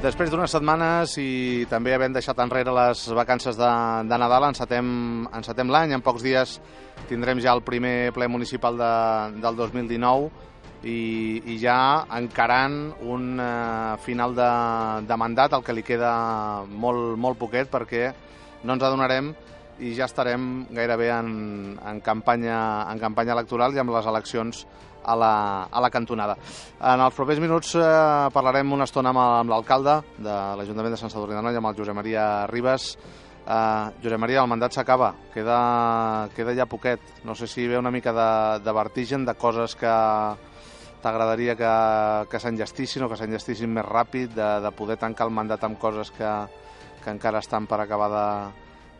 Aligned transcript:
Després 0.00 0.30
d'unes 0.32 0.48
setmanes 0.48 1.12
i 1.20 1.66
també 1.68 1.92
havent 1.92 2.14
deixat 2.16 2.38
enrere 2.40 2.72
les 2.72 3.02
vacances 3.12 3.58
de, 3.58 3.72
de 4.08 4.18
Nadal, 4.22 4.46
encetem, 4.48 4.86
encetem 5.36 5.68
l'any. 5.68 5.92
En 5.92 6.00
pocs 6.00 6.24
dies 6.24 6.54
tindrem 7.10 7.42
ja 7.44 7.52
el 7.52 7.60
primer 7.66 8.08
ple 8.16 8.30
municipal 8.32 8.80
de, 8.80 8.88
del 9.44 9.58
2019 9.58 10.30
i, 10.88 10.96
i 11.52 11.58
ja 11.60 12.06
encarant 12.16 12.78
un 13.12 13.44
eh, 13.44 14.00
final 14.00 14.32
de, 14.38 14.48
de 15.04 15.20
mandat, 15.20 15.52
el 15.52 15.66
que 15.68 15.76
li 15.76 15.84
queda 15.84 16.14
molt, 16.64 17.18
molt 17.20 17.36
poquet, 17.42 17.68
perquè 17.68 18.08
no 18.64 18.78
ens 18.78 18.88
adonarem 18.88 19.34
i 19.84 19.92
ja 19.98 20.08
estarem 20.08 20.64
gairebé 20.72 21.10
en, 21.12 21.76
en, 21.76 22.00
campanya, 22.00 22.86
en 22.88 23.04
campanya 23.04 23.36
electoral 23.36 23.76
i 23.76 23.84
amb 23.84 23.92
les 23.92 24.08
eleccions 24.08 24.64
a 25.04 25.16
la, 25.16 25.32
a 25.70 25.80
la 25.80 25.90
cantonada. 25.90 26.36
En 26.80 27.00
els 27.00 27.16
propers 27.16 27.40
minuts 27.40 27.74
eh, 27.78 28.28
parlarem 28.34 28.72
una 28.72 28.86
estona 28.88 29.12
amb, 29.14 29.22
amb 29.22 29.54
l'alcalde 29.54 30.00
de 30.18 30.36
l'Ajuntament 30.60 30.94
de 30.94 31.00
Sant 31.00 31.12
Sadurní 31.12 31.38
d'Anoia, 31.38 31.60
amb 31.60 31.70
el 31.70 31.80
Josep 31.80 31.96
Maria 31.96 32.26
Ribas. 32.50 32.92
Eh, 33.40 33.86
Josep 34.02 34.20
Maria, 34.20 34.42
el 34.44 34.50
mandat 34.50 34.76
s'acaba, 34.76 35.12
queda, 35.34 36.28
queda 36.36 36.54
ja 36.56 36.68
poquet. 36.70 37.00
No 37.24 37.34
sé 37.34 37.48
si 37.48 37.66
ve 37.68 37.78
una 37.78 37.90
mica 37.90 38.12
de, 38.12 38.30
de 38.64 38.72
vertigen, 38.76 39.24
de 39.24 39.34
coses 39.34 39.76
que 39.76 39.92
t'agradaria 41.00 41.56
que, 41.56 41.70
que 42.28 42.40
s'engestissin 42.40 43.06
o 43.06 43.08
que 43.08 43.16
s'engestissin 43.16 43.72
més 43.72 43.86
ràpid, 43.86 44.34
de, 44.36 44.50
de 44.64 44.72
poder 44.76 44.98
tancar 45.00 45.28
el 45.28 45.32
mandat 45.32 45.64
amb 45.64 45.80
coses 45.80 46.12
que, 46.12 46.32
que 47.00 47.14
encara 47.14 47.40
estan 47.40 47.66
per 47.70 47.80
acabar 47.80 48.10
de, 48.12 48.26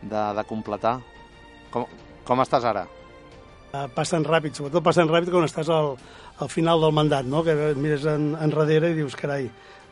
de, 0.09 0.23
de 0.39 0.47
completar. 0.49 0.97
Com, 1.71 1.85
com 2.25 2.41
estàs 2.43 2.65
ara? 2.65 2.87
Eh, 3.71 3.87
passen 3.95 4.25
ràpid, 4.27 4.57
sobretot 4.57 4.83
passen 4.83 5.07
ràpid 5.07 5.31
quan 5.31 5.47
estàs 5.47 5.69
al, 5.71 5.93
al 6.43 6.49
final 6.51 6.81
del 6.83 6.91
mandat, 6.91 7.23
no? 7.23 7.39
que 7.45 7.55
mires 7.79 8.03
en, 8.09 8.33
enrere 8.43 8.89
i 8.91 8.97
dius, 8.97 9.15
carai, 9.15 9.45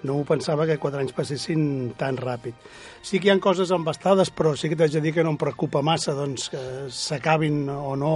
no 0.03 0.17
m'ho 0.17 0.25
pensava 0.27 0.65
que 0.67 0.75
quatre 0.79 0.99
anys 0.99 1.15
passessin 1.15 1.93
tan 1.99 2.19
ràpid. 2.19 2.55
Sí 3.03 3.19
que 3.19 3.29
hi 3.29 3.31
ha 3.31 3.37
coses 3.39 3.71
embastades, 3.71 4.33
però 4.35 4.51
sí 4.59 4.67
que 4.67 4.75
t'haig 4.79 4.97
de 4.97 5.03
dir 5.05 5.13
que 5.15 5.23
no 5.23 5.31
em 5.31 5.39
preocupa 5.39 5.83
massa 5.83 6.15
doncs, 6.15 6.49
que 6.51 6.63
s'acabin 6.91 7.69
o 7.71 7.95
no 7.99 8.13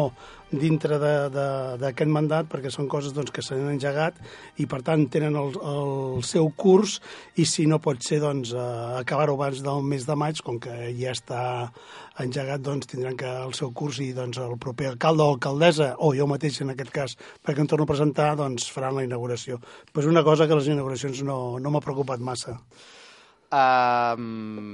dintre 0.59 0.99
d'aquest 1.01 2.11
mandat 2.11 2.49
perquè 2.51 2.71
són 2.73 2.87
coses 2.91 3.13
doncs, 3.15 3.31
que 3.33 3.43
s'han 3.45 3.71
engegat 3.71 4.19
i 4.61 4.67
per 4.69 4.81
tant 4.85 5.05
tenen 5.11 5.37
el, 5.39 5.55
el 5.57 6.23
seu 6.27 6.49
curs 6.57 6.99
i 7.41 7.45
si 7.49 7.65
no 7.69 7.81
pot 7.83 8.01
ser 8.05 8.21
doncs, 8.23 8.53
eh, 8.53 8.63
acabar-ho 8.99 9.35
abans 9.37 9.63
del 9.65 9.83
mes 9.87 10.07
de 10.07 10.17
maig 10.19 10.41
com 10.45 10.59
que 10.61 10.73
ja 10.99 11.13
està 11.15 11.43
engegat 12.21 12.61
doncs, 12.61 12.89
tindran 12.91 13.17
que 13.17 13.29
el 13.29 13.55
seu 13.57 13.73
curs 13.73 13.99
i 14.03 14.11
doncs, 14.13 14.37
el 14.41 14.57
proper 14.61 14.91
alcalde 14.93 15.25
o 15.25 15.35
alcaldessa 15.35 15.93
o 15.97 16.13
jo 16.17 16.29
mateix 16.29 16.61
en 16.61 16.73
aquest 16.75 16.93
cas 16.93 17.17
perquè 17.41 17.63
em 17.63 17.69
torno 17.69 17.87
a 17.87 17.93
presentar 17.93 18.33
doncs, 18.39 18.69
faran 18.73 18.99
la 18.99 19.07
inauguració. 19.07 19.59
Però 19.91 20.05
és 20.05 20.11
una 20.11 20.23
cosa 20.25 20.47
que 20.47 20.59
les 20.59 20.69
inauguracions 20.69 21.23
no, 21.25 21.57
no 21.59 21.73
m'ha 21.73 21.83
preocupat 21.83 22.21
massa. 22.21 22.59
Um, 23.53 24.73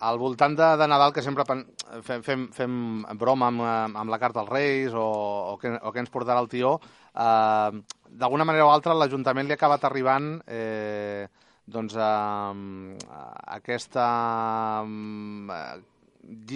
al 0.00 0.18
voltant 0.18 0.56
de, 0.56 0.68
de 0.80 0.88
Nadal, 0.88 1.12
que 1.12 1.22
sempre 1.22 1.44
fem, 1.46 2.22
fem, 2.24 2.46
fem 2.56 2.74
broma 3.20 3.50
amb, 3.52 3.62
amb 4.00 4.12
la 4.12 4.18
carta 4.22 4.40
als 4.42 4.52
Reis 4.52 4.96
o, 4.96 5.04
o, 5.52 5.58
què, 5.60 5.74
o 5.76 5.92
què 5.92 6.02
ens 6.02 6.12
portarà 6.12 6.40
el 6.40 6.48
tió, 6.52 6.74
eh, 7.12 7.80
d'alguna 8.10 8.46
manera 8.48 8.66
o 8.66 8.72
altra 8.72 8.96
l'Ajuntament 8.96 9.48
li 9.48 9.56
ha 9.56 9.60
acabat 9.60 9.84
arribant 9.88 10.32
eh, 10.48 11.28
doncs, 11.70 11.96
eh, 12.00 12.96
aquesta 13.58 14.06
eh, 14.86 15.74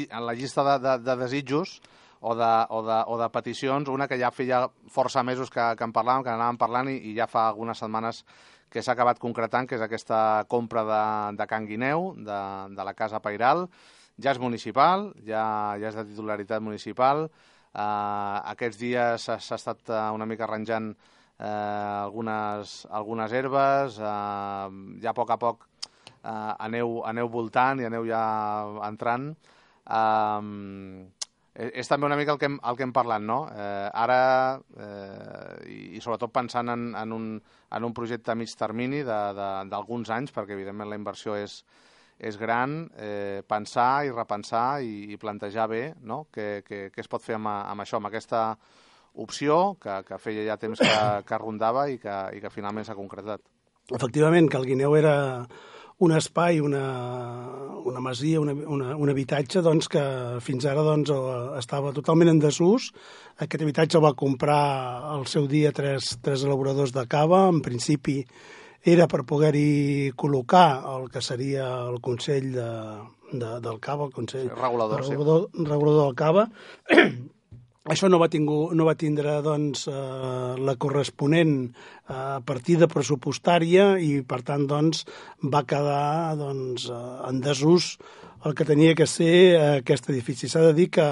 en 0.08 0.24
la 0.24 0.34
llista 0.34 0.64
de, 0.64 0.78
de, 0.86 0.96
de 1.04 1.20
desitjos 1.20 1.78
o 2.24 2.34
de, 2.34 2.52
o, 2.70 2.80
de, 2.82 2.98
o 3.12 3.18
de 3.20 3.28
peticions, 3.28 3.88
una 3.92 4.08
que 4.08 4.16
ja 4.16 4.32
feia 4.32 4.64
força 4.88 5.22
mesos 5.22 5.52
que, 5.52 5.64
que 5.76 5.84
en 5.84 5.92
parlàvem, 5.92 6.24
que 6.24 6.32
anàvem 6.32 6.58
parlant 6.60 6.88
i, 6.88 6.96
i 7.10 7.12
ja 7.18 7.28
fa 7.28 7.50
algunes 7.50 7.84
setmanes 7.84 8.22
que 8.74 8.82
s'ha 8.82 8.96
acabat 8.96 9.20
concretant, 9.22 9.68
que 9.70 9.76
és 9.78 9.82
aquesta 9.84 10.18
compra 10.50 10.82
de, 10.88 11.02
de 11.38 11.46
Can 11.46 11.66
Guineu, 11.68 12.08
de, 12.18 12.38
de 12.74 12.86
la 12.86 12.94
Casa 12.98 13.20
Pairal. 13.22 13.68
Ja 14.18 14.32
és 14.34 14.40
municipal, 14.42 15.12
ja, 15.26 15.44
ja 15.78 15.92
és 15.92 15.98
de 15.98 16.02
titularitat 16.08 16.62
municipal. 16.62 17.28
Uh, 17.74 18.42
aquests 18.50 18.78
dies 18.78 19.28
s'ha 19.30 19.38
estat 19.38 19.80
uh, 19.90 20.08
una 20.14 20.26
mica 20.26 20.46
arranjant 20.48 20.90
uh, 20.90 21.46
algunes, 22.02 22.74
algunes 22.90 23.34
herbes, 23.34 23.98
uh, 24.02 24.66
ja 25.02 25.14
a 25.14 25.16
poc 25.16 25.30
a 25.30 25.38
poc 25.38 25.66
uh, 25.66 26.54
aneu, 26.58 27.00
aneu 27.06 27.30
voltant 27.30 27.82
i 27.82 27.86
aneu 27.86 28.06
ja 28.10 28.24
entrant. 28.90 29.30
Uh, 29.86 31.06
és, 31.54 31.70
és 31.82 31.90
també 31.90 32.08
una 32.08 32.18
mica 32.18 32.34
el 32.34 32.40
que 32.40 32.50
hem, 32.50 32.58
el 32.66 32.76
que 32.76 32.84
hem 32.86 32.92
parlat, 32.94 33.22
no? 33.22 33.44
Eh, 33.54 33.88
ara, 34.04 34.18
eh, 34.74 35.56
i, 35.70 35.80
i 35.98 36.02
sobretot 36.04 36.32
pensant 36.34 36.72
en, 36.74 36.90
en, 36.98 37.14
un, 37.14 37.30
en 37.38 37.88
un 37.88 37.94
projecte 37.96 38.34
a 38.34 38.38
mig 38.38 38.52
termini 38.58 39.02
d'alguns 39.06 40.10
anys, 40.14 40.34
perquè 40.34 40.56
evidentment 40.56 40.90
la 40.90 40.98
inversió 40.98 41.38
és, 41.38 41.60
és 42.18 42.38
gran, 42.38 42.84
eh, 42.98 43.42
pensar 43.48 44.04
i 44.06 44.14
repensar 44.14 44.82
i, 44.82 45.12
i 45.14 45.20
plantejar 45.20 45.68
bé 45.70 45.84
no? 46.02 46.24
què, 46.34 46.64
què, 46.66 46.88
què 46.94 47.02
es 47.02 47.10
pot 47.10 47.22
fer 47.22 47.38
amb, 47.38 47.50
amb 47.50 47.86
això, 47.86 47.98
amb 47.98 48.10
aquesta 48.10 48.46
opció 49.14 49.76
que, 49.82 50.00
que 50.08 50.18
feia 50.18 50.46
ja 50.48 50.58
temps 50.58 50.80
que, 50.82 51.02
que 51.28 51.38
rondava 51.38 51.86
i 51.90 52.00
que, 52.02 52.16
i 52.34 52.42
que 52.42 52.50
finalment 52.50 52.86
s'ha 52.86 52.98
concretat. 52.98 53.42
Efectivament, 53.94 54.48
que 54.50 54.58
el 54.58 54.66
Guineu 54.66 54.96
era 54.96 55.14
un 55.98 56.12
espai, 56.16 56.58
una, 56.60 56.84
una 57.84 58.00
masia, 58.00 58.40
una, 58.40 58.52
una, 58.52 58.96
un 58.96 59.12
habitatge 59.12 59.62
doncs, 59.62 59.88
que 59.92 60.02
fins 60.42 60.66
ara 60.66 60.82
doncs, 60.82 61.12
estava 61.60 61.92
totalment 61.94 62.32
en 62.32 62.42
desús. 62.42 62.90
Aquest 63.38 63.62
habitatge 63.62 63.98
el 63.98 64.04
va 64.04 64.14
comprar 64.18 64.64
al 65.14 65.28
seu 65.30 65.46
dia 65.50 65.72
tres, 65.72 66.16
tres 66.24 66.44
elaboradors 66.44 66.94
de 66.96 67.06
cava. 67.10 67.46
En 67.52 67.62
principi 67.62 68.22
era 68.84 69.06
per 69.08 69.22
poder-hi 69.24 70.12
col·locar 70.18 70.84
el 70.94 71.08
que 71.12 71.22
seria 71.24 71.68
el 71.88 72.02
Consell 72.04 72.50
de, 72.52 72.70
de, 73.32 73.52
del 73.64 73.78
Cava, 73.80 74.10
el 74.10 74.12
Consell 74.12 74.48
sí, 74.50 74.54
regulador, 74.60 75.06
regulador, 75.06 75.48
sí. 75.52 75.64
regulador 75.64 76.04
del 76.04 76.18
Cava, 76.18 76.50
això 77.84 78.08
no 78.08 78.18
va, 78.20 78.30
tingu, 78.32 78.70
no 78.72 78.86
va 78.88 78.96
tindre 78.96 79.40
doncs, 79.44 79.86
eh, 79.92 80.52
la 80.56 80.74
corresponent 80.80 81.56
eh, 81.68 82.38
partida 82.48 82.88
pressupostària 82.88 83.94
i, 84.00 84.22
per 84.24 84.40
tant, 84.46 84.64
doncs, 84.70 85.04
va 85.52 85.64
quedar 85.68 86.36
doncs, 86.40 86.88
eh, 86.88 87.02
en 87.28 87.42
desús 87.44 87.96
el 88.44 88.54
que 88.56 88.64
tenia 88.68 88.94
que 88.96 89.06
ser 89.08 89.34
eh, 89.34 89.60
aquest 89.82 90.08
edifici. 90.12 90.48
S'ha 90.48 90.64
de 90.66 90.72
dir 90.76 90.88
que 90.96 91.06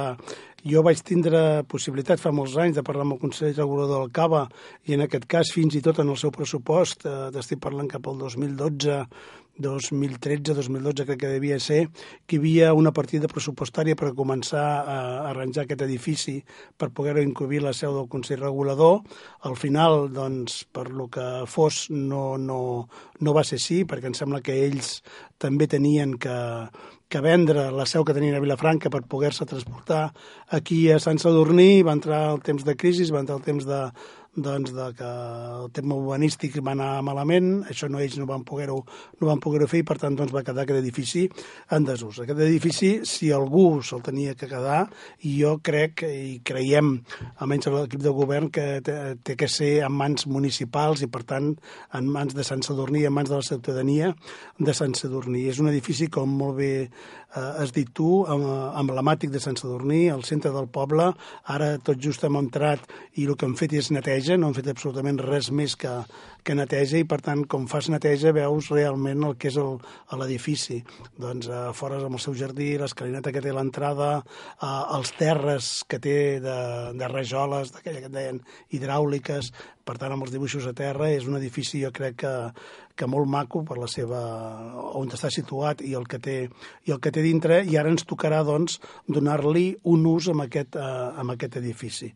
jo 0.62 0.82
vaig 0.86 1.00
tindre 1.02 1.62
possibilitat 1.68 2.20
fa 2.22 2.30
molts 2.32 2.54
anys 2.60 2.76
de 2.78 2.84
parlar 2.86 3.04
amb 3.06 3.16
el 3.16 3.22
Consell 3.22 3.54
Regulador 3.56 4.04
del 4.04 4.12
Cava 4.14 4.46
i 4.86 4.96
en 4.96 5.04
aquest 5.04 5.26
cas 5.28 5.52
fins 5.52 5.74
i 5.74 5.82
tot 5.84 5.98
en 6.00 6.12
el 6.12 6.20
seu 6.20 6.32
pressupost, 6.34 7.04
eh, 7.04 7.30
estic 7.40 7.60
parlant 7.60 7.90
cap 7.90 8.06
al 8.08 8.20
2012, 8.20 9.02
2013-2012 9.58 11.06
crec 11.06 11.20
que 11.20 11.32
devia 11.32 11.58
ser, 11.60 11.88
que 12.26 12.36
hi 12.36 12.40
havia 12.40 12.72
una 12.74 12.92
partida 12.96 13.30
pressupostària 13.30 13.96
per 13.98 14.14
començar 14.16 14.64
a 14.82 14.96
arranjar 15.30 15.66
aquest 15.66 15.84
edifici 15.84 16.38
per 16.76 16.92
poder 16.94 17.18
incluir 17.22 17.62
la 17.62 17.74
seu 17.76 17.94
del 17.96 18.08
Consell 18.08 18.40
Regulador. 18.40 19.02
Al 19.48 19.56
final, 19.56 20.08
doncs, 20.12 20.62
per 20.72 20.88
lo 20.90 21.08
que 21.12 21.26
fos, 21.46 21.86
no, 21.90 22.38
no, 22.38 22.88
no 23.20 23.36
va 23.36 23.44
ser 23.44 23.60
així, 23.60 23.82
perquè 23.84 24.10
em 24.10 24.16
sembla 24.16 24.42
que 24.44 24.56
ells 24.64 25.00
també 25.42 25.66
tenien 25.66 26.16
que, 26.22 26.38
que 27.12 27.20
vendre 27.20 27.66
la 27.74 27.84
seu 27.84 28.06
que 28.08 28.14
tenien 28.16 28.38
a 28.38 28.40
Vilafranca 28.40 28.88
per 28.88 29.02
poder-se 29.04 29.44
transportar 29.44 30.12
aquí 30.48 30.86
a 30.90 31.00
Sant 31.02 31.20
Sadurní, 31.20 31.82
va 31.84 31.96
entrar 31.98 32.22
el 32.32 32.40
temps 32.46 32.64
de 32.64 32.76
crisi, 32.78 33.10
va 33.12 33.20
entrar 33.20 33.36
el 33.40 33.44
temps 33.44 33.66
de, 33.68 33.82
doncs, 34.34 34.72
de 34.72 34.86
que 34.96 35.04
el 35.04 35.70
tema 35.76 35.96
urbanístic 35.98 36.56
va 36.64 36.72
anar 36.72 37.02
malament, 37.04 37.66
això 37.68 37.88
no 37.92 38.00
ells 38.00 38.16
no 38.16 38.24
van 38.28 38.46
poder-ho 38.48 38.78
no 39.20 39.28
van 39.28 39.40
poder 39.44 39.68
fer 39.68 39.82
i 39.82 39.86
per 39.86 39.98
tant 40.00 40.16
doncs, 40.16 40.32
va 40.32 40.42
quedar 40.46 40.64
aquest 40.64 40.80
edifici 40.80 41.26
en 41.76 41.84
desús. 41.84 42.22
Aquest 42.24 42.40
edifici, 42.40 42.92
si 43.08 43.30
algú 43.32 43.82
se'l 43.84 44.02
tenia 44.04 44.34
que 44.34 44.48
quedar, 44.48 44.86
jo 45.22 45.58
crec 45.62 46.04
i 46.08 46.40
creiem, 46.44 46.94
almenys 47.44 47.68
l'equip 47.72 48.02
de 48.02 48.14
govern, 48.16 48.48
que 48.50 48.80
té, 48.84 49.36
que 49.36 49.48
ser 49.48 49.72
en 49.84 49.92
mans 49.92 50.26
municipals 50.26 51.04
i 51.04 51.10
per 51.12 51.22
tant 51.28 51.52
en 51.92 52.08
mans 52.08 52.32
de 52.34 52.44
Sant 52.46 52.64
Sadurní, 52.64 53.04
en 53.04 53.14
mans 53.14 53.28
de 53.28 53.36
la 53.36 53.46
ciutadania 53.46 54.14
de 54.58 54.74
Sant 54.74 54.96
Sadurní. 54.96 55.44
És 55.52 55.60
un 55.60 55.68
edifici, 55.68 56.08
com 56.08 56.32
molt 56.40 56.56
bé 56.56 56.72
eh, 56.88 56.88
has 57.36 57.72
dit 57.76 57.88
tu, 57.92 58.24
emblemàtic 58.28 59.32
de 59.32 59.40
Sant 59.44 59.60
Sadurní, 59.60 60.06
al 60.10 60.24
centre 60.24 60.52
del 60.54 60.68
poble. 60.72 61.10
Ara 61.52 61.74
tot 61.84 62.00
just 62.00 62.24
hem 62.24 62.40
entrat 62.40 62.84
i 63.20 63.28
el 63.28 63.36
que 63.36 63.48
hem 63.48 63.56
fet 63.58 63.76
és 63.76 63.92
neteja, 64.22 64.38
no 64.38 64.48
hem 64.48 64.54
fet 64.54 64.68
absolutament 64.70 65.18
res 65.18 65.48
més 65.50 65.74
que, 65.74 65.90
que 66.46 66.54
neteja 66.54 67.00
i, 67.00 67.06
per 67.08 67.18
tant, 67.26 67.42
com 67.50 67.64
fas 67.66 67.88
neteja, 67.90 68.30
veus 68.32 68.68
realment 68.70 69.24
el 69.26 69.34
que 69.34 69.50
és 69.50 69.56
l'edifici. 69.58 70.78
Doncs 71.18 71.48
a 71.50 71.70
eh, 71.70 71.72
fora 71.74 71.98
amb 71.98 72.14
el 72.14 72.22
seu 72.22 72.36
jardí, 72.38 72.76
l'escalinata 72.78 73.32
que 73.34 73.42
té 73.42 73.50
l'entrada, 73.52 74.22
eh, 74.22 74.70
els 74.94 75.10
terres 75.18 75.72
que 75.88 75.98
té 75.98 76.38
de, 76.44 76.58
de 76.94 77.10
rajoles, 77.10 77.74
d'aquella 77.74 78.04
que 78.04 78.12
deien 78.14 78.38
hidràuliques, 78.70 79.50
per 79.82 79.98
tant, 79.98 80.14
amb 80.14 80.22
els 80.22 80.30
dibuixos 80.30 80.68
a 80.70 80.76
terra, 80.78 81.10
és 81.10 81.26
un 81.26 81.40
edifici, 81.40 81.82
jo 81.82 81.90
crec 81.90 82.20
que, 82.22 82.34
que 83.02 83.10
molt 83.10 83.26
maco 83.26 83.64
per 83.66 83.80
la 83.82 83.90
seva, 83.90 84.22
on 84.94 85.10
està 85.10 85.30
situat 85.34 85.82
i 85.82 85.96
el 85.98 86.06
que 86.06 86.20
té, 86.22 86.36
i 86.86 86.94
el 86.94 87.00
que 87.02 87.10
té 87.14 87.24
dintre, 87.24 87.62
i 87.66 87.74
ara 87.80 87.90
ens 87.90 88.06
tocarà, 88.06 88.44
doncs, 88.46 88.78
donar-li 89.10 89.72
un 89.90 90.06
ús 90.06 90.30
amb 90.30 90.46
aquest, 90.46 90.78
eh, 90.78 90.90
amb 91.18 91.34
aquest 91.34 91.58
edifici. 91.58 92.12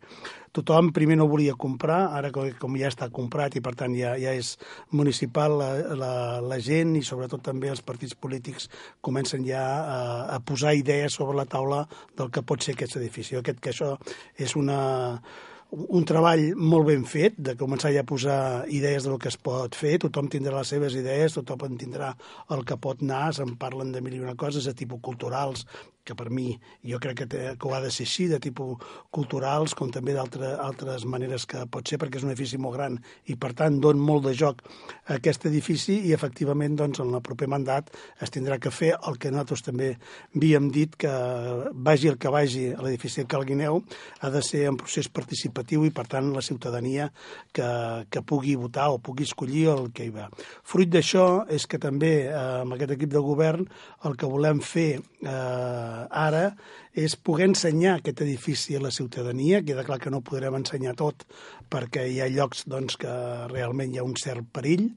Tothom 0.56 0.92
primer 0.96 1.18
no 1.18 1.26
volia 1.28 1.56
comprar, 1.58 1.98
ara 2.16 2.30
com 2.32 2.78
ja 2.80 2.88
està 2.88 3.10
comprat 3.12 3.58
i 3.58 3.64
per 3.64 3.74
tant 3.76 3.96
ja, 3.98 4.14
ja 4.16 4.32
és 4.32 4.54
municipal, 4.94 5.58
la, 5.60 5.68
la, 5.98 6.12
la 6.40 6.60
gent 6.62 6.94
i 6.96 7.02
sobretot 7.04 7.42
també 7.50 7.68
els 7.72 7.82
partits 7.84 8.14
polítics 8.14 8.70
comencen 9.04 9.44
ja 9.44 9.64
a, 9.66 9.98
a 10.36 10.40
posar 10.40 10.72
idees 10.78 11.18
sobre 11.18 11.36
la 11.36 11.48
taula 11.50 11.82
del 12.16 12.30
que 12.32 12.46
pot 12.46 12.62
ser 12.64 12.76
aquest 12.78 12.96
edifici. 13.02 13.36
Jo 13.36 13.44
crec 13.44 13.60
que 13.60 13.74
això 13.74 13.92
és 14.40 14.56
una 14.56 14.80
un 15.74 16.04
treball 16.06 16.52
molt 16.56 16.86
ben 16.88 17.04
fet, 17.08 17.34
de 17.38 17.56
començar 17.58 17.90
ja 17.94 18.04
a 18.04 18.08
posar 18.08 18.38
idees 18.72 19.06
del 19.06 19.18
que 19.18 19.30
es 19.32 19.36
pot 19.36 19.74
fer, 19.74 19.96
tothom 20.02 20.28
tindrà 20.30 20.60
les 20.60 20.70
seves 20.72 20.94
idees, 20.94 21.34
tothom 21.34 21.66
en 21.66 21.78
tindrà 21.80 22.12
el 22.54 22.64
que 22.64 22.78
pot 22.78 23.02
anar, 23.02 23.32
se'n 23.34 23.56
parlen 23.58 23.92
de 23.92 24.02
mil 24.04 24.14
i 24.14 24.22
una 24.22 24.36
coses, 24.38 24.68
de 24.68 24.74
tipus 24.78 25.02
culturals, 25.02 25.66
que 26.06 26.16
per 26.18 26.28
mi 26.30 26.52
jo 26.86 27.00
crec 27.02 27.20
que, 27.22 27.26
té, 27.30 27.42
que 27.58 27.68
ho 27.68 27.74
ha 27.74 27.82
de 27.82 27.90
ser 27.90 28.06
així, 28.06 28.28
de 28.30 28.38
tipus 28.42 28.82
culturals, 29.14 29.74
com 29.74 29.90
també 29.92 30.14
d'altres 30.16 30.56
altre, 30.62 30.96
maneres 31.10 31.46
que 31.50 31.64
pot 31.72 31.88
ser, 31.88 31.98
perquè 32.00 32.20
és 32.20 32.26
un 32.26 32.32
edifici 32.32 32.60
molt 32.62 32.76
gran 32.78 32.98
i, 33.26 33.36
per 33.40 33.52
tant, 33.58 33.80
don 33.82 33.98
molt 34.00 34.26
de 34.28 34.34
joc 34.38 34.62
a 35.06 35.16
aquest 35.18 35.48
edifici 35.50 35.98
i, 36.06 36.14
efectivament, 36.16 36.76
doncs, 36.78 37.00
en 37.02 37.14
el 37.14 37.24
proper 37.24 37.48
mandat 37.50 37.90
es 38.22 38.32
tindrà 38.34 38.60
que 38.62 38.72
fer 38.74 38.92
el 38.96 39.18
que 39.20 39.32
nosaltres 39.32 39.66
també 39.66 39.92
havíem 40.36 40.70
dit, 40.74 40.94
que 40.96 41.12
vagi 41.72 42.12
el 42.12 42.20
que 42.22 42.32
vagi 42.32 42.68
a 42.72 42.82
l'edifici 42.84 43.22
de 43.22 43.30
Calguineu, 43.30 43.82
ha 44.20 44.30
de 44.30 44.42
ser 44.44 44.66
en 44.70 44.78
procés 44.78 45.08
participatiu 45.12 45.84
i, 45.86 45.92
per 45.94 46.06
tant, 46.10 46.30
la 46.34 46.44
ciutadania 46.44 47.10
que, 47.54 47.68
que 48.10 48.22
pugui 48.22 48.56
votar 48.60 48.90
o 48.92 49.00
pugui 49.02 49.26
escollir 49.26 49.66
el 49.72 49.90
que 49.96 50.06
hi 50.06 50.14
va. 50.14 50.28
Fruit 50.66 50.90
d'això 50.92 51.46
és 51.52 51.66
que 51.66 51.80
també, 51.82 52.14
eh, 52.28 52.36
amb 52.62 52.76
aquest 52.76 52.96
equip 52.96 53.12
de 53.14 53.22
govern, 53.24 53.66
el 54.06 54.16
que 54.18 54.30
volem 54.30 54.62
fer 54.62 54.88
eh, 54.96 55.95
ara 56.10 56.56
és 56.96 57.12
poder 57.20 57.50
ensenyar 57.50 57.98
aquest 57.98 58.22
edifici 58.24 58.76
a 58.76 58.80
la 58.80 58.90
ciutadania. 58.90 59.60
Queda 59.60 59.84
clar 59.84 59.98
que 60.00 60.10
no 60.12 60.22
podrem 60.24 60.56
ensenyar 60.56 60.94
tot 60.96 61.26
perquè 61.68 62.06
hi 62.08 62.22
ha 62.22 62.30
llocs 62.32 62.64
doncs, 62.70 62.96
que 62.96 63.12
realment 63.52 63.92
hi 63.92 64.00
ha 64.00 64.06
un 64.06 64.14
cert 64.16 64.46
perill 64.54 64.88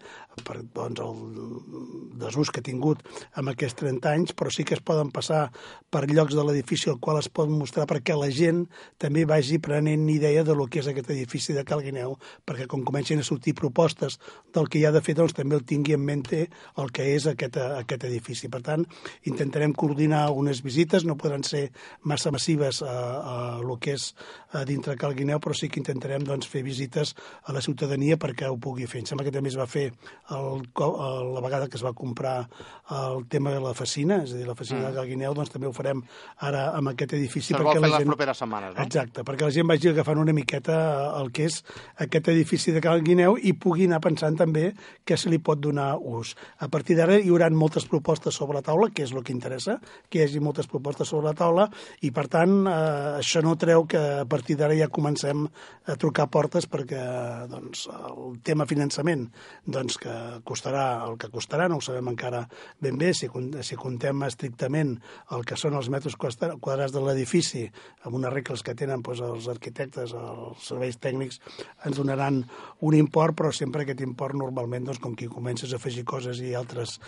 per 0.48 0.62
doncs, 0.64 1.02
el 1.04 2.20
desús 2.22 2.52
que 2.54 2.62
ha 2.62 2.66
tingut 2.66 3.02
amb 3.40 3.52
aquests 3.52 3.82
30 3.82 4.14
anys, 4.14 4.36
però 4.38 4.54
sí 4.54 4.64
que 4.64 4.78
es 4.78 4.84
poden 4.86 5.12
passar 5.12 5.50
per 5.92 6.06
llocs 6.08 6.38
de 6.38 6.46
l'edifici 6.46 6.90
al 6.92 7.00
qual 7.04 7.20
es 7.20 7.28
pot 7.28 7.50
mostrar 7.52 7.88
perquè 7.90 8.16
la 8.16 8.30
gent 8.32 8.64
també 9.02 9.26
vagi 9.28 9.60
prenent 9.60 10.08
idea 10.10 10.46
de 10.48 10.56
lo 10.56 10.70
que 10.72 10.80
és 10.80 10.88
aquest 10.88 11.12
edifici 11.12 11.56
de 11.58 11.66
Calguineu, 11.68 12.16
perquè 12.48 12.70
com 12.70 12.86
comencin 12.88 13.20
a 13.20 13.28
sortir 13.28 13.58
propostes 13.58 14.20
del 14.56 14.70
que 14.70 14.80
hi 14.80 14.86
ha 14.88 14.94
de 14.96 15.04
fer, 15.04 15.18
doncs 15.20 15.36
també 15.36 15.58
el 15.58 15.66
tingui 15.68 15.98
en 15.98 16.06
mente 16.06 16.46
el 16.80 16.94
que 16.96 17.10
és 17.16 17.28
aquest, 17.28 17.60
aquest 17.60 18.08
edifici. 18.08 18.48
Per 18.48 18.62
tant, 18.64 18.86
intentarem 19.28 19.74
coordinar 19.76 20.30
unes 20.32 20.64
visites, 20.64 21.04
no 21.04 21.18
podran 21.20 21.44
ser 21.44 21.68
massa 22.04 22.32
massives 22.32 22.82
a, 22.82 22.96
a 23.20 23.36
lo 23.64 23.78
que 23.80 23.96
és 23.98 24.14
a 24.54 24.64
dintre 24.66 24.98
Calguineu, 24.98 25.40
però 25.42 25.54
sí 25.54 25.70
que 25.70 25.80
intentarem 25.82 26.24
doncs, 26.26 26.48
fer 26.50 26.64
visites 26.66 27.14
a 27.46 27.54
la 27.54 27.62
ciutadania 27.62 28.18
perquè 28.18 28.50
ho 28.50 28.58
pugui 28.62 28.88
fer. 28.90 29.04
Em 29.04 29.10
sembla 29.10 29.28
que 29.28 29.34
també 29.34 29.52
es 29.52 29.58
va 29.60 29.68
fer 29.70 29.90
el, 30.36 30.64
la 30.70 31.44
vegada 31.46 31.70
que 31.70 31.78
es 31.78 31.86
va 31.86 31.94
comprar 31.94 32.48
el 32.90 33.26
tema 33.30 33.54
de 33.54 33.62
la 33.62 33.76
facina, 33.78 34.24
és 34.26 34.34
a 34.34 34.40
dir, 34.40 34.48
la 34.48 34.58
facina 34.58 34.82
mm. 34.82 34.90
de 34.90 35.00
Calguineu, 35.00 35.36
doncs 35.38 35.54
també 35.54 35.70
ho 35.70 35.74
farem 35.76 36.02
ara 36.46 36.70
amb 36.78 36.94
aquest 36.94 37.14
edifici. 37.20 37.54
Se'l 37.54 37.66
vol 37.66 37.78
fer 37.78 37.86
les 37.86 38.08
properes 38.10 38.42
setmanes, 38.42 38.74
no? 38.76 38.86
Exacte, 38.86 39.26
perquè 39.28 39.46
la 39.46 39.54
gent 39.56 39.70
vagi 39.70 39.92
agafant 39.94 40.22
una 40.22 40.36
miqueta 40.36 40.80
el 41.20 41.32
que 41.36 41.48
és 41.50 41.62
aquest 42.06 42.32
edifici 42.34 42.74
de 42.76 42.82
Calguineu 42.84 43.38
i 43.38 43.54
pugui 43.54 43.88
anar 43.90 44.02
pensant 44.04 44.38
també 44.40 44.70
que 45.06 45.18
se 45.18 45.30
li 45.30 45.42
pot 45.44 45.62
donar 45.62 45.92
ús. 46.00 46.36
A 46.60 46.70
partir 46.72 46.98
d'ara 46.98 47.20
hi 47.20 47.30
haurà 47.30 47.50
moltes 47.54 47.86
propostes 47.90 48.36
sobre 48.36 48.60
la 48.60 48.66
taula, 48.66 48.90
que 48.94 49.06
és 49.06 49.14
el 49.14 49.24
que 49.24 49.34
interessa, 49.36 49.80
que 50.10 50.20
hi 50.20 50.26
hagi 50.26 50.42
moltes 50.44 50.70
propostes 50.70 51.10
sobre 51.12 51.30
la 51.30 51.38
taula, 51.38 51.70
i 52.06 52.12
per 52.16 52.28
tant 52.32 52.56
eh, 52.68 53.20
això 53.20 53.44
no 53.46 53.56
treu 53.60 53.86
que 53.90 54.02
a 54.24 54.28
partir 54.30 54.58
d'ara 54.60 54.78
ja 54.78 54.90
comencem 54.94 55.46
a 55.90 55.96
trucar 56.00 56.30
portes 56.32 56.68
perquè 56.70 57.02
doncs, 57.50 57.88
el 57.90 58.40
tema 58.46 58.68
finançament 58.70 59.28
doncs, 59.66 59.98
que 60.02 60.16
costarà 60.48 60.86
el 61.08 61.18
que 61.22 61.32
costarà, 61.34 61.68
no 61.70 61.80
ho 61.80 61.84
sabem 61.86 62.12
encara 62.12 62.44
ben 62.82 62.98
bé, 63.00 63.14
si, 63.14 63.30
si 63.66 63.80
contem 63.80 64.24
estrictament 64.28 64.96
el 65.36 65.46
que 65.48 65.58
són 65.60 65.78
els 65.80 65.90
metres 65.94 66.18
quadrats 66.20 66.94
de 66.94 67.04
l'edifici, 67.04 67.66
amb 68.04 68.20
unes 68.20 68.34
regles 68.34 68.64
que 68.66 68.76
tenen 68.78 69.04
doncs, 69.06 69.24
els 69.26 69.50
arquitectes, 69.52 70.14
els 70.14 70.70
serveis 70.70 71.00
tècnics, 71.02 71.40
ens 71.86 72.00
donaran 72.00 72.44
un 72.86 72.98
import, 72.98 73.38
però 73.38 73.52
sempre 73.56 73.86
aquest 73.86 74.04
import 74.06 74.38
normalment, 74.38 74.88
doncs, 74.90 75.02
com 75.04 75.16
que 75.16 75.30
comences 75.32 75.74
a 75.74 75.80
afegir 75.82 76.06
coses 76.08 76.42
i 76.44 76.56
altres 76.58 77.00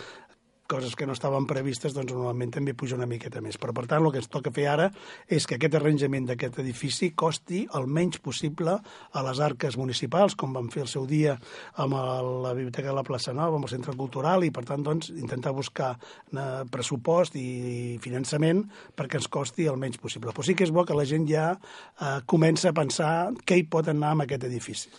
coses 0.72 0.96
que 0.96 1.06
no 1.06 1.12
estaven 1.12 1.44
previstes, 1.48 1.92
doncs 1.92 2.14
normalment 2.14 2.54
també 2.54 2.72
puja 2.78 2.96
una 2.96 3.08
miqueta 3.08 3.42
més. 3.44 3.58
Però, 3.60 3.74
per 3.76 3.84
tant, 3.90 4.00
el 4.00 4.14
que 4.14 4.22
ens 4.22 4.30
toca 4.32 4.52
fer 4.54 4.66
ara 4.72 4.88
és 5.28 5.46
que 5.46 5.58
aquest 5.58 5.76
arranjament 5.76 6.30
d'aquest 6.30 6.58
edifici 6.62 7.10
costi 7.12 7.66
el 7.76 7.86
menys 7.86 8.22
possible 8.24 8.78
a 8.80 9.24
les 9.26 9.42
arques 9.44 9.76
municipals, 9.80 10.36
com 10.38 10.56
vam 10.56 10.70
fer 10.72 10.86
el 10.86 10.90
seu 10.90 11.04
dia 11.10 11.36
amb 11.82 11.98
la 12.44 12.54
Biblioteca 12.56 12.88
de 12.88 12.96
la 12.96 13.04
Plaça 13.06 13.36
Nova, 13.36 13.60
amb 13.60 13.68
el 13.68 13.74
Centre 13.74 13.96
Cultural, 13.98 14.46
i, 14.46 14.52
per 14.54 14.64
tant, 14.68 14.84
doncs, 14.86 15.12
intentar 15.12 15.52
buscar 15.56 15.92
eh, 15.98 16.64
pressupost 16.72 17.36
i 17.36 17.98
finançament 18.02 18.64
perquè 18.96 19.20
ens 19.20 19.28
costi 19.32 19.68
el 19.68 19.80
menys 19.80 20.00
possible. 20.00 20.32
Però 20.32 20.46
sí 20.46 20.56
que 20.56 20.64
és 20.64 20.72
bo 20.72 20.86
que 20.88 20.96
la 20.96 21.08
gent 21.08 21.28
ja 21.28 21.52
eh, 21.52 22.18
comença 22.26 22.72
a 22.72 22.76
pensar 22.76 23.12
què 23.44 23.60
hi 23.60 23.68
pot 23.68 23.92
anar 23.92 24.16
amb 24.16 24.26
aquest 24.26 24.48
edifici. 24.48 24.92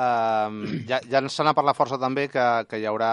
Uh, 0.00 0.80
ja, 0.88 0.96
ja 1.12 1.20
se 1.28 1.44
n'ha 1.44 1.52
parlat 1.52 1.76
força 1.76 1.98
també 2.00 2.24
que, 2.32 2.44
que 2.70 2.78
hi 2.80 2.86
haurà 2.88 3.10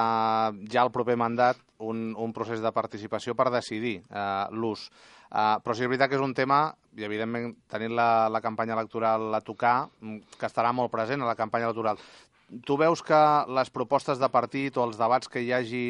ja 0.71 0.85
el 0.85 0.91
proper 0.95 1.17
mandat 1.19 1.59
un, 1.79 2.13
un 2.17 2.33
procés 2.33 2.61
de 2.63 2.71
participació 2.73 3.35
per 3.37 3.49
decidir 3.53 3.99
uh, 4.09 4.47
l'ús. 4.51 4.87
Uh, 5.27 5.57
però 5.63 5.75
sí 5.75 5.83
que 5.83 5.87
és 5.87 5.91
veritat 5.91 6.11
que 6.11 6.17
és 6.17 6.23
un 6.23 6.35
tema, 6.37 6.61
i 6.97 7.05
evidentment 7.05 7.53
tenint 7.69 7.95
la, 7.97 8.27
la 8.33 8.41
campanya 8.41 8.77
electoral 8.77 9.33
a 9.35 9.43
tocar, 9.45 9.87
mm, 10.01 10.37
que 10.39 10.49
estarà 10.49 10.73
molt 10.73 10.91
present 10.93 11.21
a 11.21 11.29
la 11.29 11.37
campanya 11.39 11.69
electoral. 11.69 11.99
Tu 12.65 12.77
veus 12.79 13.03
que 13.03 13.21
les 13.53 13.71
propostes 13.73 14.19
de 14.19 14.29
partit 14.31 14.77
o 14.77 14.85
els 14.87 14.99
debats 14.99 15.27
que 15.27 15.43
hi 15.43 15.51
hagi 15.53 15.87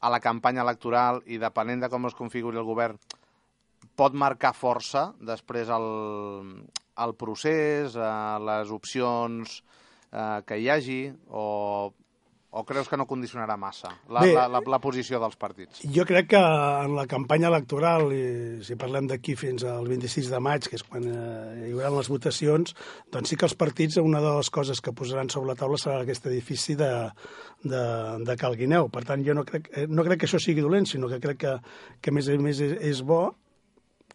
a 0.00 0.10
la 0.10 0.20
campanya 0.20 0.64
electoral 0.64 1.22
i 1.26 1.38
depenent 1.38 1.84
de 1.84 1.90
com 1.92 2.08
es 2.08 2.16
configuri 2.18 2.58
el 2.58 2.66
govern 2.66 2.98
pot 3.94 4.16
marcar 4.16 4.50
força 4.56 5.12
després 5.22 5.70
el, 5.70 5.86
el 7.04 7.14
procés, 7.14 7.94
uh, 7.94 8.40
les 8.42 8.72
opcions 8.74 9.60
eh, 10.14 10.40
que 10.46 10.58
hi 10.58 10.70
hagi 10.70 11.00
o, 11.28 11.44
o 12.54 12.62
creus 12.62 12.88
que 12.88 12.96
no 12.96 13.06
condicionarà 13.10 13.56
massa 13.58 13.90
la, 14.08 14.22
Bé, 14.22 14.32
la, 14.36 14.46
la, 14.52 14.60
la 14.76 14.78
posició 14.82 15.18
dels 15.22 15.34
partits? 15.40 15.82
Jo 15.94 16.04
crec 16.06 16.28
que 16.34 16.40
en 16.40 16.94
la 16.94 17.06
campanya 17.10 17.50
electoral, 17.50 18.06
i 18.14 18.62
si 18.64 18.76
parlem 18.78 19.08
d'aquí 19.10 19.34
fins 19.38 19.66
al 19.68 19.88
26 19.90 20.30
de 20.30 20.40
maig, 20.44 20.68
que 20.70 20.78
és 20.78 20.86
quan 20.86 21.06
eh, 21.10 21.68
hi 21.68 21.72
haurà 21.74 21.90
les 21.96 22.10
votacions, 22.12 22.76
doncs 23.14 23.32
sí 23.32 23.38
que 23.40 23.48
els 23.48 23.56
partits, 23.58 23.98
una 23.98 24.22
de 24.22 24.36
les 24.38 24.50
coses 24.54 24.82
que 24.84 24.94
posaran 24.94 25.32
sobre 25.34 25.50
la 25.50 25.58
taula 25.58 25.80
serà 25.80 26.00
aquest 26.04 26.28
edifici 26.30 26.78
de, 26.78 26.90
de, 27.64 27.84
de 28.24 28.36
Calguineu. 28.40 28.90
Per 28.94 29.02
tant, 29.08 29.24
jo 29.26 29.34
no 29.34 29.46
crec, 29.48 29.72
eh, 29.74 29.88
no 29.90 30.06
crec 30.06 30.22
que 30.22 30.30
això 30.30 30.42
sigui 30.42 30.62
dolent, 30.62 30.86
sinó 30.86 31.10
que 31.10 31.22
crec 31.22 31.42
que, 31.42 31.56
que 32.00 32.14
més 32.14 32.30
a 32.30 32.38
més 32.38 32.62
és, 32.62 32.78
és 32.94 33.02
bo 33.02 33.24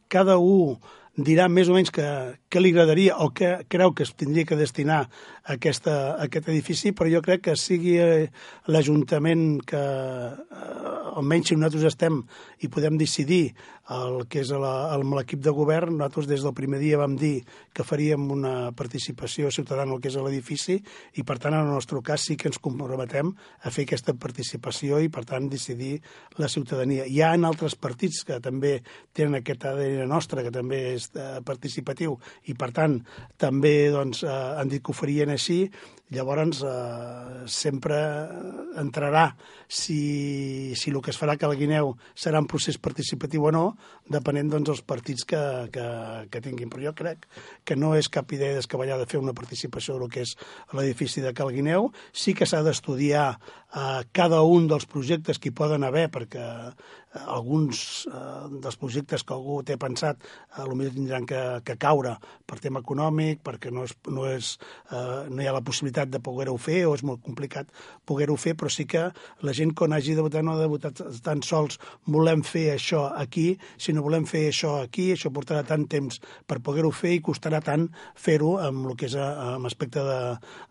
cada 0.10 0.39
un 0.41 0.79
dirà 1.26 1.48
més 1.52 1.70
o 1.70 1.76
menys 1.76 1.92
que, 1.94 2.06
que 2.50 2.62
li 2.62 2.72
agradaria 2.74 3.18
o 3.24 3.30
que 3.36 3.60
creu 3.72 3.94
que 3.96 4.06
es 4.06 4.14
tindria 4.18 4.48
que 4.48 4.58
destinar 4.60 5.02
a, 5.06 5.56
aquesta, 5.56 5.96
a 6.16 6.28
aquest 6.28 6.50
edifici, 6.52 6.94
però 6.94 7.10
jo 7.12 7.22
crec 7.26 7.48
que 7.48 7.58
sigui 7.60 7.98
eh, 8.02 8.30
l'Ajuntament 8.70 9.62
que, 9.68 9.80
eh, 9.80 10.90
almenys 11.20 11.52
si 11.52 11.58
nosaltres 11.58 11.90
estem 11.90 12.22
i 12.64 12.70
podem 12.72 12.98
decidir 13.00 13.54
el 13.90 14.28
que 14.30 14.44
és 14.44 14.52
l'equip 14.54 15.42
de 15.42 15.54
govern, 15.56 15.96
nosaltres 15.98 16.28
des 16.30 16.44
del 16.46 16.54
primer 16.54 16.78
dia 16.82 17.00
vam 17.02 17.16
dir 17.18 17.42
que 17.74 17.86
faríem 17.86 18.28
una 18.32 18.72
participació 18.78 19.50
ciutadana 19.50 19.96
el 19.96 20.02
que 20.04 20.12
és 20.12 20.18
l'edifici 20.20 20.78
i 21.18 21.26
per 21.26 21.40
tant 21.42 21.58
en 21.58 21.66
el 21.66 21.74
nostre 21.74 21.98
cas 22.06 22.28
sí 22.28 22.38
que 22.38 22.52
ens 22.52 22.62
comprometem 22.62 23.32
a 23.34 23.74
fer 23.74 23.88
aquesta 23.88 24.14
participació 24.14 25.00
i 25.02 25.10
per 25.10 25.26
tant 25.26 25.50
decidir 25.50 25.98
la 26.38 26.48
ciutadania. 26.48 27.08
Hi 27.10 27.24
ha 27.26 27.34
en 27.34 27.48
altres 27.50 27.76
partits 27.76 28.22
que 28.28 28.38
també 28.44 28.78
tenen 29.18 29.40
aquest 29.40 29.66
ADN 29.66 30.06
nostre, 30.10 30.46
que 30.46 30.54
també 30.54 30.84
és 30.94 31.09
participatiu. 31.46 32.18
I 32.50 32.56
per 32.60 32.72
tant 32.75 33.00
també 33.38 33.89
doncs, 33.94 34.24
eh, 34.24 34.30
han 34.30 34.70
dit 34.70 34.84
que 34.84 34.94
ho 34.94 34.98
farien 34.98 35.30
així 35.34 35.63
Llavors, 36.10 36.63
eh, 36.66 37.46
sempre 37.46 37.98
entrarà 38.82 39.28
si, 39.68 40.74
si 40.75 40.89
el 40.89 41.01
que 41.06 41.13
es 41.13 41.20
farà 41.22 41.36
que 41.38 41.50
la 41.50 41.58
Guineu 41.58 41.94
serà 42.18 42.42
un 42.42 42.50
procés 42.50 42.80
participatiu 42.82 43.46
o 43.46 43.51
no, 43.54 43.66
depenent 44.10 44.50
doncs, 44.50 44.72
dels 44.72 44.82
partits 44.82 45.28
que, 45.30 45.42
que, 45.74 45.86
que 46.34 46.42
tinguin. 46.42 46.72
Però 46.74 46.89
jo 46.89 46.96
crec 46.98 47.28
que 47.63 47.78
no 47.78 47.94
és 47.98 48.10
cap 48.10 48.34
idea 48.34 48.58
descabellada 48.58 49.06
de 49.06 49.12
fer 49.12 49.22
una 49.22 49.38
participació 49.38 50.00
del 50.00 50.10
que 50.10 50.25
és 50.25 50.36
l'edifici 50.74 51.22
de 51.22 51.34
Cal 51.38 51.54
Guineu. 51.54 51.92
Sí 52.12 52.34
que 52.34 52.50
s'ha 52.50 52.63
d'estudiar 52.66 53.30
eh, 53.38 54.01
cada 54.12 54.42
un 54.42 54.68
dels 54.68 54.89
projectes 54.89 55.38
que 55.38 55.54
hi 55.54 55.58
poden 55.62 55.86
haver, 55.86 56.10
perquè 56.10 56.42
eh, 56.42 56.74
alguns 57.25 58.08
eh, 58.10 58.50
dels 58.62 58.82
projectes 58.82 59.24
que 59.24 59.38
algú 59.38 59.62
té 59.66 59.78
pensat 59.78 60.18
eh, 60.25 60.66
potser 60.89 60.96
tindran 60.96 61.25
que, 61.25 61.62
que 61.66 61.78
caure 61.78 62.16
per 62.46 62.60
tema 62.60 62.82
econòmic, 62.82 63.42
perquè 63.44 63.72
no, 63.72 63.84
és, 63.86 63.96
no, 64.08 64.25
és, 64.30 64.58
eh, 64.92 65.30
no 65.30 65.42
hi 65.42 65.48
ha 65.48 65.54
la 65.56 65.62
possibilitat 65.66 65.99
de 66.08 66.22
poder-ho 66.24 66.56
fer 66.58 66.86
o 66.88 66.94
és 66.96 67.03
molt 67.03 67.20
complicat 67.25 67.68
poder-ho 68.08 68.38
fer, 68.39 68.56
però 68.56 68.72
sí 68.72 68.86
que 68.89 69.10
la 69.44 69.53
gent 69.53 69.74
quan 69.75 69.94
hagi 69.94 70.15
de 70.15 70.24
votar 70.24 70.44
no 70.44 70.56
ha 70.56 70.62
de 70.62 70.70
votar 70.72 70.94
tan 71.25 71.44
sols 71.44 71.79
volem 72.08 72.44
fer 72.48 72.70
això 72.75 73.10
aquí, 73.12 73.58
sinó 73.77 74.03
volem 74.06 74.25
fer 74.29 74.46
això 74.50 74.77
aquí, 74.84 75.10
això 75.13 75.34
portarà 75.36 75.65
tant 75.68 75.86
temps 75.91 76.22
per 76.48 76.62
poder-ho 76.63 76.91
fer 76.96 77.18
i 77.18 77.24
costarà 77.25 77.60
tant 77.65 77.89
fer-ho 78.15 78.56
amb 78.63 78.88
el 78.88 78.96
que 79.00 79.10
és 79.10 79.18
a, 79.20 79.56
amb 79.56 79.68
aspecte 79.70 80.03
de, 80.06 80.20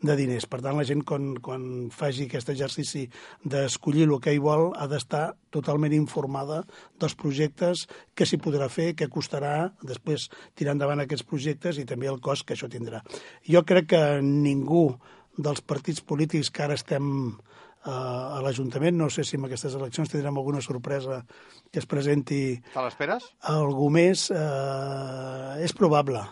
de 0.09 0.17
diners. 0.19 0.49
Per 0.49 0.63
tant, 0.65 0.79
la 0.79 0.87
gent 0.89 1.05
quan, 1.07 1.35
quan 1.45 1.89
faci 1.95 2.29
aquest 2.29 2.55
exercici 2.55 3.07
d'escollir 3.45 4.09
el 4.09 4.17
que 4.23 4.35
hi 4.35 4.43
vol 4.43 4.73
ha 4.77 4.89
d'estar 4.91 5.27
totalment 5.55 5.95
informada 5.97 6.63
dels 7.01 7.17
projectes, 7.19 7.87
que 8.15 8.27
s'hi 8.29 8.41
podrà 8.43 8.69
fer, 8.73 8.93
què 8.99 9.09
costarà 9.13 9.71
després 9.83 10.29
tirar 10.59 10.75
endavant 10.77 11.05
aquests 11.05 11.27
projectes 11.29 11.79
i 11.79 11.87
també 11.89 12.11
el 12.11 12.21
cost 12.25 12.47
que 12.47 12.57
això 12.57 12.69
tindrà. 12.71 13.03
Jo 13.49 13.65
crec 13.69 13.93
que 13.95 14.03
ningú 14.23 14.91
dels 15.39 15.63
partits 15.63 16.03
polítics 16.05 16.51
que 16.51 16.65
ara 16.67 16.77
estem 16.79 17.07
eh, 17.31 17.93
a 17.93 18.43
l'Ajuntament, 18.45 18.99
no 18.99 19.09
sé 19.15 19.25
si 19.25 19.39
en 19.39 19.47
aquestes 19.49 19.79
eleccions 19.79 20.11
tindrem 20.11 20.37
alguna 20.37 20.61
sorpresa 20.65 21.23
que 21.71 21.81
es 21.81 21.87
presenti... 21.87 22.43
Te 22.75 22.85
l'esperes? 22.85 23.31
Algú 23.55 23.89
més, 23.95 24.29
eh, 24.35 25.65
és 25.65 25.75
probable 25.79 26.27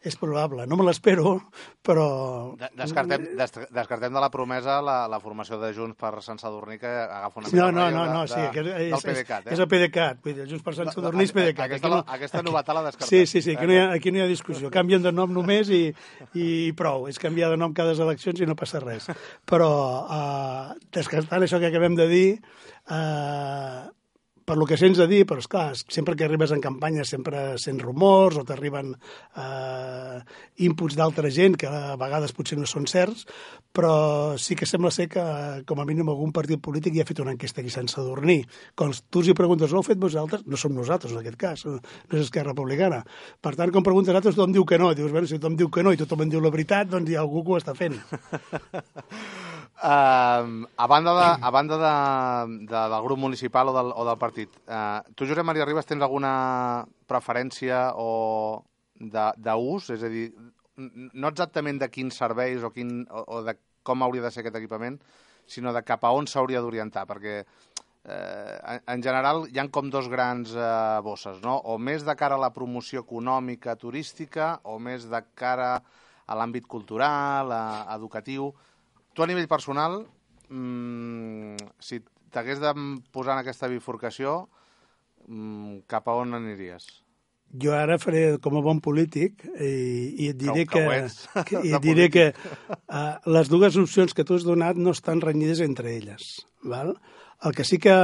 és 0.00 0.16
probable, 0.16 0.64
no 0.64 0.78
me 0.80 0.84
l'espero, 0.86 1.34
però... 1.84 2.06
Descartem, 2.78 3.26
des, 3.36 3.52
descartem 3.68 4.14
de 4.14 4.22
la 4.22 4.30
promesa 4.32 4.78
la, 4.80 5.02
la 5.12 5.18
formació 5.20 5.58
de 5.60 5.74
Junts 5.76 5.98
per 6.00 6.22
Sant 6.24 6.40
Sadurní 6.40 6.78
que 6.80 6.88
agafa 6.88 7.42
una 7.42 7.50
mica 7.50 7.58
no, 7.60 7.68
no, 7.76 7.90
no, 7.92 8.06
no, 8.08 8.22
sí, 8.30 8.40
que 8.54 8.64
és, 8.64 8.88
del 8.94 9.04
PDeCAT. 9.04 9.50
Eh? 9.50 9.52
És 9.52 9.60
el 9.60 9.68
PDeCAT, 9.68 10.22
vull 10.24 10.38
dir, 10.38 10.48
Junts 10.48 10.64
per 10.64 10.74
Sant 10.78 10.92
Sadurní 10.94 11.28
és 11.28 11.36
PDeCAT. 11.36 11.66
Aquesta, 11.68 11.92
no, 11.92 12.00
aquesta 12.16 12.42
novetat 12.46 12.80
la 12.80 12.86
descartem. 12.88 13.12
Sí, 13.12 13.26
sí, 13.28 13.44
sí, 13.44 13.58
aquí 13.58 13.68
no, 13.68 13.76
hi 13.76 13.82
ha, 13.82 13.86
aquí 13.98 14.14
no 14.14 14.22
hi 14.22 14.24
ha 14.24 14.30
discussió. 14.30 14.72
Canvien 14.72 15.04
de 15.04 15.12
nom 15.12 15.36
només 15.36 15.68
i, 15.68 15.82
i 16.32 16.48
prou. 16.80 17.04
És 17.12 17.20
canviar 17.20 17.52
de 17.52 17.60
nom 17.60 17.76
cada 17.76 17.92
eleccions 17.92 18.40
i 18.40 18.48
no 18.48 18.56
passa 18.56 18.80
res. 18.80 19.12
Però, 19.48 19.70
uh, 20.08 20.76
descartant 20.96 21.44
això 21.44 21.60
que 21.60 21.68
acabem 21.68 22.00
de 22.00 22.08
dir, 22.08 22.26
uh, 22.88 23.84
per 24.44 24.56
lo 24.58 24.66
que 24.66 24.78
sents 24.80 24.98
a 24.98 25.06
dir, 25.10 25.22
però 25.28 25.42
esclar, 25.42 25.74
sempre 25.76 26.16
que 26.18 26.24
arribes 26.26 26.50
en 26.54 26.62
campanya 26.62 27.04
sempre 27.06 27.58
sents 27.60 27.82
rumors 27.84 28.38
o 28.40 28.44
t'arriben 28.46 28.92
eh, 28.94 30.18
inputs 30.66 30.96
d'altra 30.98 31.30
gent 31.30 31.58
que 31.60 31.68
a 31.68 31.96
vegades 32.00 32.34
potser 32.36 32.58
no 32.58 32.68
són 32.68 32.88
certs, 32.90 33.26
però 33.72 34.36
sí 34.40 34.56
que 34.58 34.66
sembla 34.66 34.90
ser 34.90 35.08
que 35.12 35.22
com 35.66 35.80
a 35.80 35.86
mínim 35.86 36.10
algun 36.10 36.32
partit 36.34 36.62
polític 36.62 36.96
ja 36.96 37.04
ha 37.04 37.10
fet 37.10 37.22
una 37.22 37.34
enquesta 37.36 37.62
aquí 37.62 37.70
sense 37.70 38.00
dormir. 38.02 38.42
Quan 38.74 38.94
tu 39.10 39.22
els 39.22 39.36
preguntes, 39.38 39.70
l'heu 39.70 39.84
fet 39.86 40.00
vosaltres? 40.00 40.42
No 40.46 40.58
som 40.58 40.74
nosaltres 40.74 41.14
en 41.14 41.22
aquest 41.22 41.38
cas, 41.40 41.66
no 41.66 41.78
és 42.16 42.24
Esquerra 42.24 42.50
Republicana. 42.50 43.04
Per 43.40 43.54
tant, 43.56 43.70
quan 43.70 43.86
preguntes 43.86 44.14
altres, 44.14 44.34
tothom 44.34 44.56
diu 44.56 44.66
que 44.66 44.80
no. 44.80 44.90
Dius, 44.94 45.12
bueno, 45.12 45.30
si 45.30 45.38
tothom 45.38 45.56
diu 45.60 45.70
que 45.70 45.86
no 45.86 45.94
i 45.94 46.00
tothom 46.00 46.26
en 46.26 46.34
diu 46.34 46.42
la 46.42 46.50
veritat, 46.50 46.90
doncs 46.90 47.10
hi 47.10 47.18
ha 47.18 47.22
algú 47.22 47.44
que 47.44 47.54
ho 47.54 47.62
està 47.62 47.76
fent. 47.78 48.00
Uh, 49.80 50.66
a 50.76 50.86
banda, 50.86 51.14
de, 51.16 51.28
a 51.40 51.50
banda 51.50 51.76
de, 51.80 52.66
de, 52.68 52.80
del 52.92 53.02
grup 53.02 53.18
municipal 53.18 53.70
o 53.70 53.72
del, 53.72 53.92
o 53.96 54.04
del 54.04 54.18
partit, 54.20 54.58
uh, 54.68 55.00
tu, 55.16 55.24
Josep 55.24 55.46
Maria 55.48 55.64
Ribas, 55.64 55.88
tens 55.88 56.04
alguna 56.04 56.84
preferència 57.08 57.94
o 57.96 58.60
d'ús? 59.00 59.88
És 59.96 60.04
a 60.04 60.10
dir, 60.12 60.26
no 60.76 61.32
exactament 61.32 61.80
de 61.80 61.88
quins 61.88 62.20
serveis 62.20 62.60
o, 62.60 62.68
quin, 62.74 63.06
o, 63.08 63.24
o 63.24 63.42
de 63.46 63.56
com 63.82 64.04
hauria 64.04 64.22
de 64.26 64.30
ser 64.30 64.44
aquest 64.44 64.60
equipament, 64.60 65.00
sinó 65.48 65.72
de 65.72 65.82
cap 65.86 66.04
a 66.04 66.12
on 66.14 66.28
s'hauria 66.28 66.60
d'orientar, 66.62 67.06
perquè 67.08 67.40
eh, 67.40 68.78
en 68.78 69.02
general 69.02 69.46
hi 69.48 69.58
han 69.60 69.70
com 69.72 69.90
dos 69.90 70.08
grans 70.12 70.52
eh, 70.54 71.00
bosses, 71.04 71.40
no? 71.44 71.56
o 71.56 71.78
més 71.78 72.04
de 72.06 72.14
cara 72.20 72.36
a 72.36 72.44
la 72.44 72.52
promoció 72.54 73.04
econòmica 73.06 73.76
turística 73.80 74.58
o 74.64 74.78
més 74.78 75.08
de 75.10 75.22
cara 75.34 75.72
a 76.30 76.36
l'àmbit 76.38 76.68
cultural, 76.70 77.50
a, 77.50 77.64
educatiu 77.96 78.52
tu 79.14 79.22
a 79.22 79.28
nivell 79.30 79.48
personal, 79.50 80.02
mmm, 80.48 81.56
si 81.82 82.00
t'hagués 82.30 82.62
de 82.62 82.72
posar 83.12 83.36
en 83.36 83.44
aquesta 83.44 83.70
bifurcació, 83.70 84.48
mmm, 85.26 85.84
cap 85.90 86.08
a 86.08 86.16
on 86.20 86.36
aniries? 86.38 86.88
Jo 87.50 87.72
ara 87.74 87.98
faré 87.98 88.38
com 88.38 88.60
a 88.60 88.62
bon 88.62 88.78
polític 88.78 89.42
i, 89.58 89.70
i 90.22 90.28
et 90.30 90.36
diré 90.38 90.66
que, 90.70 90.84
que, 90.86 91.42
que, 91.48 91.62
i 91.66 91.72
et 91.74 91.82
diré 91.82 92.06
que 92.14 92.28
uh, 92.30 93.16
les 93.26 93.50
dues 93.50 93.78
opcions 93.80 94.14
que 94.14 94.24
tu 94.26 94.38
has 94.38 94.46
donat 94.46 94.78
no 94.78 94.94
estan 94.94 95.22
renyides 95.24 95.62
entre 95.64 95.96
elles. 95.96 96.36
Val? 96.62 96.94
El 97.42 97.56
que 97.56 97.64
sí 97.64 97.80
que, 97.82 97.96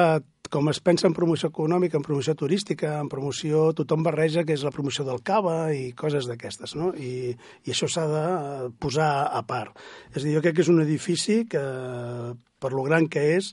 com 0.52 0.70
es 0.70 0.80
pensa 0.84 1.08
en 1.08 1.14
promoció 1.16 1.50
econòmica, 1.52 1.98
en 1.98 2.04
promoció 2.06 2.34
turística, 2.38 2.96
en 3.00 3.10
promoció... 3.12 3.70
Tothom 3.76 4.04
barreja 4.06 4.44
que 4.46 4.54
és 4.56 4.64
la 4.66 4.72
promoció 4.74 5.04
del 5.06 5.22
cava 5.26 5.72
i 5.74 5.90
coses 5.98 6.28
d'aquestes, 6.30 6.76
no? 6.78 6.92
I, 6.96 7.34
I 7.66 7.74
això 7.74 7.88
s'ha 7.90 8.06
de 8.10 8.24
posar 8.82 9.10
a 9.28 9.42
part. 9.48 9.76
És 10.14 10.22
a 10.22 10.26
dir, 10.26 10.36
jo 10.36 10.42
crec 10.44 10.58
que 10.58 10.64
és 10.64 10.72
un 10.72 10.82
edifici 10.84 11.42
que, 11.50 11.62
per 12.66 12.74
lo 12.74 12.82
gran 12.82 13.06
que 13.06 13.22
és, 13.36 13.52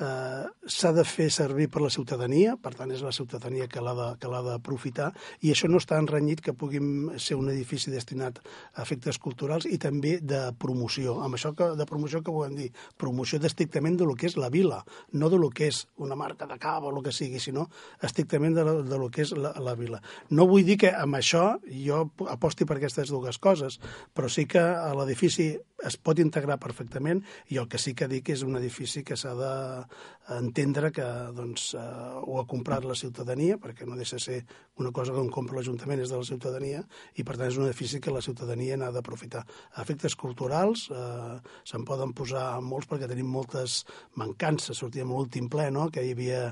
eh, 0.00 0.44
s'ha 0.68 0.92
de 0.92 1.04
fer 1.08 1.30
servir 1.32 1.68
per 1.72 1.80
la 1.80 1.90
ciutadania, 1.92 2.56
per 2.60 2.74
tant 2.76 2.90
és 2.92 3.00
la 3.00 3.12
ciutadania 3.12 3.68
que 3.68 3.80
l'ha 3.80 4.42
d'aprofitar, 4.44 5.10
i 5.40 5.52
això 5.52 5.68
no 5.68 5.80
està 5.80 5.96
enrenyit 5.98 6.42
que 6.44 6.52
puguin 6.52 7.16
ser 7.16 7.38
un 7.40 7.48
edifici 7.48 7.90
destinat 7.90 8.40
a 8.74 8.82
efectes 8.82 9.18
culturals 9.18 9.64
i 9.64 9.78
també 9.78 10.18
de 10.20 10.42
promoció. 10.58 11.20
Amb 11.24 11.38
això 11.38 11.54
que, 11.56 11.70
de 11.76 11.86
promoció 11.88 12.20
que 12.22 12.34
volem 12.34 12.58
dir? 12.58 12.68
Promoció 13.00 13.40
d'estrictament 13.40 13.96
de 13.96 14.04
lo 14.04 14.14
que 14.14 14.28
és 14.28 14.36
la 14.36 14.50
vila, 14.52 14.82
no 15.12 15.30
de 15.32 15.40
lo 15.40 15.48
que 15.48 15.70
és 15.72 15.86
una 15.96 16.16
marca 16.16 16.46
de 16.46 16.58
cava 16.60 16.88
o 16.88 16.94
el 16.96 17.02
que 17.04 17.16
sigui, 17.16 17.40
sinó 17.40 17.68
estrictament 18.02 18.56
de, 18.56 18.64
de 18.84 18.98
lo 19.00 19.08
que 19.08 19.24
és 19.24 19.32
la, 19.32 19.54
la 19.56 19.74
vila. 19.74 20.02
No 20.28 20.48
vull 20.50 20.68
dir 20.68 20.76
que 20.84 20.92
amb 20.92 21.16
això 21.16 21.56
jo 21.70 22.10
aposti 22.28 22.68
per 22.68 22.76
aquestes 22.76 23.08
dues 23.08 23.40
coses, 23.40 23.80
però 24.12 24.28
sí 24.28 24.44
que 24.44 24.60
l'edifici 24.96 25.54
es 25.86 25.96
pot 25.96 26.18
integrar 26.20 26.58
perfectament 26.60 27.22
i 27.48 27.58
el 27.60 27.68
que 27.70 27.80
sí 27.80 27.94
que 27.96 28.08
dic 28.10 28.30
és 28.34 28.44
un 28.46 28.58
edifici 28.58 29.02
que 29.06 29.16
s'ha 29.16 29.34
de 29.38 29.52
entendre 30.36 30.90
que 30.94 31.06
doncs, 31.34 31.74
eh, 31.74 31.80
ho 32.22 32.38
ha 32.40 32.46
comprat 32.46 32.84
la 32.86 32.94
ciutadania, 32.94 33.58
perquè 33.58 33.86
no 33.86 33.98
deixa 33.98 34.16
de 34.16 34.22
ser 34.22 34.38
una 34.80 34.92
cosa 34.92 35.12
que 35.12 35.20
on 35.20 35.30
compra 35.32 35.58
l'Ajuntament 35.58 36.00
és 36.00 36.12
de 36.12 36.20
la 36.20 36.26
ciutadania, 36.26 36.82
i 37.18 37.24
per 37.26 37.36
tant 37.36 37.50
és 37.50 37.58
un 37.58 37.66
edifici 37.66 38.00
que 38.00 38.14
la 38.14 38.22
ciutadania 38.24 38.78
n'ha 38.80 38.90
d'aprofitar. 38.94 39.42
Efectes 39.82 40.16
culturals 40.16 40.86
eh, 40.94 41.36
se'n 41.68 41.84
poden 41.88 42.14
posar 42.16 42.60
molts 42.64 42.88
perquè 42.90 43.08
tenim 43.10 43.28
moltes 43.28 43.84
mancances. 44.20 44.78
Sortíem 44.78 45.10
a 45.10 45.18
l'últim 45.18 45.50
ple, 45.52 45.68
no?, 45.74 45.88
que 45.90 46.04
hi 46.04 46.14
havia 46.14 46.42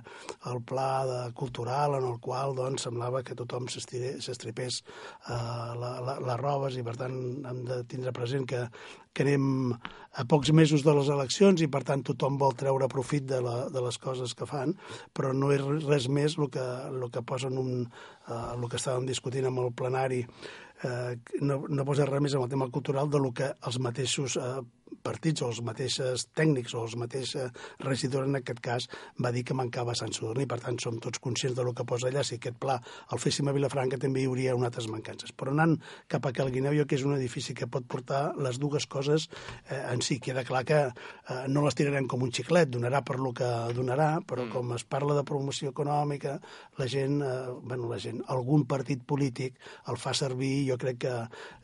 el 0.51 0.63
pla 0.67 0.91
de 1.09 1.21
cultural 1.39 1.99
en 2.01 2.09
el 2.11 2.19
qual 2.25 2.57
doncs, 2.59 2.89
semblava 2.89 3.23
que 3.23 3.39
tothom 3.39 3.69
s'estripés 3.71 4.83
eh, 4.83 5.33
la, 5.33 5.93
la, 6.05 6.19
les 6.19 6.41
robes 6.43 6.79
i 6.79 6.85
per 6.87 6.97
tant 6.99 7.19
hem 7.49 7.65
de 7.69 7.83
tindre 7.89 8.13
present 8.17 8.47
que, 8.49 8.67
que 9.13 9.25
anem 9.25 9.73
a 10.19 10.25
pocs 10.29 10.51
mesos 10.57 10.83
de 10.87 10.95
les 10.97 11.11
eleccions 11.15 11.61
i 11.63 11.69
per 11.71 11.83
tant 11.87 12.03
tothom 12.07 12.39
vol 12.41 12.57
treure 12.59 12.89
profit 12.91 13.27
de, 13.29 13.41
la, 13.45 13.57
de 13.73 13.83
les 13.85 13.99
coses 14.03 14.35
que 14.35 14.49
fan, 14.49 14.75
però 15.15 15.35
no 15.37 15.53
és 15.55 15.63
res 15.87 16.09
més 16.09 16.39
el 16.39 16.51
que, 16.55 16.65
el 16.91 17.07
que 17.15 17.23
posen 17.23 17.59
un, 17.61 17.85
eh, 18.29 18.41
el 18.55 18.67
que 18.69 18.81
estàvem 18.81 19.07
discutint 19.09 19.47
amb 19.51 19.63
el 19.65 19.71
plenari 19.77 20.25
eh, 20.25 21.13
no, 21.41 21.63
no 21.69 21.87
posa 21.87 22.09
res 22.09 22.25
més 22.25 22.35
en 22.35 22.45
el 22.45 22.51
tema 22.51 22.71
cultural 22.75 23.11
de 23.11 23.23
lo 23.23 23.33
que 23.33 23.53
els 23.67 23.79
mateixos 23.85 24.39
eh, 24.41 24.59
partits 25.03 25.43
o 25.43 25.51
els 25.53 25.61
mateixos 25.65 26.29
tècnics 26.37 26.75
o 26.75 26.85
els 26.85 26.97
mateixos 27.01 27.53
regidors 27.85 28.29
en 28.29 28.41
aquest 28.41 28.61
cas 28.65 28.89
va 29.23 29.33
dir 29.35 29.45
que 29.47 29.57
mancava 29.57 29.97
Sant 29.99 30.13
Sadurní. 30.15 30.47
Per 30.51 30.61
tant, 30.63 30.79
som 30.83 30.99
tots 31.03 31.23
conscients 31.23 31.57
de 31.57 31.65
lo 31.67 31.75
que 31.77 31.87
posa 31.89 32.09
allà. 32.11 32.25
Si 32.25 32.39
aquest 32.39 32.59
pla 32.61 32.79
el 33.13 33.23
féssim 33.23 33.49
a 33.49 33.55
Vilafranca 33.57 34.01
també 34.01 34.23
hi 34.23 34.29
hauria 34.31 34.57
unes 34.57 34.71
altres 34.71 34.89
mancances. 34.93 35.33
Però 35.33 35.55
anant 35.55 35.77
cap 36.11 36.27
a 36.27 36.33
Calguineu, 36.37 36.77
jo 36.77 36.87
que 36.89 36.99
és 36.99 37.07
un 37.07 37.17
edifici 37.17 37.55
que 37.57 37.69
pot 37.71 37.87
portar 37.89 38.35
les 38.39 38.59
dues 38.61 38.87
coses 38.87 39.29
eh, 39.69 39.83
en 39.93 40.03
si. 40.05 40.19
Queda 40.23 40.45
clar 40.49 40.65
que 40.69 40.81
eh, 40.89 41.43
no 41.49 41.65
les 41.65 41.79
tirarem 41.79 42.09
com 42.11 42.25
un 42.27 42.33
xiclet, 42.35 42.71
donarà 42.73 43.03
per 43.07 43.19
lo 43.23 43.33
que 43.37 43.49
donarà, 43.77 44.11
però 44.27 44.47
mm. 44.47 44.53
com 44.55 44.75
es 44.77 44.85
parla 44.89 45.17
de 45.19 45.25
promoció 45.29 45.73
econòmica, 45.75 46.39
la 46.79 46.89
gent, 46.91 47.21
eh, 47.23 47.35
bueno, 47.63 47.89
la 47.91 48.01
gent, 48.03 48.23
algun 48.35 48.67
partit 48.69 49.03
polític 49.09 49.59
el 49.89 49.99
fa 50.01 50.15
servir, 50.17 50.69
jo 50.71 50.79
crec 50.81 51.01
que 51.07 51.15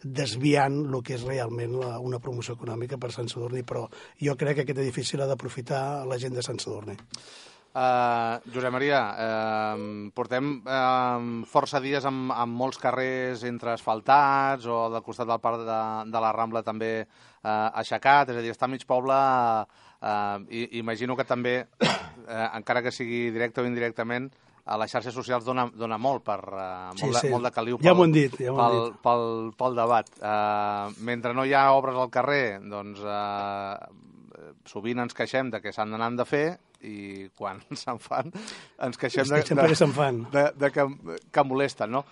desviant 0.04 0.81
el 0.85 1.00
que 1.04 1.16
és 1.16 1.25
realment 1.26 1.76
la, 1.81 1.97
una 2.02 2.21
promoció 2.23 2.57
econòmica 2.59 2.99
per 3.00 3.11
Sant 3.14 3.30
Sadurní, 3.30 3.64
però 3.66 3.87
jo 4.21 4.37
crec 4.37 4.61
que 4.61 4.66
aquest 4.66 4.85
edifici 4.85 5.21
l'ha 5.21 5.30
d'aprofitar 5.30 6.04
la 6.11 6.18
gent 6.21 6.37
de 6.37 6.44
Sant 6.44 6.61
Sadurní. 6.62 6.99
Uh, 7.75 8.38
Josep 8.54 8.71
Maria, 8.71 9.00
uh, 9.18 10.11
portem 10.14 10.52
uh, 10.62 11.47
força 11.50 11.80
dies 11.83 12.04
amb, 12.06 12.30
amb 12.30 12.54
molts 12.54 12.78
carrers 12.78 13.42
entre 13.49 13.73
asfaltats 13.73 14.68
o 14.71 14.85
del 14.92 15.02
costat 15.02 15.26
del 15.26 15.42
parc 15.42 15.64
de, 15.66 15.80
de 16.06 16.23
la 16.23 16.30
Rambla 16.37 16.62
també 16.62 16.92
uh, 17.02 17.73
aixecat, 17.83 18.30
és 18.30 18.38
a 18.38 18.44
dir, 18.44 18.54
està 18.54 18.71
mig 18.71 18.87
poble 18.87 19.18
uh, 19.18 19.83
Uh, 20.04 20.44
i, 20.52 20.80
imagino 20.80 21.16
que 21.16 21.25
també, 21.25 21.54
uh, 21.80 22.49
encara 22.59 22.83
que 22.85 22.92
sigui 22.92 23.30
directe 23.33 23.62
o 23.62 23.64
indirectament, 23.64 24.26
a 24.64 24.78
les 24.80 24.90
xarxes 24.94 25.12
socials 25.14 25.44
dona, 25.44 25.66
dona 25.76 25.99
molt 26.00 26.25
per 26.25 26.38
uh, 26.40 26.92
Sí, 26.97 27.04
molt, 27.04 27.14
de, 27.18 27.21
sí. 27.21 27.30
molt 27.35 27.44
de 27.44 27.52
caliu 27.52 27.78
Ja 27.85 27.92
m'ho 27.94 28.06
dit, 28.09 28.33
ja 28.40 28.54
pel, 28.56 28.78
dit. 28.87 28.99
pel, 29.04 29.26
pel 29.61 29.76
debat. 29.76 30.09
Uh, 30.21 30.94
mentre 31.04 31.35
no 31.37 31.44
hi 31.44 31.52
ha 31.52 31.66
obres 31.76 31.99
al 32.00 32.09
carrer, 32.14 32.61
doncs 32.73 33.02
uh, 33.04 33.75
sovint 34.68 35.04
ens 35.04 35.14
queixem 35.16 35.50
de 35.52 35.61
que 35.61 35.73
s'han 35.73 35.92
d'anar 35.92 36.11
de 36.16 36.25
fer 36.28 36.47
i 36.85 37.28
quan 37.37 37.61
se'n 37.83 38.00
fan 38.00 38.33
ens 38.85 38.99
queixem 39.00 39.25
Es 39.25 39.33
de, 39.33 39.42
de, 39.56 39.76
se'n 39.76 39.92
fan. 39.97 40.25
de, 40.33 40.50
de 40.56 40.71
que, 40.73 40.88
que 41.33 41.44
molesten, 41.44 41.92
no? 41.99 42.04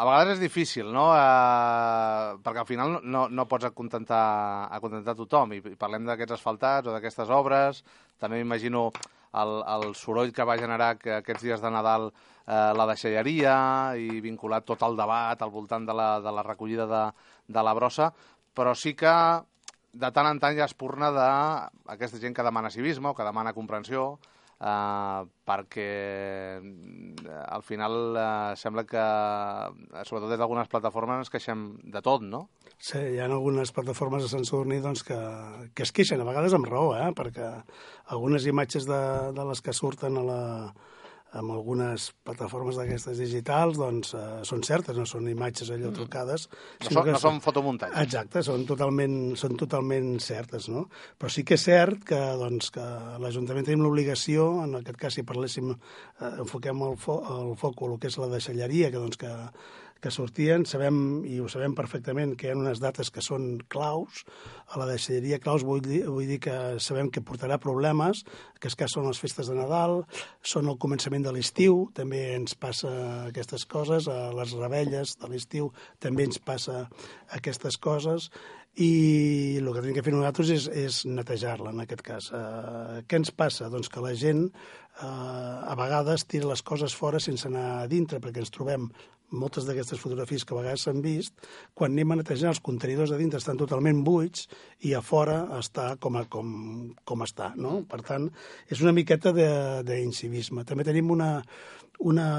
A 0.00 0.04
vegades 0.06 0.36
és 0.36 0.42
difícil, 0.44 0.86
no? 0.94 1.08
Uh, 1.10 2.36
perquè 2.44 2.62
al 2.62 2.68
final 2.68 2.98
no, 3.02 3.24
no 3.28 3.44
pots 3.50 3.66
acontentar, 3.66 4.68
acontentar 4.72 5.16
tothom. 5.18 5.56
I, 5.56 5.62
i 5.72 5.76
parlem 5.80 6.04
d'aquests 6.06 6.36
asfaltats 6.36 6.86
o 6.88 6.94
d'aquestes 6.94 7.32
obres. 7.34 7.80
També 8.20 8.38
m'imagino 8.38 8.86
el, 9.32 9.52
el 9.76 9.94
soroll 9.94 10.32
que 10.34 10.46
va 10.46 10.58
generar 10.58 10.96
que 10.98 11.14
aquests 11.20 11.44
dies 11.46 11.62
de 11.62 11.70
Nadal 11.70 12.08
eh, 12.10 12.72
la 12.76 12.86
deixalleria 12.90 13.54
i 13.98 14.20
vinculat 14.24 14.66
tot 14.66 14.82
el 14.86 14.98
debat 14.98 15.42
al 15.42 15.52
voltant 15.54 15.86
de 15.86 15.94
la, 15.94 16.10
de 16.20 16.32
la 16.34 16.44
recollida 16.46 16.86
de, 16.90 17.04
de 17.46 17.62
la 17.62 17.74
brossa, 17.76 18.10
però 18.54 18.74
sí 18.74 18.94
que 18.98 19.14
de 19.92 20.10
tant 20.14 20.28
en 20.30 20.38
tant 20.42 20.54
hi 20.54 20.62
ha 20.62 20.68
espurna 20.70 21.10
d'aquesta 21.14 22.20
gent 22.22 22.34
que 22.34 22.46
demana 22.46 22.70
civisme 22.70 23.10
o 23.10 23.14
que 23.14 23.26
demana 23.26 23.54
comprensió, 23.54 24.18
eh, 24.60 25.22
perquè 25.48 25.88
eh, 26.60 27.40
al 27.40 27.64
final 27.64 27.96
eh, 28.12 28.26
sembla 28.60 28.84
que, 28.88 29.00
eh, 29.00 30.04
sobretot 30.04 30.30
des 30.30 30.40
d'algunes 30.40 30.70
plataformes, 30.70 31.24
ens 31.24 31.32
queixem 31.32 31.66
de 31.82 32.02
tot, 32.04 32.24
no? 32.26 32.46
Sí, 32.76 33.00
hi 33.00 33.18
ha 33.20 33.28
algunes 33.28 33.72
plataformes 33.76 34.24
de 34.24 34.30
Sant 34.32 34.46
Sadurní 34.48 34.80
doncs, 34.84 35.04
que, 35.06 35.18
que 35.74 35.84
es 35.86 35.92
queixen, 35.96 36.20
a 36.20 36.28
vegades 36.28 36.56
amb 36.56 36.68
raó, 36.68 36.94
eh? 36.96 37.10
perquè 37.16 37.50
algunes 38.14 38.46
imatges 38.48 38.88
de, 38.88 39.02
de 39.36 39.50
les 39.50 39.64
que 39.64 39.76
surten 39.76 40.20
a 40.20 40.24
la, 40.28 40.40
amb 41.38 41.52
algunes 41.54 42.08
plataformes 42.26 42.78
d'aquestes 42.78 43.20
digitals 43.22 43.78
doncs, 43.78 44.14
eh, 44.18 44.40
són 44.46 44.64
certes, 44.66 44.96
no 44.98 45.06
són 45.06 45.28
imatges 45.30 45.70
allò 45.70 45.92
trucades. 45.94 46.48
No, 46.50 46.88
sinó 46.88 46.98
són, 46.98 47.04
que 47.06 47.14
no 47.14 47.22
són 47.22 47.40
fotomuntatges. 47.44 48.00
Exacte, 48.02 48.42
són 48.46 48.64
totalment, 48.68 49.18
són 49.40 49.56
totalment 49.60 50.12
certes, 50.24 50.68
no? 50.72 50.86
Però 51.18 51.30
sí 51.30 51.44
que 51.46 51.58
és 51.58 51.66
cert 51.68 52.02
que, 52.08 52.20
doncs, 52.40 52.72
que 52.74 52.86
l'Ajuntament 53.22 53.68
tenim 53.68 53.84
l'obligació, 53.86 54.48
en 54.64 54.80
aquest 54.80 54.98
cas 55.00 55.18
si 55.18 55.26
parléssim, 55.26 55.70
eh, 55.74 56.32
enfoquem 56.46 56.82
el, 56.88 56.98
fo 56.98 57.20
el 57.36 57.54
foc 57.60 57.86
el 57.86 57.98
que 58.00 58.10
és 58.10 58.18
la 58.18 58.32
deixalleria, 58.34 58.90
que, 58.90 58.98
doncs, 58.98 59.20
que, 59.20 59.34
que 60.00 60.12
sortien, 60.14 60.64
sabem, 60.68 61.22
i 61.28 61.38
ho 61.40 61.48
sabem 61.52 61.74
perfectament, 61.76 62.34
que 62.38 62.48
hi 62.48 62.52
ha 62.52 62.58
unes 62.58 62.80
dates 62.82 63.10
que 63.12 63.22
són 63.24 63.58
claus, 63.72 64.24
a 64.70 64.80
la 64.80 64.88
deixalleria 64.88 65.40
claus 65.42 65.64
vull 65.66 65.82
dir, 65.84 66.02
vull 66.08 66.28
dir 66.28 66.38
que 66.42 66.56
sabem 66.80 67.10
que 67.12 67.22
portarà 67.24 67.60
problemes, 67.60 68.24
que 68.60 68.70
es 68.70 68.76
cas 68.78 68.96
són 68.96 69.08
les 69.08 69.20
festes 69.20 69.50
de 69.50 69.56
Nadal, 69.58 70.04
són 70.42 70.70
el 70.72 70.78
començament 70.80 71.26
de 71.26 71.34
l'estiu, 71.36 71.86
també 71.96 72.22
ens 72.36 72.56
passa 72.56 72.92
aquestes 73.28 73.66
coses, 73.68 74.08
a 74.08 74.30
les 74.36 74.56
rebelles 74.56 75.16
de 75.20 75.30
l'estiu 75.32 75.72
també 76.00 76.28
ens 76.28 76.40
passa 76.40 76.86
aquestes 77.36 77.76
coses, 77.80 78.30
i 78.78 79.58
el 79.58 79.66
que 79.74 79.80
tenim 79.82 79.96
que 79.96 80.04
fer 80.06 80.12
nosaltres 80.14 80.50
és, 80.54 80.66
és 80.70 81.00
netejar-la, 81.08 81.72
en 81.74 81.82
aquest 81.82 82.04
cas. 82.06 82.30
Eh, 82.32 83.00
què 83.10 83.18
ens 83.18 83.32
passa? 83.34 83.68
Doncs 83.72 83.90
que 83.90 84.02
la 84.04 84.14
gent 84.14 84.46
eh, 85.00 85.72
a 85.72 85.74
vegades 85.78 86.26
tira 86.28 86.50
les 86.50 86.62
coses 86.62 86.94
fora 86.96 87.20
sense 87.20 87.48
anar 87.48 87.80
a 87.80 87.88
dintre, 87.90 88.20
perquè 88.20 88.44
ens 88.44 88.52
trobem 88.54 88.90
moltes 89.30 89.66
d'aquestes 89.66 90.00
fotografies 90.02 90.44
que 90.44 90.54
a 90.54 90.58
vegades 90.58 90.84
s'han 90.86 91.02
vist, 91.04 91.34
quan 91.74 91.92
anem 91.94 92.12
a 92.12 92.20
netejar 92.20 92.50
els 92.50 92.62
contenidors 92.66 93.12
de 93.12 93.18
dintre 93.20 93.38
estan 93.38 93.58
totalment 93.60 94.02
buits 94.06 94.48
i 94.86 94.94
a 94.94 95.02
fora 95.06 95.44
està 95.58 95.92
com, 96.02 96.18
a, 96.18 96.24
com, 96.26 96.48
com 97.06 97.26
està. 97.26 97.52
No? 97.56 97.80
Per 97.90 98.02
tant, 98.06 98.30
és 98.68 98.82
una 98.82 98.94
miqueta 98.96 99.32
d'incivisme. 99.32 100.66
També 100.66 100.86
tenim 100.86 101.12
una, 101.14 101.36
una 102.00 102.30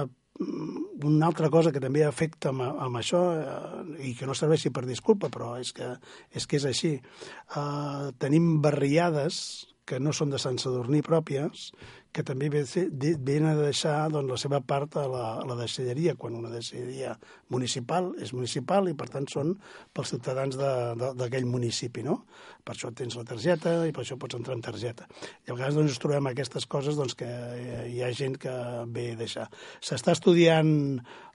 una 0.42 1.28
altra 1.28 1.50
cosa 1.54 1.72
que 1.72 1.82
també 1.84 2.02
afecta 2.06 2.50
amb, 2.50 2.64
amb 2.64 2.98
això 2.98 3.20
eh, 3.36 4.08
i 4.10 4.14
que 4.18 4.26
no 4.26 4.34
serveixi 4.38 4.72
per 4.74 4.86
disculpa, 4.88 5.30
però 5.30 5.54
és 5.60 5.74
que 5.76 5.92
és, 6.32 6.48
que 6.48 6.58
és 6.58 6.66
així. 6.66 6.94
Eh, 6.98 8.08
tenim 8.22 8.56
barriades 8.64 9.68
que 9.92 10.00
no 10.00 10.14
són 10.16 10.32
de 10.32 10.40
Sant 10.40 10.56
Sadurní 10.62 11.02
pròpies, 11.04 11.72
que 12.16 12.24
també 12.28 12.48
venen 12.52 13.48
a 13.50 13.56
deixar 13.58 13.96
doncs, 14.12 14.30
la 14.32 14.38
seva 14.40 14.60
part 14.68 14.96
a 15.00 15.04
la, 15.12 15.24
a 15.42 15.48
la 15.48 15.58
deixalleria, 15.60 16.14
quan 16.20 16.36
una 16.40 16.52
deixalleria 16.52 17.18
municipal 17.52 18.12
és 18.24 18.32
municipal 18.36 18.88
i, 18.88 18.96
per 18.96 19.10
tant, 19.12 19.28
són 19.32 19.54
pels 19.96 20.14
ciutadans 20.14 20.56
d'aquell 20.60 21.48
municipi, 21.48 22.04
no? 22.08 22.22
Per 22.64 22.76
això 22.76 22.92
tens 22.96 23.18
la 23.20 23.26
targeta 23.28 23.74
i 23.88 23.96
per 23.96 24.06
això 24.06 24.20
pots 24.20 24.40
entrar 24.40 24.56
amb 24.56 24.68
targeta. 24.68 25.08
I 25.48 25.52
a 25.52 25.58
vegades 25.58 25.80
doncs, 25.80 25.96
ens 25.96 26.04
trobem 26.04 26.32
aquestes 26.32 26.68
coses 26.72 27.00
doncs, 27.00 27.18
que 27.20 27.28
eh, 27.28 27.84
hi 27.92 28.00
ha 28.04 28.14
gent 28.16 28.40
que 28.40 28.56
ve 28.96 29.10
a 29.16 29.20
deixar. 29.20 29.50
S'està 29.84 30.16
estudiant 30.16 30.72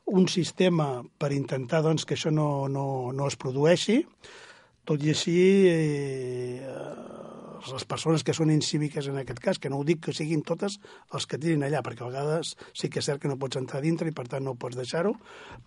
un 0.07 0.29
sistema 0.33 1.03
per 1.19 1.33
intentar 1.37 1.83
doncs, 1.85 2.09
que 2.09 2.17
això 2.17 2.33
no, 2.33 2.69
no, 2.73 2.87
no 3.17 3.29
es 3.29 3.37
produeixi, 3.41 4.03
tot 4.87 5.03
i 5.03 5.13
així, 5.13 5.41
eh, 5.67 7.16
les 7.73 7.87
persones 7.89 8.25
que 8.27 8.35
són 8.37 8.53
incíviques 8.55 9.09
en 9.11 9.19
aquest 9.21 9.43
cas, 9.43 9.61
que 9.63 9.71
no 9.73 9.81
ho 9.81 9.87
dic 9.87 10.05
que 10.07 10.15
siguin 10.17 10.45
totes 10.47 10.79
els 11.15 11.27
que 11.27 11.41
tirin 11.43 11.65
allà, 11.67 11.83
perquè 11.87 12.05
a 12.05 12.11
vegades 12.11 12.55
sí 12.73 12.91
que 12.91 13.03
és 13.03 13.09
cert 13.11 13.23
que 13.23 13.31
no 13.31 13.39
pots 13.41 13.61
entrar 13.61 13.83
dintre 13.85 14.11
i 14.11 14.17
per 14.17 14.27
tant 14.31 14.45
no 14.47 14.57
pots 14.61 14.79
deixar-ho, 14.79 15.15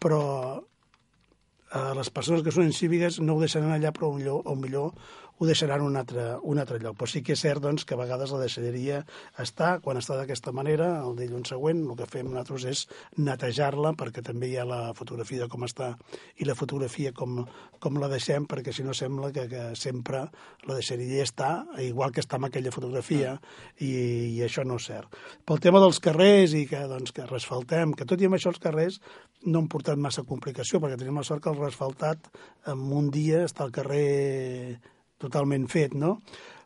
però 0.02 0.22
eh, 0.60 1.94
les 1.98 2.12
persones 2.14 2.46
que 2.46 2.54
són 2.56 2.70
incíviques 2.70 3.20
no 3.24 3.36
ho 3.36 3.44
deixaran 3.44 3.74
allà, 3.76 3.94
però 3.96 4.12
millor, 4.16 4.44
o 4.46 4.56
millor 4.60 4.94
ho 5.40 5.48
deixaran 5.48 5.82
un 5.82 5.96
altre, 5.96 6.36
un 6.44 6.60
altre 6.60 6.80
lloc. 6.84 6.98
Però 7.00 7.08
sí 7.08 7.22
que 7.24 7.34
és 7.38 7.42
cert 7.42 7.64
doncs, 7.64 7.86
que 7.88 7.96
a 7.96 8.00
vegades 8.00 8.34
la 8.36 8.42
deixalleria 8.44 9.00
està, 9.40 9.78
quan 9.84 9.98
està 9.98 10.18
d'aquesta 10.20 10.52
manera, 10.56 10.90
el 11.08 11.16
dilluns 11.16 11.54
següent, 11.54 11.86
el 11.88 11.96
que 11.96 12.08
fem 12.12 12.28
nosaltres 12.28 12.66
és 12.68 12.82
netejar-la, 13.18 13.94
perquè 14.00 14.24
també 14.26 14.52
hi 14.52 14.58
ha 14.60 14.68
la 14.68 14.82
fotografia 14.98 15.46
de 15.46 15.50
com 15.52 15.64
està 15.64 15.94
i 16.38 16.48
la 16.48 16.58
fotografia 16.60 17.14
com, 17.16 17.40
com 17.80 18.02
la 18.04 18.12
deixem, 18.12 18.50
perquè 18.52 18.76
si 18.76 18.84
no 18.84 18.96
sembla 18.98 19.32
que, 19.36 19.48
que 19.48 19.64
sempre 19.80 20.26
la 20.68 20.76
deixalleria 20.76 21.24
està 21.24 21.50
igual 21.88 22.12
que 22.12 22.20
està 22.26 22.36
en 22.36 22.50
aquella 22.50 22.76
fotografia, 22.76 23.38
i, 23.80 23.94
i 24.36 24.44
això 24.44 24.68
no 24.68 24.76
és 24.76 24.92
cert. 24.92 25.16
Pel 25.48 25.64
tema 25.64 25.80
dels 25.80 26.04
carrers 26.04 26.54
i 26.58 26.66
que, 26.68 26.84
doncs, 26.92 27.16
que 27.16 27.28
resfaltem, 27.32 27.96
que 27.96 28.08
tot 28.10 28.20
i 28.20 28.28
amb 28.28 28.36
això 28.36 28.52
els 28.52 28.60
carrers 28.60 29.00
no 29.48 29.64
han 29.64 29.72
portat 29.72 30.00
massa 30.04 30.28
complicació, 30.28 30.84
perquè 30.84 31.00
tenim 31.00 31.20
la 31.20 31.28
sort 31.28 31.44
que 31.44 31.52
el 31.54 31.60
resfaltat 31.64 32.28
en 32.68 32.88
un 32.92 33.08
dia 33.14 33.46
està 33.48 33.64
al 33.64 33.76
carrer 33.76 34.80
totalment 35.20 35.68
fet, 35.72 35.94
no? 35.94 36.20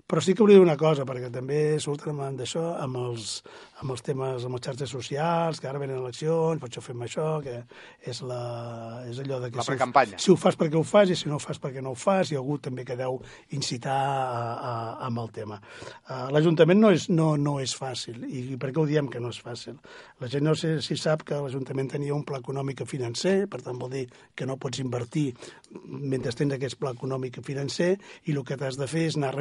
Però 0.04 0.20
sí 0.20 0.34
que 0.36 0.44
volia 0.44 0.60
dir 0.60 0.64
una 0.66 0.76
cosa, 0.76 1.06
perquè 1.08 1.30
també 1.32 1.80
surten 1.80 2.18
amb 2.20 2.36
d'això, 2.38 2.62
amb 2.84 2.98
els, 3.00 3.38
amb 3.80 3.94
els 3.94 4.04
temes, 4.04 4.44
amb 4.44 4.58
les 4.58 4.64
xarxes 4.66 4.92
socials, 4.92 5.62
que 5.64 5.70
ara 5.70 5.80
venen 5.80 6.02
eleccions, 6.02 6.60
per 6.60 6.68
això 6.68 6.84
fem 6.84 7.06
això, 7.06 7.28
que 7.44 7.62
és, 8.12 8.20
la, 8.28 8.40
és 9.08 9.22
allò 9.24 9.40
de 9.40 9.50
que... 9.50 9.62
La 9.62 9.64
si 9.64 9.72
ho-. 9.72 10.20
Si 10.20 10.34
ho 10.34 10.36
fas 10.40 10.60
perquè 10.60 10.76
ho 10.76 10.84
fas 10.84 11.14
i 11.14 11.16
si 11.16 11.32
no 11.32 11.38
ho 11.40 11.44
fas 11.44 11.62
perquè 11.64 11.82
no 11.82 11.94
ho 11.94 11.98
fas, 12.00 12.34
i 12.34 12.40
algú 12.40 12.58
també 12.60 12.84
que 12.84 12.98
deu 13.00 13.22
incitar 13.56 13.96
a, 13.96 14.42
a, 14.54 14.74
amb 15.08 15.24
el 15.24 15.32
tema. 15.40 15.62
Uh, 16.04 16.28
L'Ajuntament 16.36 16.84
no, 16.84 16.92
és, 16.92 17.08
no, 17.08 17.30
no 17.40 17.56
és 17.64 17.72
fàcil, 17.80 18.28
i 18.28 18.60
per 18.60 18.74
què 18.74 18.84
ho 18.84 18.86
diem 18.90 19.08
que 19.08 19.24
no 19.24 19.32
és 19.32 19.40
fàcil? 19.40 19.80
La 20.20 20.28
gent 20.28 20.44
no 20.44 20.58
sé 20.60 20.76
si 20.84 21.00
sap 21.00 21.24
que 21.28 21.40
l'Ajuntament 21.40 21.94
tenia 21.96 22.16
un 22.16 22.28
pla 22.28 22.44
econòmic 22.44 22.84
i 22.84 22.90
financer, 22.92 23.38
per 23.48 23.64
tant 23.64 23.80
vol 23.80 23.96
dir 23.96 24.06
que 24.36 24.50
no 24.50 24.60
pots 24.60 24.84
invertir 24.84 25.30
mentre 25.88 26.36
tens 26.36 26.60
aquest 26.60 26.78
pla 26.82 26.92
econòmic 26.92 27.40
i 27.40 27.46
financer, 27.46 27.94
i 28.28 28.36
el 28.36 28.44
que 28.44 28.60
t'has 28.60 28.76
de 28.78 28.92
fer 28.92 29.08
és 29.08 29.18
anar 29.18 29.32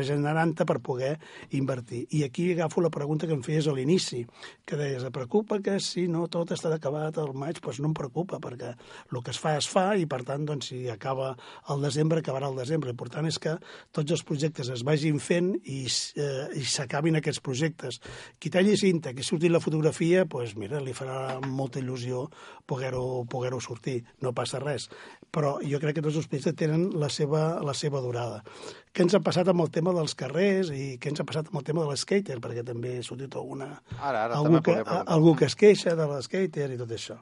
regenerant-te 0.53 0.65
per 0.65 0.81
poder 0.81 1.19
invertir. 1.51 2.07
I 2.11 2.25
aquí 2.25 2.53
agafo 2.53 2.81
la 2.81 2.91
pregunta 2.91 3.27
que 3.27 3.33
em 3.33 3.43
feies 3.43 3.67
a 3.67 3.73
l'inici, 3.73 4.27
que 4.65 4.77
deies, 4.77 5.03
et 5.03 5.13
preocupa 5.13 5.61
que 5.61 5.81
si 5.81 6.09
no 6.09 6.29
tot 6.29 6.53
estarà 6.53 6.77
acabat 6.77 7.19
al 7.19 7.35
maig? 7.35 7.61
Doncs 7.61 7.81
no 7.81 7.89
em 7.89 7.95
preocupa, 7.95 8.39
perquè 8.39 8.75
el 9.13 9.23
que 9.23 9.31
es 9.31 9.39
fa 9.39 9.57
es 9.57 9.69
fa 9.69 9.95
i, 9.97 10.07
per 10.07 10.23
tant, 10.25 10.45
doncs, 10.45 10.69
si 10.69 10.89
acaba 10.89 11.37
al 11.69 11.83
desembre, 11.83 12.21
acabarà 12.21 12.47
al 12.47 12.57
desembre. 12.57 12.91
L'important 12.91 13.27
és 13.27 13.39
que 13.39 13.57
tots 13.93 14.11
els 14.11 14.23
projectes 14.23 14.69
es 14.69 14.83
vagin 14.85 15.19
fent 15.19 15.55
i, 15.65 15.87
eh, 16.17 16.49
i 16.59 16.65
s'acabin 16.65 17.17
aquests 17.17 17.41
projectes. 17.41 18.01
Qui 18.39 18.51
talli 18.51 18.77
cinta, 18.77 19.13
que 19.15 19.23
surti 19.23 19.49
la 19.49 19.61
fotografia, 19.61 20.25
doncs 20.25 20.57
mira, 20.57 20.81
li 20.81 20.93
farà 20.93 21.41
molta 21.47 21.81
il·lusió 21.81 22.29
poder-ho 22.67 23.25
poder 23.29 23.53
sortir, 23.61 24.03
no 24.21 24.33
passa 24.33 24.59
res. 24.59 24.89
Però 25.33 25.59
jo 25.65 25.79
crec 25.81 25.97
que 25.97 26.05
tots 26.05 26.17
els 26.17 26.29
projectes 26.29 26.57
tenen 26.57 26.91
la 26.99 27.09
seva, 27.09 27.61
la 27.65 27.75
seva 27.75 28.01
durada. 28.01 28.43
Què 28.93 29.07
ens 29.07 29.15
ha 29.17 29.23
passat 29.25 29.49
amb 29.49 29.63
el 29.65 29.71
tema 29.73 29.95
dels 29.97 30.13
carrers 30.43 30.71
i 30.75 30.97
què 31.01 31.13
ens 31.13 31.23
ha 31.23 31.27
passat 31.27 31.49
amb 31.51 31.61
el 31.61 31.67
tema 31.67 31.85
de 31.85 31.91
l'esquater, 31.91 32.39
perquè 32.43 32.65
també 32.67 32.97
ha 32.99 33.07
sortit 33.07 33.35
alguna, 33.39 33.69
Ara, 33.99 34.25
ara, 34.27 34.39
algú, 34.39 34.61
que, 34.65 34.77
algú 35.17 35.35
que 35.39 35.49
es 35.49 35.57
queixa 35.59 35.95
de 35.99 36.07
l'esquater 36.11 36.71
i 36.73 36.79
tot 36.81 36.93
això. 36.95 37.19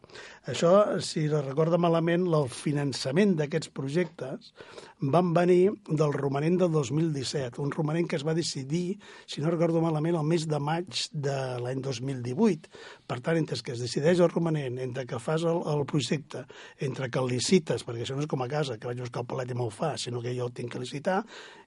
Això, 0.51 0.73
si 1.05 1.27
no 1.31 1.43
recorda 1.45 1.81
malament, 1.81 2.27
el 2.27 2.49
finançament 2.53 3.37
d'aquests 3.39 3.73
projectes 3.77 4.53
van 5.01 5.33
venir 5.33 5.71
del 5.89 6.13
romanent 6.13 6.59
del 6.61 6.73
2017, 6.73 7.61
un 7.63 7.73
romanent 7.73 8.09
que 8.09 8.19
es 8.19 8.25
va 8.27 8.35
decidir, 8.37 8.99
si 9.27 9.41
no 9.41 9.53
recordo 9.53 9.81
malament, 9.81 10.19
el 10.19 10.29
mes 10.29 10.47
de 10.49 10.61
maig 10.61 11.07
de 11.13 11.37
l'any 11.61 11.81
2018. 11.85 12.69
Per 13.09 13.21
tant, 13.25 13.41
entre 13.41 13.57
que 13.65 13.73
es 13.73 13.81
decideix 13.81 14.21
el 14.21 14.33
romanent, 14.33 14.79
entre 14.81 15.07
que 15.09 15.21
fas 15.21 15.45
el, 15.49 15.63
el 15.73 15.87
projecte, 15.89 16.45
entre 16.79 17.09
que 17.09 17.21
el 17.21 17.33
licites, 17.33 17.85
perquè 17.87 18.05
això 18.05 18.17
no 18.17 18.25
és 18.27 18.31
com 18.31 18.45
a 18.45 18.51
casa, 18.51 18.77
que 18.77 18.91
vaig 18.91 19.01
buscar 19.01 19.25
el 19.25 19.31
palet 19.33 19.53
i 19.53 19.57
me'l 19.57 19.73
fa, 19.73 19.95
sinó 20.01 20.21
que 20.21 20.37
jo 20.37 20.49
el 20.49 20.55
tinc 20.57 20.75
que 20.75 20.83
licitar, 20.83 21.23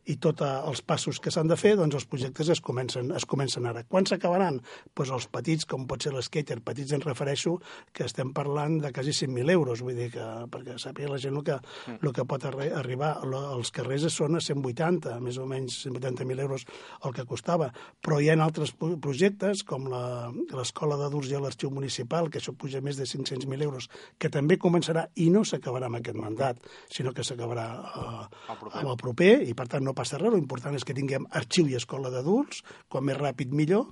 i 0.09 0.17
tots 0.19 0.43
els 0.43 0.81
passos 0.83 1.19
que 1.23 1.31
s'han 1.31 1.47
de 1.47 1.57
fer, 1.59 1.73
doncs 1.79 1.95
els 1.99 2.07
projectes 2.09 2.49
es 2.51 2.61
comencen, 2.61 3.11
es 3.15 3.25
comencen 3.29 3.67
ara. 3.69 3.85
Quan 3.87 4.07
s'acabaran? 4.09 4.59
Doncs 4.95 5.13
els 5.15 5.27
petits, 5.31 5.67
com 5.69 5.85
pot 5.87 6.03
ser 6.03 6.13
l'esquater, 6.15 6.59
petits 6.65 6.91
en 6.95 7.03
refereixo, 7.05 7.55
que 7.95 8.07
estem 8.07 8.33
parlant 8.35 8.79
de 8.83 8.91
quasi 8.95 9.13
100.000 9.15 9.53
euros, 9.53 9.83
vull 9.85 9.95
dir 9.97 10.09
que, 10.13 10.25
perquè 10.51 10.75
sàpiga 10.81 11.13
la 11.13 11.19
gent 11.21 11.39
el 11.39 11.45
que, 11.47 11.59
el 11.95 12.13
que 12.15 12.27
pot 12.27 12.47
arri 12.49 12.69
arribar. 12.75 13.13
Els 13.23 13.71
carrers 13.75 14.09
són 14.13 14.35
a 14.39 14.43
180, 14.43 15.15
més 15.23 15.39
o 15.39 15.47
menys 15.49 15.79
180.000 15.85 16.43
euros 16.43 16.67
el 17.07 17.15
que 17.15 17.27
costava, 17.29 17.69
però 18.03 18.19
hi 18.19 18.29
ha 18.29 18.37
altres 18.43 18.73
projectes, 18.75 19.63
com 19.67 19.87
l'escola 19.87 20.97
d'adults 20.99 21.31
i 21.31 21.39
l'arxiu 21.39 21.71
municipal, 21.71 22.29
que 22.29 22.41
això 22.41 22.55
puja 22.57 22.81
més 22.83 22.99
de 22.99 23.07
500.000 23.07 23.63
euros, 23.63 23.87
que 24.19 24.31
també 24.33 24.59
començarà 24.59 25.05
i 25.15 25.29
no 25.31 25.43
s'acabarà 25.47 25.87
amb 25.87 26.01
aquest 26.01 26.19
mandat, 26.19 26.59
sinó 26.91 27.13
que 27.15 27.23
s'acabarà 27.23 27.67
eh, 27.79 28.57
amb 28.73 28.89
el 28.89 28.97
proper, 28.99 29.33
i 29.47 29.55
per 29.57 29.69
tant 29.71 29.85
no 29.85 29.92
passa 29.97 30.19
res, 30.21 30.33
l'important 30.33 30.75
és 30.77 30.85
que 30.87 30.95
tinguem 30.97 31.25
arxiu 31.31 31.67
i 31.69 31.77
escola 31.79 32.11
d'adults, 32.13 32.63
quan 32.91 33.05
més 33.07 33.17
ràpid 33.19 33.53
millor, 33.55 33.87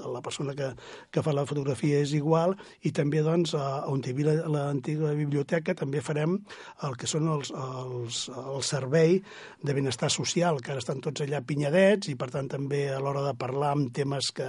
la 0.00 0.22
persona 0.24 0.54
que, 0.58 0.72
que 1.10 1.24
fa 1.24 1.34
la 1.36 1.46
fotografia 1.48 2.00
és 2.04 2.14
igual, 2.18 2.56
i 2.86 2.92
també 2.96 3.22
doncs 3.26 3.54
on 3.56 4.02
hi 4.04 4.14
havia 4.14 4.36
l'antiga 4.50 5.12
biblioteca 5.16 5.74
també 5.78 6.02
farem 6.04 6.38
el 6.86 6.96
que 7.00 7.08
són 7.10 7.28
els, 7.32 7.52
els, 7.54 8.22
el 8.30 8.62
servei 8.66 9.18
de 9.62 9.76
benestar 9.76 10.10
social, 10.12 10.60
que 10.60 10.74
ara 10.74 10.82
estan 10.82 11.02
tots 11.04 11.24
allà 11.24 11.42
pinyadets, 11.46 12.10
i 12.10 12.16
per 12.18 12.30
tant 12.32 12.48
també 12.50 12.86
a 12.92 13.00
l'hora 13.02 13.24
de 13.26 13.34
parlar 13.38 13.74
amb 13.76 13.92
temes 13.96 14.30
que 14.36 14.48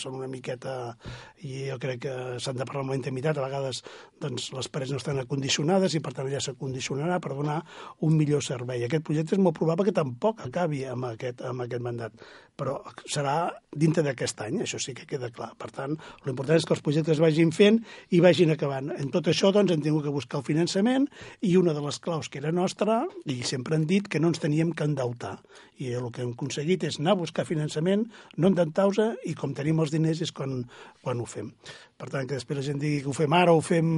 són 0.00 0.18
una 0.20 0.30
miqueta, 0.30 0.94
i 1.44 1.66
jo 1.68 1.78
crec 1.82 2.04
que 2.06 2.14
s'han 2.40 2.58
de 2.58 2.66
parlar 2.68 2.84
amb 2.84 2.94
la 2.94 3.00
intimitat, 3.00 3.38
a 3.38 3.46
vegades 3.46 3.82
doncs, 4.22 4.50
les 4.56 4.68
parets 4.72 4.94
no 4.94 5.00
estan 5.00 5.20
acondicionades 5.22 5.94
i 5.94 6.02
per 6.04 6.14
tant 6.16 6.30
ja 6.32 6.42
s'acondicionarà 6.42 7.20
per 7.22 7.34
donar 7.34 7.60
un 8.06 8.16
millor 8.18 8.44
servei. 8.44 8.84
Aquest 8.84 9.04
projecte 9.06 9.36
és 9.36 9.42
molt 9.42 9.56
probable 9.58 9.86
que 9.88 9.96
tampoc 10.04 10.44
acabi 10.44 10.84
amb 10.88 11.08
aquest, 11.14 11.42
amb 11.48 11.64
aquest 11.64 11.84
mandat, 11.84 12.24
però 12.54 12.76
serà 13.10 13.50
dintre 13.74 14.04
d'aquest 14.06 14.40
any, 14.44 14.60
això 14.62 14.78
sí 14.78 14.94
que 14.94 15.08
queda 15.10 15.30
clar. 15.34 15.50
Per 15.58 15.70
tant, 15.74 15.96
l'important 16.26 16.60
és 16.60 16.66
que 16.66 16.74
els 16.76 16.82
projectes 16.86 17.20
vagin 17.22 17.50
fent 17.54 17.80
i 18.14 18.20
vagin 18.22 18.54
acabant. 18.54 18.92
En 18.94 19.10
tot 19.14 19.26
això, 19.30 19.50
doncs, 19.54 19.72
hem 19.74 19.82
tingut 19.82 20.06
que 20.06 20.14
buscar 20.14 20.40
el 20.40 20.46
finançament 20.46 21.08
i 21.42 21.56
una 21.58 21.74
de 21.74 21.82
les 21.82 21.98
claus 22.04 22.30
que 22.30 22.38
era 22.42 22.54
nostra, 22.54 23.02
i 23.26 23.40
sempre 23.42 23.78
han 23.78 23.88
dit 23.90 24.06
que 24.08 24.22
no 24.22 24.30
ens 24.30 24.42
teníem 24.42 24.70
que 24.72 24.86
endeutar. 24.86 25.38
I 25.82 25.90
el 25.98 26.06
que 26.14 26.22
hem 26.22 26.36
aconseguit 26.36 26.86
és 26.86 27.00
anar 27.00 27.16
a 27.16 27.22
buscar 27.24 27.46
finançament, 27.48 28.06
no 28.38 28.52
endeutar-se, 28.52 29.10
i 29.26 29.34
com 29.34 29.56
tenim 29.58 29.82
els 29.82 29.90
diners 29.90 30.22
és 30.22 30.30
quan, 30.34 30.62
quan 31.02 31.18
ho 31.18 31.26
fem. 31.26 31.50
Per 31.98 32.08
tant, 32.10 32.26
que 32.26 32.36
després 32.36 32.58
la 32.58 32.66
gent 32.66 32.78
digui 32.82 33.02
que 33.02 33.10
ho 33.10 33.14
fem 33.16 33.34
ara 33.34 33.52
o 33.54 33.58
ho 33.58 33.62
fem 33.64 33.90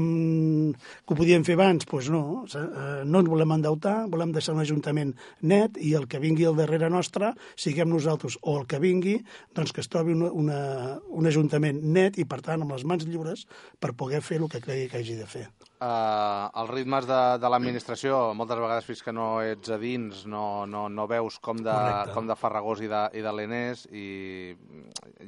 que 0.76 1.12
ho 1.12 1.16
podíem 1.16 1.44
fer 1.44 1.56
abans, 1.56 1.84
doncs 1.88 2.10
no, 2.12 2.22
eh, 2.48 3.04
no 3.04 3.22
ens 3.22 3.30
volem 3.32 3.54
endeutar, 3.56 3.96
volem 4.12 4.32
deixar 4.36 4.56
un 4.56 4.64
ajuntament 4.64 5.14
net 5.40 5.80
i 5.80 5.94
el 5.98 6.08
que 6.10 6.20
vingui 6.22 6.46
al 6.48 6.58
darrere 6.58 6.90
nostre, 6.92 7.32
siguem 7.56 7.90
nosaltres 7.92 8.38
o 8.42 8.58
el 8.60 8.66
que 8.70 8.80
vingui, 8.82 9.18
doncs 9.56 9.74
que 9.74 9.82
es 9.84 9.90
trobi 9.92 10.16
una, 10.16 10.32
una, 10.32 10.60
un 11.08 11.28
ajuntament 11.28 11.82
net 11.82 12.20
i, 12.20 12.26
per 12.28 12.42
tant, 12.44 12.62
amb 12.62 12.76
les 12.76 12.84
mans 12.88 13.06
lliures 13.06 13.46
per 13.80 13.96
poder 13.96 14.22
fer 14.24 14.40
el 14.42 14.50
que 14.52 14.62
cregui 14.64 14.90
que 14.92 15.02
hagi 15.02 15.18
de 15.18 15.28
fer. 15.30 15.46
Uh, 15.76 16.48
els 16.62 16.70
ritmes 16.70 17.04
de, 17.04 17.16
de 17.36 17.48
l'administració, 17.52 18.16
moltes 18.32 18.56
vegades 18.62 18.86
fins 18.88 19.02
que 19.04 19.12
no 19.12 19.26
ets 19.44 19.68
a 19.74 19.76
dins, 19.76 20.22
no, 20.24 20.64
no, 20.64 20.86
no 20.88 21.04
veus 21.10 21.36
com 21.44 21.58
de, 21.60 21.68
Correcte. 21.68 22.14
com 22.16 22.30
de 22.30 22.36
Farragós 22.40 22.80
i 22.80 22.88
de, 22.88 23.02
i 23.20 23.24
de 23.26 23.34
l'Enés, 23.36 23.82
i 23.92 24.06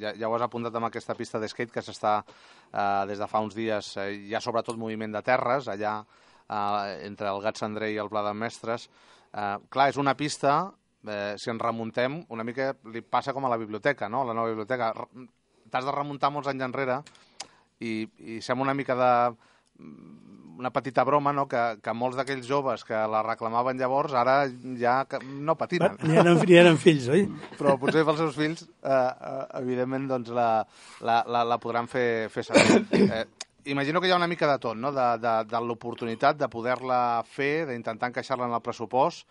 ja, 0.00 0.14
ja 0.16 0.31
ho 0.31 0.38
has 0.38 0.46
apuntat 0.46 0.78
amb 0.81 0.88
aquesta 0.88 1.18
pista 1.18 1.37
d'esquate 1.42 1.74
que 1.74 1.85
s'està 1.85 2.14
uh, 2.22 3.04
des 3.11 3.20
de 3.20 3.28
fa 3.28 3.44
uns 3.44 3.59
dies, 3.59 3.92
uh, 4.00 4.09
hi 4.09 4.33
ha 4.33 4.40
sobretot 4.40 4.81
moviment 4.81 5.12
de 5.18 5.22
terres, 5.26 5.68
allà 5.68 5.98
uh, 6.00 6.96
entre 7.04 7.28
el 7.28 7.44
Gat 7.44 7.61
Cendrer 7.61 7.92
i 7.92 8.00
el 8.00 8.09
Pla 8.09 8.24
de 8.31 8.33
Mestres. 8.33 8.88
Uh, 9.29 9.59
clar, 9.73 9.91
és 9.93 9.99
una 10.01 10.17
pista, 10.19 10.55
uh, 10.73 11.35
si 11.41 11.53
ens 11.53 11.62
remuntem, 11.62 12.23
una 12.33 12.47
mica 12.47 12.73
li 12.93 13.03
passa 13.05 13.35
com 13.37 13.45
a 13.45 13.53
la 13.53 13.61
biblioteca, 13.61 14.09
no? 14.09 14.25
la 14.25 14.37
nova 14.37 14.55
biblioteca. 14.55 14.93
T'has 15.69 15.85
de 15.85 15.95
remuntar 15.95 16.33
molts 16.33 16.49
anys 16.49 16.64
enrere 16.64 17.03
i, 17.85 18.09
i 18.19 18.41
sembla 18.45 18.71
una 18.71 18.79
mica 18.79 18.97
de 18.99 19.11
una 20.59 20.71
petita 20.71 21.05
broma, 21.05 21.33
no?, 21.33 21.47
que, 21.47 21.61
que 21.79 21.93
molts 21.95 22.19
d'aquells 22.19 22.47
joves 22.49 22.83
que 22.85 22.99
la 23.12 23.21
reclamaven 23.23 23.79
llavors 23.79 24.14
ara 24.19 24.41
ja 24.81 24.97
no 25.23 25.55
patinen. 25.55 25.95
Ni 26.03 26.19
eren, 26.19 26.41
eren 26.51 26.81
fills, 26.83 27.07
oi? 27.14 27.29
Però 27.61 27.77
potser 27.79 28.03
pels 28.09 28.19
seus 28.25 28.35
fills, 28.35 28.64
eh, 28.83 28.91
eh, 28.91 29.45
evidentment, 29.61 30.09
doncs 30.11 30.33
la, 30.35 30.49
la, 31.07 31.21
la, 31.31 31.45
la 31.47 31.61
podran 31.62 31.87
fer, 31.91 32.27
fer 32.35 32.49
servir. 32.51 32.83
Eh, 32.99 33.23
imagino 33.68 34.00
que 34.00 34.09
hi 34.09 34.12
ha 34.12 34.18
una 34.20 34.31
mica 34.31 34.48
de 34.50 34.59
tot, 34.62 34.76
no?, 34.76 34.92
de, 34.96 35.07
de, 35.22 35.35
de 35.50 35.61
l'oportunitat 35.64 36.38
de 36.40 36.48
poder-la 36.52 37.22
fer, 37.28 37.66
d'intentar 37.68 38.11
encaixar-la 38.11 38.48
en 38.48 38.57
el 38.57 38.64
pressupost, 38.64 39.26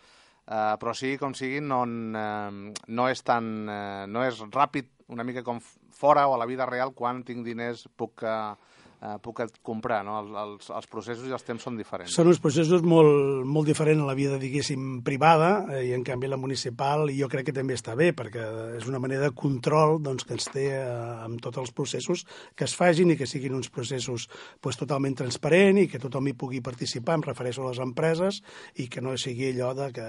eh, 0.46 0.76
però 0.82 0.94
sigui 0.96 1.18
com 1.22 1.36
sigui, 1.38 1.60
no, 1.62 1.82
eh, 1.86 2.74
no, 2.88 3.10
és 3.10 3.24
tan, 3.26 3.52
eh, 3.70 4.06
no 4.08 4.24
és 4.28 4.42
ràpid, 4.54 4.94
una 5.14 5.26
mica 5.28 5.44
com 5.44 5.62
fora 5.98 6.28
o 6.28 6.36
a 6.36 6.42
la 6.42 6.48
vida 6.50 6.68
real, 6.70 6.96
quan 6.96 7.24
tinc 7.28 7.46
diners 7.48 7.88
puc... 7.98 8.24
Eh, 8.24 8.76
eh, 9.02 9.18
puc 9.24 9.42
comprar, 9.66 10.02
no? 10.06 10.18
Els, 10.22 10.32
els, 10.42 10.70
els 10.80 10.90
processos 10.90 11.28
i 11.28 11.34
els 11.36 11.46
temps 11.46 11.64
són 11.64 11.78
diferents. 11.78 12.14
Són 12.14 12.30
uns 12.32 12.42
processos 12.42 12.84
molt, 12.86 13.46
molt 13.46 13.70
diferents 13.70 14.02
a 14.04 14.08
la 14.10 14.16
vida, 14.18 14.40
diguéssim, 14.42 15.02
privada, 15.06 15.52
eh, 15.78 15.84
i 15.90 15.94
en 15.98 16.06
canvi 16.08 16.30
la 16.32 16.40
municipal 16.42 17.08
jo 17.14 17.30
crec 17.32 17.50
que 17.50 17.56
també 17.56 17.78
està 17.78 17.96
bé, 17.98 18.12
perquè 18.18 18.46
és 18.80 18.88
una 18.90 19.02
manera 19.04 19.28
de 19.28 19.36
control 19.38 20.02
doncs, 20.04 20.26
que 20.28 20.36
ens 20.38 20.50
té 20.54 20.68
eh, 20.76 20.84
amb 21.28 21.42
tots 21.44 21.62
els 21.62 21.74
processos 21.78 22.26
que 22.58 22.66
es 22.68 22.76
fagin 22.78 23.14
i 23.14 23.20
que 23.20 23.30
siguin 23.30 23.56
uns 23.58 23.70
processos 23.74 24.28
pues, 24.62 24.80
totalment 24.80 25.18
transparents 25.18 25.84
i 25.84 25.90
que 25.92 26.02
tothom 26.02 26.32
hi 26.32 26.36
pugui 26.38 26.64
participar, 26.66 27.20
em 27.20 27.28
refereixo 27.28 27.66
a 27.66 27.72
les 27.72 27.82
empreses, 27.84 28.42
i 28.82 28.88
que 28.92 29.04
no 29.04 29.16
sigui 29.18 29.52
allò 29.52 29.74
de 29.78 29.92
que 29.96 30.08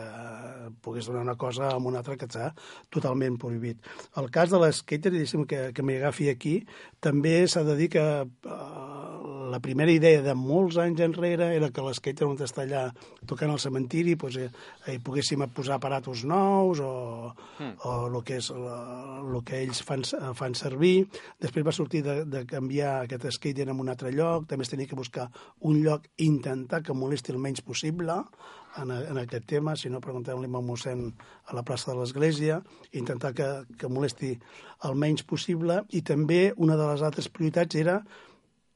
pogués 0.85 1.09
donar 1.09 1.27
una 1.27 1.37
cosa 1.37 1.73
a 1.73 1.77
una 1.79 2.03
altra 2.03 2.17
que 2.19 2.29
està 2.29 2.51
totalment 2.93 3.39
prohibit. 3.41 3.85
El 4.21 4.29
cas 4.33 4.51
de 4.53 4.61
l'esquater, 4.61 5.13
que, 5.49 5.61
que 5.75 5.85
m'hi 5.85 5.99
agafi 5.99 6.29
aquí, 6.33 6.55
també 7.05 7.41
s'ha 7.49 7.65
de 7.67 7.77
dir 7.79 7.89
que 7.93 8.05
eh, 8.25 8.78
la 9.49 9.61
primera 9.61 9.91
idea 9.91 10.21
de 10.23 10.35
molts 10.37 10.77
anys 10.81 11.01
enrere 11.05 11.49
era 11.57 11.71
que 11.73 11.83
l'esquate 11.85 12.27
on 12.27 12.37
està 12.45 12.65
allà 12.65 12.83
tocant 13.27 13.51
al 13.51 13.61
cementiri 13.63 14.15
doncs, 14.21 14.37
eh, 14.45 14.51
hi 14.93 14.99
poguéssim 15.05 15.45
posar 15.55 15.79
aparatos 15.79 16.25
nous 16.29 16.83
o, 16.85 16.93
mm. 17.59 17.73
o 17.85 17.95
el 18.09 18.19
que 18.29 18.39
és 18.43 18.51
el 18.53 19.41
que 19.49 19.63
ells 19.63 19.83
fan, 19.87 20.05
fan 20.37 20.55
servir. 20.59 21.09
Després 21.41 21.67
va 21.67 21.75
sortir 21.75 22.05
de, 22.07 22.21
de 22.29 22.45
canviar 22.49 23.03
aquest 23.03 23.29
skate 23.39 23.65
en 23.65 23.75
un 23.75 23.89
altre 23.89 24.13
lloc, 24.13 24.47
també 24.49 24.67
es 24.67 24.73
tenia 24.73 24.89
que 24.91 24.99
buscar 24.99 25.29
un 25.61 25.81
lloc 25.83 26.07
i 26.17 26.29
intentar 26.29 26.83
que 26.85 26.97
molesti 26.97 27.33
el 27.35 27.43
menys 27.43 27.65
possible 27.65 28.21
en, 28.77 28.93
en 28.93 29.19
aquest 29.19 29.47
tema, 29.49 29.75
si 29.77 29.91
no 29.91 30.03
preguntem-li 30.05 30.49
al 30.49 30.65
mossèn 30.65 31.09
a 31.49 31.57
la 31.57 31.65
plaça 31.67 31.91
de 31.91 31.99
l'Església, 31.99 32.61
intentar 32.93 33.33
que, 33.35 33.49
que 33.79 33.91
molesti 33.91 34.35
el 34.87 34.95
menys 34.95 35.25
possible 35.27 35.83
i 35.91 36.03
també 36.07 36.53
una 36.57 36.77
de 36.79 36.87
les 36.93 37.03
altres 37.03 37.31
prioritats 37.33 37.79
era 37.81 38.03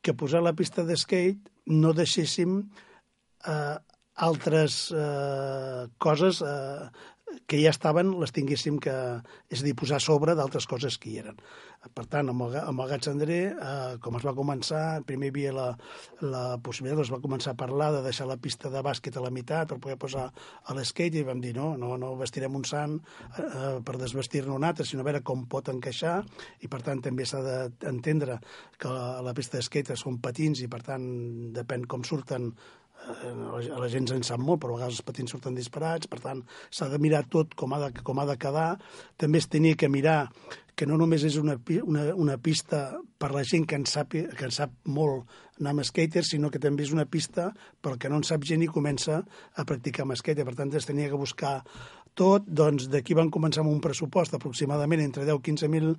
que 0.02 0.14
posar 0.14 0.42
la 0.42 0.54
pista 0.58 0.84
de 0.84 0.96
skate 0.98 1.50
no 1.66 1.92
deixéssim 1.94 2.58
eh, 3.46 3.78
altres 4.28 4.90
eh, 4.92 5.86
coses 6.02 6.42
eh, 6.42 6.88
que 7.46 7.60
ja 7.60 7.72
estaven, 7.72 8.14
les 8.20 8.32
tinguéssim 8.34 8.78
que, 8.82 8.94
és 9.52 9.62
a 9.62 9.66
dir, 9.66 9.74
posar 9.78 9.98
a 9.98 10.04
sobre 10.04 10.34
d'altres 10.38 10.66
coses 10.70 10.98
que 11.00 11.10
hi 11.10 11.18
eren. 11.22 11.38
Per 11.82 12.04
tant, 12.06 12.28
amb 12.30 12.44
el, 12.46 12.56
amb 12.60 12.82
el 12.84 12.90
Gat 12.92 13.08
Cendrer, 13.08 13.40
eh, 13.52 13.94
com 14.02 14.16
es 14.18 14.26
va 14.26 14.34
començar, 14.36 15.02
primer 15.08 15.28
hi 15.28 15.32
havia 15.32 15.54
la, 15.56 15.66
la 16.22 16.42
possibilitat, 16.62 17.02
es 17.02 17.12
va 17.12 17.20
començar 17.24 17.54
a 17.54 17.58
parlar 17.58 17.90
de 17.96 18.02
deixar 18.04 18.28
la 18.30 18.38
pista 18.38 18.70
de 18.70 18.82
bàsquet 18.86 19.16
a 19.18 19.24
la 19.24 19.32
meitat 19.34 19.72
per 19.72 19.80
poder 19.82 19.98
posar 20.00 20.28
a 20.30 20.76
l'esquate 20.78 21.18
i 21.18 21.26
vam 21.26 21.42
dir 21.42 21.54
no, 21.56 21.72
no, 21.80 21.96
no 21.98 22.12
vestirem 22.20 22.54
un 22.58 22.66
sant 22.68 23.00
eh, 23.38 23.80
per 23.82 23.96
desvestir-ne 23.98 24.54
un 24.54 24.68
altre, 24.68 24.86
sinó 24.86 25.02
a 25.02 25.08
veure 25.10 25.24
com 25.26 25.46
pot 25.50 25.72
encaixar 25.72 26.20
i 26.62 26.70
per 26.70 26.82
tant 26.86 27.02
també 27.02 27.26
s'ha 27.26 27.42
d'entendre 27.82 28.38
que 28.78 28.92
la, 28.92 29.18
la 29.26 29.34
pista 29.34 29.58
d'esquate 29.58 29.98
són 29.98 30.20
patins 30.22 30.62
i 30.62 30.70
per 30.70 30.84
tant 30.86 31.04
depèn 31.56 31.88
com 31.90 32.06
surten 32.06 32.52
a 33.02 33.78
la 33.80 33.88
gent 33.90 34.06
se'n 34.08 34.24
sap 34.26 34.40
molt, 34.42 34.60
però 34.62 34.74
a 34.74 34.80
vegades 34.80 35.00
els 35.00 35.06
patins 35.06 35.32
surten 35.34 35.56
disparats, 35.58 36.08
per 36.10 36.20
tant, 36.22 36.42
s'ha 36.70 36.88
de 36.92 37.00
mirar 37.02 37.24
tot 37.30 37.56
com 37.58 37.74
ha 37.74 37.80
de, 37.82 37.90
com 38.02 38.20
ha 38.22 38.26
de 38.28 38.38
quedar. 38.38 38.76
També 39.18 39.42
es 39.42 39.48
tenia 39.50 39.78
que 39.78 39.90
mirar 39.90 40.28
que 40.74 40.86
no 40.88 40.96
només 40.96 41.24
és 41.28 41.36
una, 41.36 41.58
una, 41.84 42.04
una 42.16 42.36
pista 42.40 42.84
per 43.20 43.32
la 43.34 43.42
gent 43.44 43.66
que 43.68 43.76
en, 43.76 43.84
sap, 43.86 44.14
que 44.14 44.46
en 44.46 44.54
sap 44.54 44.72
molt 44.88 45.28
anar 45.60 45.74
amb 45.74 45.84
skater, 45.86 46.24
sinó 46.26 46.50
que 46.50 46.60
també 46.62 46.86
és 46.86 46.94
una 46.94 47.04
pista 47.06 47.50
pel 47.82 47.98
que 48.00 48.10
no 48.10 48.18
en 48.18 48.26
sap 48.26 48.46
gent 48.48 48.64
i 48.64 48.70
comença 48.70 49.20
a 49.20 49.66
practicar 49.68 50.06
amb 50.06 50.16
skater. 50.18 50.46
Per 50.48 50.56
tant, 50.58 50.72
es 50.74 50.88
tenia 50.88 51.10
que 51.12 51.20
buscar 51.20 51.60
tot, 52.18 52.44
doncs 52.46 52.88
d'aquí 52.92 53.16
van 53.18 53.30
començar 53.32 53.62
amb 53.62 53.72
un 53.72 53.80
pressupost 53.84 54.34
aproximadament 54.34 55.04
entre 55.04 55.24
10 55.28 55.38
i 55.38 55.54
15.000 55.54 55.94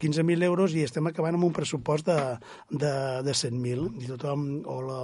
15 0.00 0.50
euros 0.50 0.74
i 0.74 0.84
estem 0.84 1.06
acabant 1.06 1.38
amb 1.38 1.48
un 1.48 1.54
pressupost 1.56 2.10
de, 2.10 2.18
de, 2.70 2.92
de 3.24 3.32
100.000. 3.32 3.88
I 4.02 4.10
tothom, 4.12 4.44
o 4.66 4.80
la, 4.82 5.00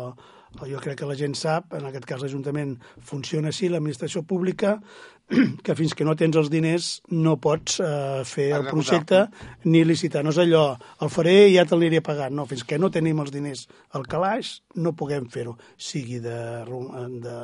jo 0.67 0.83
crec 0.83 0.99
que 0.99 1.09
la 1.09 1.17
gent 1.17 1.39
sap, 1.39 1.73
en 1.79 1.87
aquest 1.89 2.05
cas 2.05 2.21
l'Ajuntament 2.21 2.77
funciona 3.07 3.55
així, 3.55 3.71
l'administració 3.71 4.25
pública, 4.27 4.81
que 5.65 5.77
fins 5.79 5.95
que 5.95 6.05
no 6.05 6.17
tens 6.19 6.35
els 6.35 6.51
diners 6.51 6.89
no 7.15 7.37
pots 7.39 7.79
eh, 7.79 8.23
fer 8.27 8.49
el 8.57 8.67
projecte 8.67 9.29
ni 9.71 9.85
licitar. 9.87 10.25
No 10.27 10.35
és 10.35 10.41
allò, 10.43 10.65
el 11.01 11.13
faré 11.15 11.37
i 11.47 11.61
immediat 11.61 11.73
el 11.73 11.85
aniré 11.85 12.01
pagant. 12.01 12.35
No, 12.35 12.47
fins 12.47 12.65
que 12.65 12.79
no 12.79 12.91
tenim 12.91 13.21
els 13.21 13.31
diners 13.33 13.67
al 13.97 14.07
calaix 14.07 14.61
no 14.77 14.95
puguem 14.97 15.29
fer-ho, 15.31 15.57
sigui 15.77 16.21
de, 16.21 16.65
de 17.23 17.37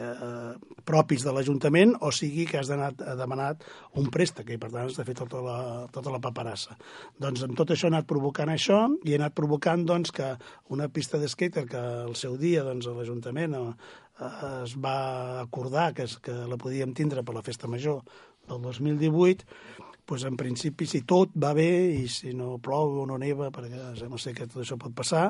eh, 0.00 0.52
propis 0.86 1.24
de 1.26 1.34
l'Ajuntament 1.34 1.94
o 2.00 2.10
sigui 2.14 2.46
que 2.48 2.60
has 2.60 2.70
anat, 2.74 3.02
demanat 3.18 3.64
un 4.00 4.10
préstec 4.12 4.52
i 4.54 4.58
per 4.60 4.70
tant 4.72 4.86
has 4.86 4.98
de 4.98 5.06
fer 5.06 5.16
tota 5.18 5.42
la, 5.44 5.58
tota 5.92 6.12
la 6.14 6.22
paperassa. 6.22 6.76
Doncs 7.20 7.44
amb 7.46 7.58
tot 7.58 7.74
això 7.74 7.88
he 7.88 7.92
anat 7.94 8.08
provocant 8.10 8.52
això 8.52 8.82
i 9.04 9.14
he 9.14 9.20
anat 9.20 9.36
provocant 9.36 9.84
doncs, 9.86 10.14
que 10.14 10.32
una 10.74 10.88
pista 10.88 11.20
de 11.20 11.28
skater 11.30 11.66
que 11.68 11.84
al 12.06 12.16
seu 12.18 12.38
dia 12.40 12.64
doncs, 12.66 12.88
l'Ajuntament 12.90 13.58
eh, 13.60 13.68
es 14.62 14.74
va 14.76 14.96
acordar 15.44 15.92
que, 15.94 16.08
es, 16.08 16.18
que 16.20 16.34
la 16.48 16.60
podíem 16.60 16.96
tindre 16.96 17.24
per 17.24 17.36
la 17.36 17.46
festa 17.46 17.70
major 17.70 18.02
del 18.48 18.60
2018 18.64 19.88
doncs 20.10 20.24
en 20.26 20.36
principi, 20.36 20.88
si 20.90 21.04
tot 21.06 21.30
va 21.38 21.52
bé 21.54 21.70
i 21.94 22.08
si 22.10 22.32
no 22.34 22.56
plou 22.58 22.96
o 23.02 23.06
no 23.06 23.18
neva, 23.20 23.52
perquè 23.54 23.94
sembla 23.98 24.18
ser 24.18 24.34
que 24.34 24.48
tot 24.50 24.64
això 24.64 24.74
pot 24.80 24.94
passar, 24.96 25.28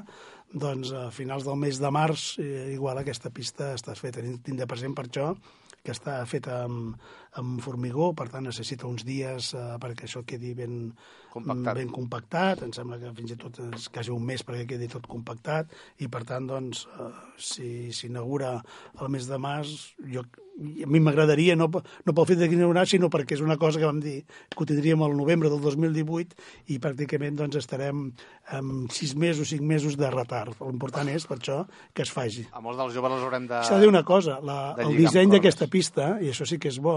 doncs 0.52 0.92
a 0.92 1.08
finals 1.14 1.46
del 1.46 1.58
mes 1.60 1.78
de 1.78 1.90
març 1.94 2.34
eh, 2.42 2.70
igual 2.74 2.98
aquesta 2.98 3.30
pista 3.30 3.74
està 3.76 3.94
feta. 3.98 4.22
Tindré 4.44 4.66
present 4.66 4.96
per 4.96 5.06
això 5.06 5.32
que 5.80 5.94
està 5.94 6.18
feta 6.28 6.64
amb, 6.66 6.98
amb 7.40 7.62
formigó, 7.64 8.10
per 8.16 8.26
tant 8.32 8.44
necessita 8.44 8.88
uns 8.88 9.04
dies 9.06 9.52
eh, 9.56 9.62
perquè 9.80 10.06
això 10.08 10.24
quedi 10.26 10.52
ben 10.58 10.90
compactat. 11.32 11.78
ben 11.78 11.94
compactat. 11.94 12.64
Em 12.66 12.74
sembla 12.76 12.98
que 13.00 13.14
fins 13.16 13.32
i 13.32 13.38
tot 13.40 13.62
és 13.70 13.88
quasi 13.88 14.12
un 14.12 14.26
mes 14.26 14.44
perquè 14.44 14.66
quedi 14.74 14.90
tot 14.92 15.06
compactat 15.08 15.72
i 15.98 16.10
per 16.12 16.24
tant, 16.28 16.50
doncs, 16.50 16.86
eh, 16.98 17.10
si 17.38 17.70
s'inaugura 17.96 18.58
el 19.00 19.08
mes 19.08 19.30
de 19.30 19.38
març, 19.40 19.94
jo 20.12 20.26
a 20.60 20.86
mi 20.86 21.00
m'agradaria, 21.00 21.54
no, 21.56 21.70
no 21.70 22.12
pel 22.12 22.26
fet 22.28 22.40
de 22.40 22.48
inaugurar, 22.52 22.84
sinó 22.88 23.08
perquè 23.12 23.36
és 23.36 23.40
una 23.44 23.56
cosa 23.56 23.80
que 23.80 23.88
vam 23.88 24.00
dir 24.02 24.18
que 24.26 24.60
ho 24.60 24.66
tindríem 24.68 25.00
al 25.02 25.16
novembre 25.16 25.48
del 25.48 25.62
2018 25.64 26.36
i 26.74 26.78
pràcticament 26.82 27.38
doncs, 27.38 27.56
estarem 27.62 28.10
amb 28.58 28.92
sis 28.92 29.14
mesos, 29.16 29.54
cinc 29.54 29.64
mesos 29.64 29.96
de 29.96 30.10
retard. 30.12 30.39
L'important 30.48 31.10
és, 31.12 31.26
per 31.28 31.38
això, 31.38 31.60
que 31.94 32.04
es 32.06 32.12
faci. 32.14 32.46
A 32.52 32.62
molts 32.64 32.80
dels 32.80 32.96
joves 32.96 33.16
els 33.16 33.26
haurem 33.26 33.46
de... 33.50 33.60
S'ha 33.66 33.78
de 33.78 33.84
dir 33.84 33.92
una 33.92 34.04
cosa, 34.06 34.38
la, 34.44 34.58
el 34.80 34.96
disseny 34.98 35.32
d'aquesta 35.34 35.70
pista, 35.72 36.14
i 36.22 36.32
això 36.32 36.48
sí 36.48 36.60
que 36.62 36.72
és 36.72 36.80
bo, 36.82 36.96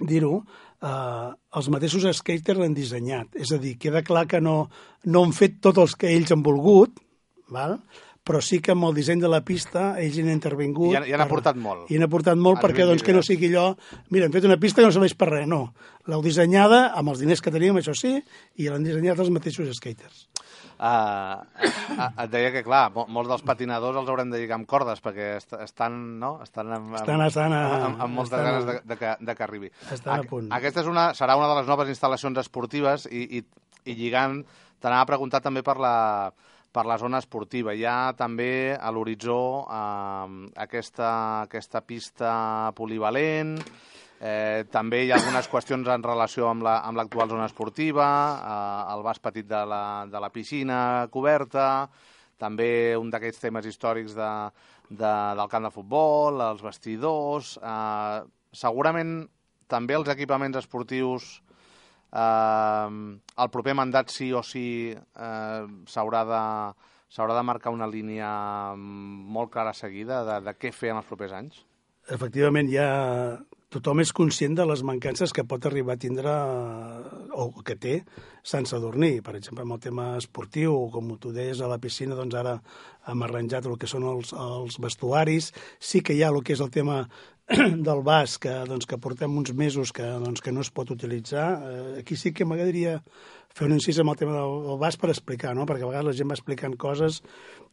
dir-ho, 0.00 0.34
eh, 0.82 1.30
els 1.60 1.70
mateixos 1.72 2.06
skaters 2.20 2.60
l'han 2.60 2.76
dissenyat. 2.76 3.34
És 3.38 3.52
a 3.54 3.60
dir, 3.62 3.76
queda 3.80 4.04
clar 4.06 4.26
que 4.30 4.42
no, 4.44 4.62
no 5.06 5.24
han 5.26 5.34
fet 5.36 5.60
tots 5.64 5.82
els 5.84 5.96
que 5.98 6.12
ells 6.14 6.32
han 6.34 6.46
volgut, 6.46 7.02
val? 7.50 7.78
però 8.30 8.40
sí 8.44 8.60
que 8.62 8.74
amb 8.74 8.84
el 8.86 8.94
disseny 8.94 9.22
de 9.22 9.28
la 9.32 9.40
pista 9.42 9.94
ells 9.98 10.18
hi 10.18 10.22
han 10.22 10.32
intervingut. 10.34 10.92
I 10.92 10.98
han, 10.98 11.06
i 11.08 11.14
han 11.16 11.24
aportat 11.24 11.56
molt. 11.58 11.88
I 11.90 11.96
han 11.98 12.06
aportat 12.06 12.38
molt 12.38 12.60
perquè 12.62 12.84
doncs, 12.86 13.02
que 13.02 13.14
no 13.16 13.24
sigui 13.26 13.48
allò... 13.50 13.72
Mira, 14.14 14.28
hem 14.28 14.34
fet 14.34 14.46
una 14.46 14.58
pista 14.60 14.82
que 14.82 14.86
no 14.86 14.94
serveix 14.94 15.16
per 15.18 15.30
res, 15.32 15.48
no. 15.50 15.62
L'heu 16.10 16.22
dissenyada 16.22 16.82
amb 16.98 17.14
els 17.14 17.22
diners 17.24 17.42
que 17.42 17.52
teníem, 17.54 17.80
això 17.80 17.96
sí, 17.96 18.18
i 18.60 18.68
l'han 18.68 18.84
dissenyat 18.86 19.18
els 19.24 19.32
mateixos 19.34 19.72
skaters. 19.80 20.28
Uh, 20.80 21.44
et 22.24 22.30
deia 22.32 22.48
que, 22.54 22.62
clar, 22.64 22.86
molts 22.96 23.28
dels 23.28 23.42
patinadors 23.44 23.98
els 24.00 24.08
haurem 24.08 24.30
de 24.32 24.38
lligar 24.40 24.56
amb 24.56 24.68
cordes, 24.68 25.02
perquè 25.04 25.34
est 25.36 25.52
estan, 25.58 25.98
no? 26.22 26.30
estan, 26.40 26.70
amb, 26.72 26.94
estan, 26.96 27.20
estan 27.26 27.52
a, 27.52 27.58
amb, 27.76 28.00
amb 28.06 28.16
moltes 28.16 28.38
estan 28.38 28.46
ganes 28.48 28.68
de, 28.70 28.76
de, 28.88 28.96
que, 28.96 29.10
de 29.20 29.34
que 29.36 29.44
arribi. 29.44 29.68
Estan 29.92 30.14
a, 30.14 30.24
a 30.24 30.30
punt. 30.30 30.48
Aquesta 30.56 30.80
és 30.80 30.88
una, 30.88 31.10
serà 31.18 31.36
una 31.36 31.50
de 31.52 31.58
les 31.60 31.68
noves 31.68 31.92
instal·lacions 31.92 32.40
esportives 32.40 33.04
i, 33.12 33.26
i, 33.40 33.42
i 33.92 33.98
lligant, 33.98 34.40
t'anava 34.80 35.04
a 35.04 35.10
preguntar 35.12 35.42
també 35.44 35.60
per 35.66 35.76
la, 35.84 35.94
per 36.72 36.86
la 36.88 36.96
zona 37.02 37.20
esportiva. 37.20 37.76
Hi 37.76 37.84
ha 37.84 38.14
també 38.16 38.72
a 38.72 38.94
l'horitzó 38.94 39.40
eh, 39.66 40.50
aquesta, 40.64 41.10
aquesta 41.44 41.84
pista 41.84 42.32
polivalent, 42.78 43.58
Eh, 44.20 44.66
també 44.68 45.04
hi 45.06 45.10
ha 45.10 45.16
algunes 45.16 45.48
qüestions 45.48 45.88
en 45.88 46.02
relació 46.04 46.50
amb 46.50 46.66
l'actual 46.66 47.24
la, 47.24 47.32
zona 47.32 47.46
esportiva, 47.48 48.08
eh, 48.36 48.94
el 48.94 49.04
vas 49.06 49.20
petit 49.22 49.48
de 49.48 49.60
la, 49.64 49.84
de 50.12 50.20
la 50.20 50.28
piscina 50.28 51.08
coberta, 51.12 51.88
també 52.40 52.96
un 53.00 53.08
d'aquests 53.12 53.40
temes 53.46 53.68
històrics 53.68 54.12
de, 54.16 54.32
de, 54.90 55.14
del 55.40 55.48
camp 55.52 55.68
de 55.68 55.72
futbol, 55.74 56.42
els 56.50 56.62
vestidors... 56.64 57.56
Eh, 57.62 58.36
segurament 58.50 59.28
també 59.70 59.94
els 59.94 60.08
equipaments 60.10 60.58
esportius 60.58 61.26
eh, 62.10 62.88
el 63.44 63.50
proper 63.54 63.76
mandat 63.78 64.10
sí 64.10 64.32
o 64.34 64.42
sí 64.42 64.90
eh, 64.90 65.60
s'haurà 65.86 66.24
de 66.26 66.40
s'haurà 67.10 67.36
de 67.38 67.44
marcar 67.46 67.72
una 67.74 67.88
línia 67.90 68.30
molt 68.76 69.50
clara 69.54 69.72
seguida 69.74 70.22
de, 70.26 70.40
de 70.46 70.54
què 70.58 70.70
fer 70.74 70.92
en 70.92 71.00
els 71.00 71.08
propers 71.08 71.34
anys? 71.38 71.62
Efectivament, 72.10 72.70
ha 72.78 72.90
tothom 73.70 74.02
és 74.02 74.10
conscient 74.16 74.56
de 74.58 74.66
les 74.66 74.82
mancances 74.86 75.32
que 75.34 75.44
pot 75.46 75.66
arribar 75.66 75.94
a 75.94 76.00
tindre 76.02 76.32
o 77.38 77.46
que 77.62 77.76
té 77.78 78.00
Sant 78.42 78.66
Sadurní. 78.66 79.20
Per 79.22 79.36
exemple, 79.38 79.62
amb 79.62 79.76
el 79.76 79.82
tema 79.84 80.06
esportiu, 80.18 80.74
com 80.90 81.12
tu 81.22 81.32
deies, 81.34 81.60
a 81.62 81.70
la 81.70 81.78
piscina, 81.82 82.18
doncs 82.18 82.34
ara 82.40 82.56
hem 83.10 83.22
arranjat 83.26 83.68
el 83.70 83.78
que 83.78 83.90
són 83.90 84.08
els, 84.10 84.34
els 84.34 84.80
vestuaris. 84.82 85.52
Sí 85.78 86.02
que 86.02 86.16
hi 86.16 86.24
ha 86.24 86.32
el 86.34 86.42
que 86.42 86.56
és 86.56 86.64
el 86.64 86.72
tema 86.74 87.04
del 87.86 88.02
vas, 88.06 88.38
que, 88.42 88.52
doncs, 88.66 88.86
que 88.90 88.98
portem 88.98 89.38
uns 89.38 89.54
mesos 89.54 89.94
que, 89.94 90.06
doncs, 90.22 90.42
que 90.42 90.54
no 90.54 90.66
es 90.66 90.70
pot 90.74 90.90
utilitzar. 90.90 91.48
Eh, 91.62 92.00
aquí 92.02 92.18
sí 92.18 92.34
que 92.34 92.46
m'agradaria 92.46 93.00
fer 93.56 93.66
un 93.66 93.74
incís 93.74 93.98
amb 94.00 94.12
el 94.12 94.18
tema 94.20 94.36
del 94.38 94.78
vas 94.80 94.96
per 95.00 95.10
explicar, 95.10 95.54
no? 95.56 95.66
perquè 95.68 95.84
a 95.84 95.90
vegades 95.90 96.08
la 96.10 96.16
gent 96.16 96.30
va 96.30 96.38
explicant 96.38 96.76
coses 96.80 97.20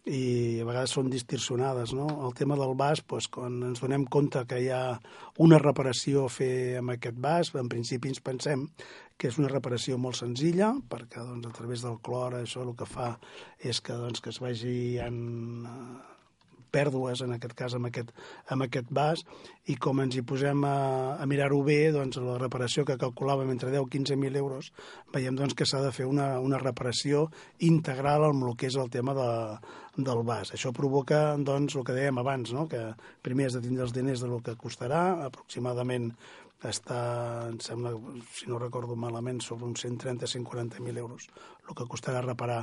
i 0.07 0.59
a 0.61 0.67
vegades 0.67 0.93
són 0.95 1.11
distorsionades. 1.11 1.93
No? 1.95 2.07
El 2.27 2.33
tema 2.37 2.57
del 2.59 2.73
vas, 2.79 3.03
doncs, 3.05 3.29
quan 3.33 3.59
ens 3.69 3.83
donem 3.83 4.07
compte 4.09 4.43
que 4.49 4.61
hi 4.63 4.69
ha 4.73 4.97
una 5.43 5.61
reparació 5.61 6.25
a 6.25 6.33
fer 6.33 6.51
amb 6.81 6.95
aquest 6.95 7.21
vas, 7.23 7.53
en 7.55 7.69
principi 7.71 8.11
ens 8.13 8.23
pensem 8.23 8.67
que 9.17 9.29
és 9.31 9.39
una 9.41 9.51
reparació 9.51 9.97
molt 10.01 10.19
senzilla, 10.19 10.73
perquè 10.89 11.23
doncs, 11.23 11.49
a 11.49 11.55
través 11.57 11.85
del 11.85 11.97
clor 12.05 12.37
això 12.41 12.65
el 12.65 12.75
que 12.77 12.89
fa 12.89 13.15
és 13.59 13.81
que, 13.81 13.97
doncs, 13.97 14.21
que 14.21 14.33
es 14.33 14.41
vagi 14.43 14.77
en, 15.03 15.17
pèrdues, 16.71 17.21
en 17.25 17.33
aquest 17.35 17.55
cas 17.57 17.75
amb 17.77 17.89
aquest, 17.89 18.13
amb 18.53 18.65
aquest 18.67 18.91
vas, 18.93 19.23
i 19.67 19.75
com 19.81 20.01
ens 20.03 20.17
hi 20.17 20.23
posem 20.27 20.63
a, 20.67 20.77
a 21.19 21.27
mirar-ho 21.29 21.59
bé, 21.65 21.79
doncs 21.95 22.19
la 22.23 22.37
reparació 22.41 22.85
que 22.87 22.99
calculàvem 23.01 23.51
entre 23.53 23.73
10 23.73 23.87
i 23.87 23.91
15.000 23.97 24.41
euros, 24.41 24.71
veiem 25.13 25.37
doncs, 25.37 25.57
que 25.57 25.67
s'ha 25.67 25.81
de 25.83 25.91
fer 25.95 26.07
una, 26.09 26.37
una 26.43 26.61
reparació 26.61 27.27
integral 27.67 28.29
amb 28.29 28.47
el 28.47 28.57
que 28.57 28.71
és 28.71 28.79
el 28.79 28.91
tema 28.93 29.15
de, 29.17 29.29
del 29.97 30.23
vas. 30.27 30.53
Això 30.55 30.73
provoca 30.75 31.21
doncs, 31.37 31.75
el 31.75 31.85
que 31.87 31.95
dèiem 31.97 32.19
abans, 32.21 32.53
no? 32.55 32.67
que 32.71 32.89
primer 33.25 33.49
has 33.49 33.57
de 33.59 33.63
tindre 33.65 33.87
els 33.87 33.95
diners 33.95 34.23
del 34.23 34.39
que 34.45 34.57
costarà, 34.59 35.07
aproximadament 35.27 36.11
està, 36.65 36.99
em 37.51 37.59
sembla, 37.61 37.91
si 38.33 38.47
no 38.49 38.57
recordo 38.57 38.95
malament, 38.97 39.43
sobre 39.45 39.67
uns 39.67 39.83
130-140.000 39.85 40.97
euros 40.97 41.27
el 41.67 41.75
que 41.75 41.87
costarà 41.89 42.21
reparar 42.23 42.61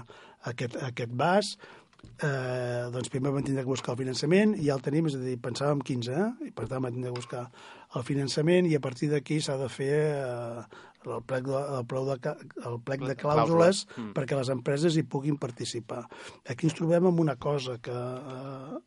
aquest, 0.50 0.76
aquest 0.82 1.12
vas, 1.14 1.54
eh, 2.22 2.86
doncs 2.94 3.10
primer 3.12 3.32
vam 3.34 3.44
tindre 3.44 3.64
que 3.64 3.70
buscar 3.70 3.94
el 3.94 4.00
finançament 4.02 4.54
i 4.58 4.68
ja 4.68 4.78
el 4.78 4.82
tenim, 4.84 5.08
és 5.10 5.18
a 5.18 5.22
dir, 5.22 5.36
pensàvem 5.42 5.82
15, 5.84 6.14
eh? 6.14 6.48
i 6.48 6.54
per 6.54 6.68
tant 6.70 6.82
vam 6.84 6.94
tindre 6.94 7.12
que 7.12 7.20
buscar 7.20 7.44
el 7.94 8.06
finançament 8.06 8.68
i 8.70 8.74
a 8.76 8.82
partir 8.84 9.10
d'aquí 9.12 9.40
s'ha 9.42 9.58
de 9.60 9.68
fer 9.72 9.92
eh, 10.14 10.64
el 11.04 11.20
plec 11.28 11.44
de, 11.50 11.60
el 11.78 11.84
plec 11.90 12.24
de, 12.24 12.34
el 12.70 12.80
plec 12.86 13.04
de 13.04 13.18
clàusules 13.20 13.84
mm. 13.90 14.14
perquè 14.16 14.38
les 14.38 14.50
empreses 14.54 14.96
hi 14.96 15.04
puguin 15.04 15.38
participar. 15.40 16.04
Aquí 16.48 16.70
ens 16.70 16.76
trobem 16.78 17.10
amb 17.10 17.22
una 17.24 17.36
cosa 17.36 17.78
que 17.82 17.94
eh, 17.94 18.82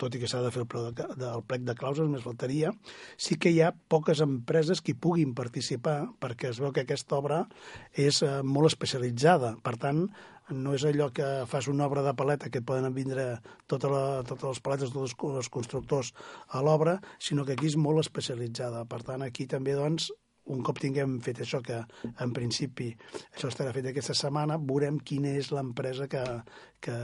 tot 0.00 0.14
i 0.16 0.20
que 0.20 0.28
s'ha 0.30 0.42
de 0.42 0.50
fer 0.54 0.64
el, 0.64 0.68
plec 0.70 0.98
de, 0.98 1.06
del 1.20 1.42
plec 1.46 1.64
de 1.66 1.74
clàusules, 1.78 2.10
més 2.10 2.24
faltaria, 2.24 2.72
sí 3.16 3.38
que 3.40 3.52
hi 3.54 3.60
ha 3.62 3.72
poques 3.92 4.20
empreses 4.24 4.82
que 4.82 4.92
hi 4.92 5.00
puguin 5.06 5.34
participar 5.38 5.98
perquè 6.22 6.50
es 6.50 6.60
veu 6.62 6.74
que 6.74 6.84
aquesta 6.84 7.18
obra 7.20 7.44
és 7.92 8.20
eh, 8.26 8.40
molt 8.42 8.72
especialitzada. 8.72 9.54
Per 9.64 9.76
tant, 9.80 10.06
no 10.52 10.74
és 10.76 10.84
allò 10.84 11.08
que 11.14 11.26
fas 11.48 11.68
una 11.72 11.86
obra 11.86 12.02
de 12.04 12.12
paleta 12.16 12.50
que 12.52 12.60
poden 12.60 12.92
vindre 12.94 13.38
tota 13.70 13.88
la, 13.88 14.02
totes 14.28 14.44
les 14.44 14.60
paletes, 14.60 14.92
tots 14.92 15.14
els 15.24 15.48
constructors 15.48 16.12
a 16.48 16.60
l'obra, 16.64 16.98
sinó 17.18 17.44
que 17.44 17.56
aquí 17.56 17.70
és 17.70 17.78
molt 17.80 18.02
especialitzada. 18.04 18.84
Per 18.84 19.00
tant, 19.06 19.24
aquí 19.24 19.46
també, 19.46 19.76
doncs, 19.78 20.10
un 20.52 20.60
cop 20.64 20.78
tinguem 20.82 21.18
fet 21.24 21.40
això, 21.44 21.60
que 21.64 21.78
en 22.20 22.32
principi 22.36 22.90
això 23.32 23.48
estarà 23.48 23.72
fet 23.72 23.88
aquesta 23.90 24.16
setmana, 24.18 24.58
veurem 24.60 24.98
quina 25.00 25.32
és 25.38 25.50
l'empresa 25.54 26.08
que, 26.10 26.22
que, 26.84 26.96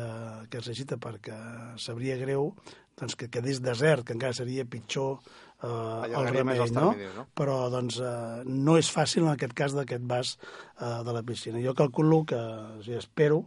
que 0.50 0.60
es 0.60 0.68
necessita, 0.68 1.00
perquè 1.00 1.36
sabria 1.80 2.18
greu 2.20 2.52
doncs, 3.00 3.16
que 3.16 3.30
quedés 3.32 3.62
desert, 3.64 4.04
que 4.04 4.16
encara 4.16 4.36
seria 4.36 4.66
pitjor 4.68 5.20
eh, 5.62 6.10
el 6.10 6.28
remei, 6.28 6.60
no? 6.76 6.90
no? 7.16 7.24
Però 7.36 7.56
doncs, 7.72 8.00
eh, 8.04 8.42
no 8.44 8.76
és 8.80 8.90
fàcil 8.92 9.24
en 9.24 9.32
aquest 9.32 9.56
cas 9.56 9.76
d'aquest 9.76 10.04
vas 10.10 10.34
eh, 10.36 11.00
de 11.06 11.16
la 11.16 11.24
piscina. 11.24 11.62
Jo 11.64 11.74
calculo 11.78 12.24
que, 12.28 12.40
o 12.40 12.84
sigui, 12.84 13.00
espero 13.00 13.46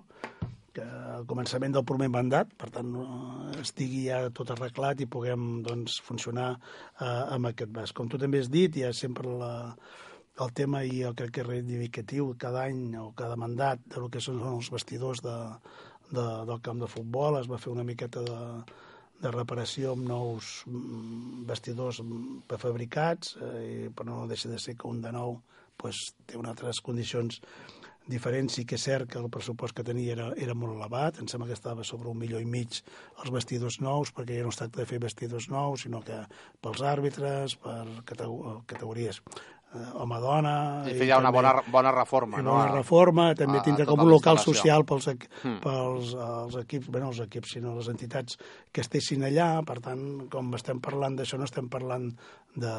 que 0.76 0.86
al 0.86 1.28
començament 1.30 1.76
del 1.76 1.86
primer 1.88 2.10
mandat, 2.14 2.54
per 2.60 2.70
tant, 2.74 2.94
estigui 3.62 4.08
ja 4.08 4.24
tot 4.36 4.54
arreglat 4.56 5.04
i 5.04 5.10
puguem 5.10 5.62
doncs, 5.66 6.00
funcionar 6.06 6.50
eh, 6.56 7.06
amb 7.06 7.52
aquest 7.52 7.74
vas. 7.76 7.94
Com 7.94 8.10
tu 8.10 8.20
també 8.22 8.42
has 8.42 8.50
dit, 8.54 8.78
hi 8.78 8.88
ha 8.88 8.94
sempre 8.98 9.38
la, 9.40 9.54
el 10.42 10.54
tema 10.58 10.84
i 10.84 11.04
jo 11.04 11.14
crec 11.18 11.36
que 11.36 11.44
és 11.44 11.50
reivindicatiu 11.50 12.34
cada 12.42 12.66
any 12.68 12.96
o 12.98 13.12
cada 13.18 13.38
mandat 13.40 13.84
de 13.86 14.02
lo 14.02 14.10
que 14.10 14.22
són 14.24 14.42
els 14.54 14.72
vestidors 14.74 15.22
de, 15.26 15.38
de, 16.10 16.26
del 16.50 16.62
camp 16.66 16.82
de 16.82 16.90
futbol, 16.90 17.38
es 17.40 17.50
va 17.50 17.62
fer 17.62 17.72
una 17.74 17.86
miqueta 17.86 18.24
de, 18.26 18.42
de 19.22 19.32
reparació 19.32 19.94
amb 19.94 20.08
nous 20.10 20.52
mm, 20.68 21.46
vestidors 21.50 22.02
prefabricats, 22.50 23.38
eh, 23.42 23.90
però 23.94 24.10
no 24.10 24.28
deixa 24.32 24.50
de 24.50 24.60
ser 24.60 24.76
que 24.80 24.90
un 24.90 25.02
de 25.06 25.14
nou 25.14 25.38
pues, 25.78 26.10
té 26.26 26.38
unes 26.40 26.54
altres 26.54 26.82
condicions 26.82 27.42
diferent. 28.10 28.50
Sí 28.52 28.66
que 28.68 28.78
és 28.80 28.86
cert 28.86 29.10
que 29.12 29.20
el 29.22 29.30
pressupost 29.34 29.76
que 29.78 29.86
tenia 29.88 30.16
era, 30.16 30.28
era 30.36 30.56
molt 30.58 30.76
elevat, 30.76 31.20
em 31.22 31.30
sembla 31.32 31.50
que 31.50 31.58
estava 31.58 31.86
sobre 31.88 32.12
un 32.12 32.20
milió 32.20 32.42
i 32.42 32.46
mig 32.50 32.82
els 33.24 33.32
vestidors 33.34 33.80
nous, 33.82 34.12
perquè 34.16 34.40
ja 34.40 34.48
no 34.48 34.54
es 34.54 34.60
tracta 34.60 34.82
de 34.82 34.90
fer 34.90 35.02
vestidors 35.04 35.50
nous, 35.54 35.86
sinó 35.86 36.04
que 36.06 36.20
pels 36.64 36.84
àrbitres, 36.94 37.58
per 37.64 37.84
categories 38.08 39.22
home-dona... 39.74 40.54
I 40.90 40.94
feia 40.98 41.18
una 41.22 41.32
bona, 41.34 41.54
bona 41.72 41.92
reforma, 41.96 42.42
no? 42.42 42.54
Bona 42.56 42.72
reforma, 42.76 43.26
també 43.38 43.60
a, 43.60 43.64
tindrà 43.66 43.88
com 43.90 44.04
un 44.04 44.12
local 44.12 44.40
social 44.44 44.86
pels, 44.88 45.10
hmm. 45.10 45.58
pels 45.64 46.14
els 46.28 46.58
equips, 46.64 46.90
bé, 46.94 47.02
no 47.02 47.12
els 47.14 47.22
equips, 47.26 47.56
sinó 47.58 47.76
les 47.78 47.90
entitats 47.92 48.38
que 48.72 48.84
estessin 48.86 49.26
allà, 49.28 49.50
per 49.68 49.80
tant, 49.84 50.04
com 50.34 50.54
estem 50.60 50.82
parlant 50.84 51.18
d'això, 51.20 51.40
no 51.42 51.50
estem 51.50 51.70
parlant 51.74 52.10
de, 52.56 52.74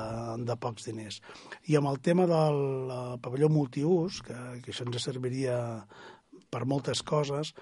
de 0.46 0.58
pocs 0.60 0.88
diners. 0.90 1.20
I 1.70 1.78
amb 1.80 1.90
el 1.92 2.02
tema 2.04 2.28
del 2.30 2.60
pavelló 3.24 3.50
multiús, 3.52 4.22
que, 4.26 4.36
que 4.64 4.74
això 4.74 4.86
ens 4.86 5.02
serviria 5.02 5.58
per 6.54 6.64
moltes 6.70 7.02
coses, 7.02 7.54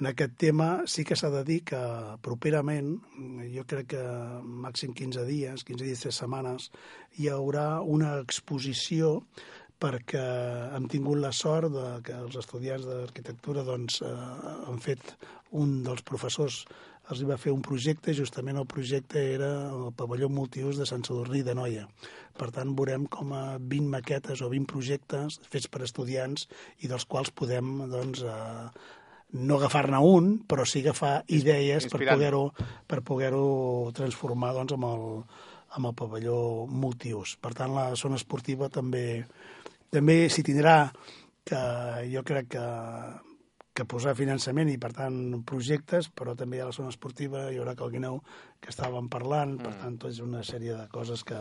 en 0.00 0.08
aquest 0.08 0.36
tema 0.40 0.68
sí 0.88 1.04
que 1.04 1.16
s'ha 1.18 1.30
de 1.32 1.42
dir 1.44 1.60
que 1.68 1.80
properament, 2.24 2.94
jo 3.54 3.64
crec 3.68 3.92
que 3.94 4.04
màxim 4.42 4.94
15 4.96 5.26
dies, 5.28 5.64
15 5.68 5.84
dies, 5.84 6.04
3 6.06 6.20
setmanes, 6.22 6.70
hi 7.18 7.28
haurà 7.32 7.82
una 7.82 8.16
exposició 8.22 9.18
perquè 9.82 10.22
hem 10.76 10.86
tingut 10.88 11.18
la 11.18 11.32
sort 11.34 11.72
de 11.74 11.86
que 12.06 12.14
els 12.14 12.38
estudiants 12.38 12.86
d'arquitectura 12.86 13.64
doncs, 13.66 13.98
eh, 14.06 14.14
han 14.70 14.78
fet 14.80 15.16
un 15.58 15.82
dels 15.86 16.04
professors 16.06 16.62
els 17.10 17.22
va 17.26 17.36
fer 17.40 17.50
un 17.52 17.62
projecte, 17.66 18.14
justament 18.14 18.56
el 18.60 18.68
projecte 18.70 19.20
era 19.34 19.50
el 19.74 19.90
pavelló 19.98 20.28
multiús 20.30 20.78
de 20.78 20.86
Sant 20.86 21.02
Sadurní 21.04 21.42
de 21.42 21.54
Noia. 21.58 21.88
Per 22.38 22.48
tant, 22.54 22.76
veurem 22.78 23.08
com 23.10 23.34
a 23.34 23.58
20 23.58 23.90
maquetes 23.90 24.40
o 24.40 24.48
20 24.52 24.70
projectes 24.70 25.40
fets 25.50 25.68
per 25.68 25.82
estudiants 25.82 26.46
i 26.80 26.90
dels 26.92 27.04
quals 27.04 27.34
podem 27.34 27.74
doncs, 27.90 28.22
eh, 28.22 28.68
no 29.32 29.56
agafar-ne 29.56 29.98
un, 30.04 30.34
però 30.48 30.66
sí 30.68 30.82
agafar 30.82 31.22
idees 31.28 31.86
Inspirant. 31.88 31.92
per 31.92 32.18
poder-ho 32.18 32.44
per 32.86 33.00
poder-ho 33.06 33.46
transformar 33.96 34.52
doncs, 34.58 34.76
amb, 34.76 34.86
el, 34.90 35.06
amb 35.78 35.88
el 35.88 35.96
pavelló 35.96 36.38
multiús. 36.68 37.38
Per 37.40 37.54
tant, 37.56 37.74
la 37.74 37.92
zona 37.96 38.20
esportiva 38.20 38.68
també 38.68 39.24
també 39.92 40.28
s'hi 40.32 40.44
tindrà 40.46 40.76
que 41.44 41.60
jo 42.08 42.22
crec 42.24 42.48
que, 42.54 42.66
que 43.76 43.84
posar 43.88 44.14
finançament 44.16 44.70
i, 44.72 44.78
per 44.80 44.92
tant, 44.96 45.16
projectes, 45.48 46.08
però 46.08 46.36
també 46.38 46.62
a 46.62 46.68
la 46.70 46.76
zona 46.76 46.92
esportiva 46.92 47.48
hi 47.50 47.58
haurà 47.60 47.74
Calguineu, 47.76 48.20
que 48.60 48.70
estàvem 48.72 49.10
parlant, 49.12 49.58
mm. 49.58 49.64
per 49.64 49.74
tant, 49.82 49.98
tot 50.00 50.14
és 50.14 50.22
una 50.24 50.44
sèrie 50.46 50.76
de 50.78 50.86
coses 50.92 51.24
que, 51.28 51.40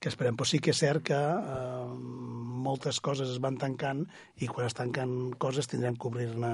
que 0.00 0.08
esperem. 0.08 0.36
Però 0.36 0.48
sí 0.48 0.58
que 0.64 0.72
és 0.72 0.80
cert 0.80 1.04
que 1.10 1.16
eh, 1.16 1.88
moltes 2.60 3.00
coses 3.04 3.28
es 3.28 3.40
van 3.42 3.58
tancant 3.60 4.02
i 4.40 4.48
quan 4.48 4.68
es 4.68 4.76
tanquen 4.76 5.34
coses 5.40 5.68
tindrem 5.68 5.98
que 6.00 6.08
obrir-ne 6.08 6.52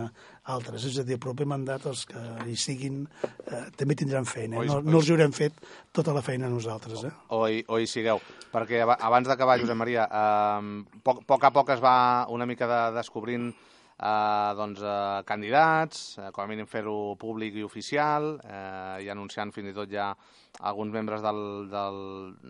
altres. 0.53 0.87
És 0.89 0.99
a 0.99 1.07
dir, 1.07 1.17
el 1.19 1.23
proper 1.23 1.47
mandat, 1.49 1.87
els 1.87 2.05
que 2.11 2.23
hi 2.47 2.57
siguin, 2.59 3.05
eh, 3.47 3.63
també 3.79 3.97
tindran 3.99 4.27
feina. 4.27 4.59
Eh? 4.61 4.67
No, 4.71 4.81
no 4.83 4.99
els 5.01 5.13
haurem 5.15 5.35
fet 5.37 5.63
tota 5.95 6.15
la 6.17 6.25
feina 6.27 6.51
nosaltres. 6.51 7.07
Eh? 7.07 7.13
O, 7.29 7.45
o, 7.45 7.47
hi, 7.51 7.63
o 7.71 7.79
hi 7.79 7.87
sigueu. 7.91 8.23
Perquè 8.53 8.83
abans 8.83 9.31
d'acabar, 9.31 9.61
Josep 9.63 9.79
Maria, 9.79 10.09
eh, 10.11 11.01
poc, 11.07 11.23
poc 11.31 11.47
a 11.47 11.55
poc 11.55 11.75
es 11.77 11.83
va 11.85 11.97
una 12.35 12.49
mica 12.51 12.69
de, 12.71 12.83
descobrint 12.99 13.53
eh, 13.99 14.53
doncs, 14.57 14.83
eh, 14.83 15.23
candidats, 15.29 16.19
eh, 16.19 16.31
com 16.33 16.45
a 16.45 16.49
mínim 16.51 16.69
fer-ho 16.69 17.17
públic 17.21 17.57
i 17.57 17.65
oficial, 17.65 18.37
eh, 18.45 19.05
i 19.07 19.11
anunciant 19.13 19.53
fins 19.53 19.73
i 19.73 19.77
tot 19.77 19.91
ja 19.93 20.13
alguns 20.61 20.93
membres 20.93 21.25
del, 21.25 21.41
del, 21.73 21.99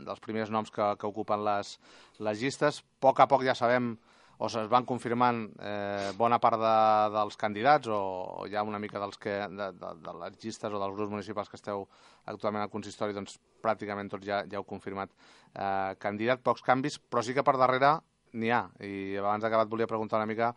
dels 0.07 0.21
primers 0.23 0.51
noms 0.51 0.71
que, 0.71 0.93
que 0.99 1.09
ocupen 1.09 1.45
les, 1.47 1.79
les 2.19 2.43
llistes. 2.43 2.83
A 2.83 3.03
poc 3.09 3.21
a 3.21 3.31
poc 3.31 3.47
ja 3.47 3.55
sabem 3.55 3.97
o 4.39 4.51
es 4.51 4.69
van 4.69 4.85
confirmant 4.85 5.47
eh, 5.65 6.13
bona 6.17 6.39
part 6.39 6.61
de, 6.61 6.73
dels 7.15 7.39
candidats 7.41 7.89
o, 7.89 8.01
o 8.43 8.49
ja 8.53 8.65
una 8.67 8.79
mica 8.79 9.01
dels 9.01 9.17
que, 9.17 9.33
de, 9.49 9.71
de, 9.73 9.93
de 10.05 10.17
les 10.21 10.37
llistes 10.43 10.73
o 10.73 10.81
dels 10.83 10.97
grups 10.97 11.15
municipals 11.15 11.49
que 11.49 11.57
esteu 11.57 11.87
actualment 12.27 12.67
al 12.67 12.73
consistori, 12.73 13.17
doncs 13.17 13.39
pràcticament 13.65 14.13
tots 14.13 14.27
ja, 14.29 14.43
ja 14.45 14.61
heu 14.61 14.67
confirmat 14.69 15.15
eh, 15.55 15.97
candidat, 16.03 16.45
pocs 16.45 16.65
canvis, 16.67 16.99
però 17.01 17.25
sí 17.25 17.33
que 17.33 17.47
per 17.47 17.57
darrere 17.57 17.97
n'hi 18.37 18.53
ha. 18.53 18.67
I 18.85 19.17
abans 19.23 19.45
d'acabar 19.45 19.65
et 19.65 19.73
volia 19.73 19.89
preguntar 19.89 20.21
una 20.21 20.29
mica 20.29 20.53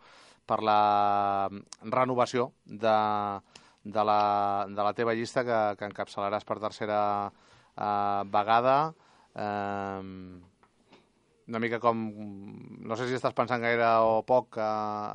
per 0.50 0.60
la 0.66 1.48
renovació 1.86 2.50
de, 2.66 2.96
de, 3.84 4.04
la, 4.04 4.20
de 4.68 4.82
la 4.82 4.92
teva 4.98 5.14
llista 5.14 5.44
que, 5.46 5.60
que 5.78 5.88
encapçalaràs 5.88 6.46
per 6.48 6.58
tercera 6.62 7.00
eh, 7.30 8.22
vegada. 8.34 8.78
Eh, 9.34 10.40
una 11.50 11.58
mica 11.58 11.80
com... 11.82 12.02
No 12.86 12.96
sé 12.98 13.08
si 13.08 13.16
estàs 13.18 13.34
pensant 13.36 13.62
gaire 13.62 13.86
o 14.06 14.20
poc 14.26 14.58
eh, 14.58 14.66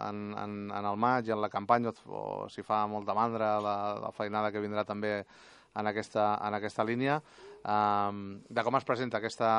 en, 0.09 0.29
en, 0.39 0.55
en 0.71 0.89
el 0.91 0.99
maig 0.99 1.31
en 1.31 1.43
la 1.43 1.51
campanya 1.51 1.91
o, 1.91 2.23
o 2.45 2.49
si 2.51 2.63
fa 2.63 2.85
molta 2.91 3.15
mandra 3.17 3.55
la, 3.63 3.75
la 4.07 4.15
feinada 4.15 4.51
que 4.51 4.63
vindrà 4.63 4.83
també 4.87 5.19
en 5.75 5.91
aquesta, 5.91 6.33
en 6.47 6.55
aquesta 6.59 6.87
línia. 6.87 7.19
Eh, 7.63 8.11
de 8.49 8.67
com 8.67 8.79
es 8.79 8.87
presenta 8.87 9.19
aquesta, 9.19 9.51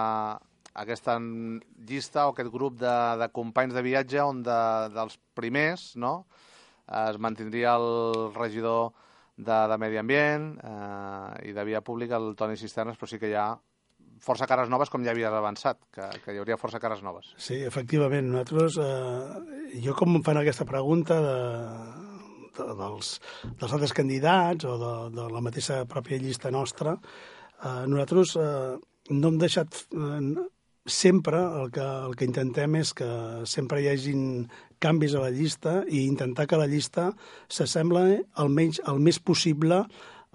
aquesta 0.76 1.16
llista 1.18 2.26
o 2.26 2.34
aquest 2.34 2.52
grup 2.52 2.78
de, 2.80 2.96
de 3.20 3.30
companys 3.32 3.74
de 3.76 3.82
viatge 3.84 4.20
on 4.22 4.42
de, 4.46 4.60
dels 4.94 5.18
primers 5.38 5.94
no? 5.96 6.26
es 6.86 7.18
mantindria 7.18 7.74
el 7.76 8.32
regidor 8.34 8.92
de, 9.36 9.56
de 9.68 9.78
Medi 9.78 9.98
Ambient 10.00 10.52
eh, 10.62 11.48
i 11.50 11.54
de 11.56 11.64
Via 11.64 11.82
Pública, 11.84 12.16
el 12.16 12.34
Toni 12.38 12.56
Cisternes, 12.56 12.96
però 12.96 13.10
sí 13.10 13.20
que 13.20 13.30
hi 13.30 13.36
ha 13.36 13.50
força 14.22 14.48
cares 14.48 14.70
noves 14.72 14.90
com 14.90 15.04
ja 15.04 15.12
havies 15.12 15.34
avançat, 15.34 15.78
que, 15.92 16.06
que 16.24 16.32
hi 16.32 16.40
hauria 16.40 16.56
força 16.56 16.80
cares 16.80 17.02
noves. 17.04 17.34
Sí, 17.36 17.60
efectivament. 17.68 18.30
Nosaltres, 18.32 18.78
eh, 18.80 19.78
jo 19.84 19.94
com 19.98 20.16
em 20.16 20.24
fan 20.24 20.40
aquesta 20.40 20.64
pregunta 20.68 21.18
de, 21.20 21.38
de, 22.56 22.68
dels, 22.80 23.16
dels 23.44 23.72
altres 23.72 23.94
candidats 23.96 24.64
o 24.64 24.76
de, 24.80 24.92
de 25.18 25.30
la 25.34 25.44
mateixa 25.44 25.82
pròpia 25.90 26.20
llista 26.22 26.52
nostra, 26.54 26.96
eh, 27.60 27.82
nosaltres 27.90 28.36
eh, 28.40 28.76
no 29.12 29.32
hem 29.32 29.40
deixat 29.42 29.82
eh, 29.92 30.46
sempre 30.86 31.36
el 31.36 31.70
que, 31.74 31.82
el 31.82 32.14
que 32.16 32.26
intentem 32.28 32.78
és 32.80 32.92
que 32.96 33.08
sempre 33.44 33.82
hi 33.82 33.90
hagin 33.90 34.46
canvis 34.82 35.16
a 35.16 35.24
la 35.24 35.32
llista 35.34 35.80
i 35.88 36.04
intentar 36.06 36.46
que 36.46 36.58
la 36.60 36.68
llista 36.70 37.10
s'assembla 37.48 38.06
almenys 38.42 38.80
el 38.86 39.00
més 39.02 39.18
possible 39.18 39.84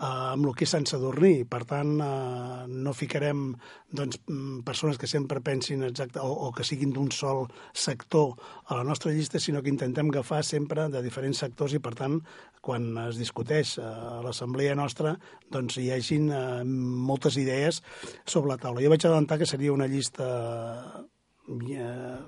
amb 0.01 0.47
el 0.49 0.55
que 0.57 0.65
és 0.65 0.73
Sant 0.73 0.87
Sadurní. 0.89 1.45
Per 1.49 1.61
tant, 1.69 1.93
eh, 2.01 2.65
no 2.67 2.93
ficarem 2.97 3.51
doncs, 3.91 4.19
mm, 4.27 4.63
persones 4.65 4.97
que 4.97 5.07
sempre 5.07 5.41
pensin 5.41 5.83
exacte, 5.83 6.19
o, 6.19 6.31
o 6.47 6.51
que 6.51 6.65
siguin 6.65 6.93
d'un 6.93 7.11
sol 7.11 7.47
sector 7.73 8.33
a 8.65 8.79
la 8.79 8.83
nostra 8.83 9.11
llista, 9.11 9.39
sinó 9.39 9.61
que 9.61 9.69
intentem 9.69 10.09
agafar 10.09 10.43
sempre 10.43 10.89
de 10.89 11.03
diferents 11.05 11.37
sectors 11.37 11.73
i, 11.73 11.79
per 11.79 11.93
tant, 11.95 12.21
quan 12.61 12.97
es 13.07 13.17
discuteix 13.21 13.77
eh, 13.77 13.85
a 13.85 14.21
l'assemblea 14.25 14.75
nostra, 14.75 15.15
doncs 15.51 15.77
hi 15.77 15.91
hagin 15.91 16.29
eh, 16.31 16.63
moltes 16.65 17.37
idees 17.37 17.81
sobre 18.25 18.55
la 18.55 18.57
taula. 18.57 18.81
Jo 18.81 18.89
vaig 18.89 19.05
adelantar 19.05 19.37
que 19.37 19.49
seria 19.49 19.73
una 19.73 19.89
llista 19.89 20.25
eh, 20.25 21.05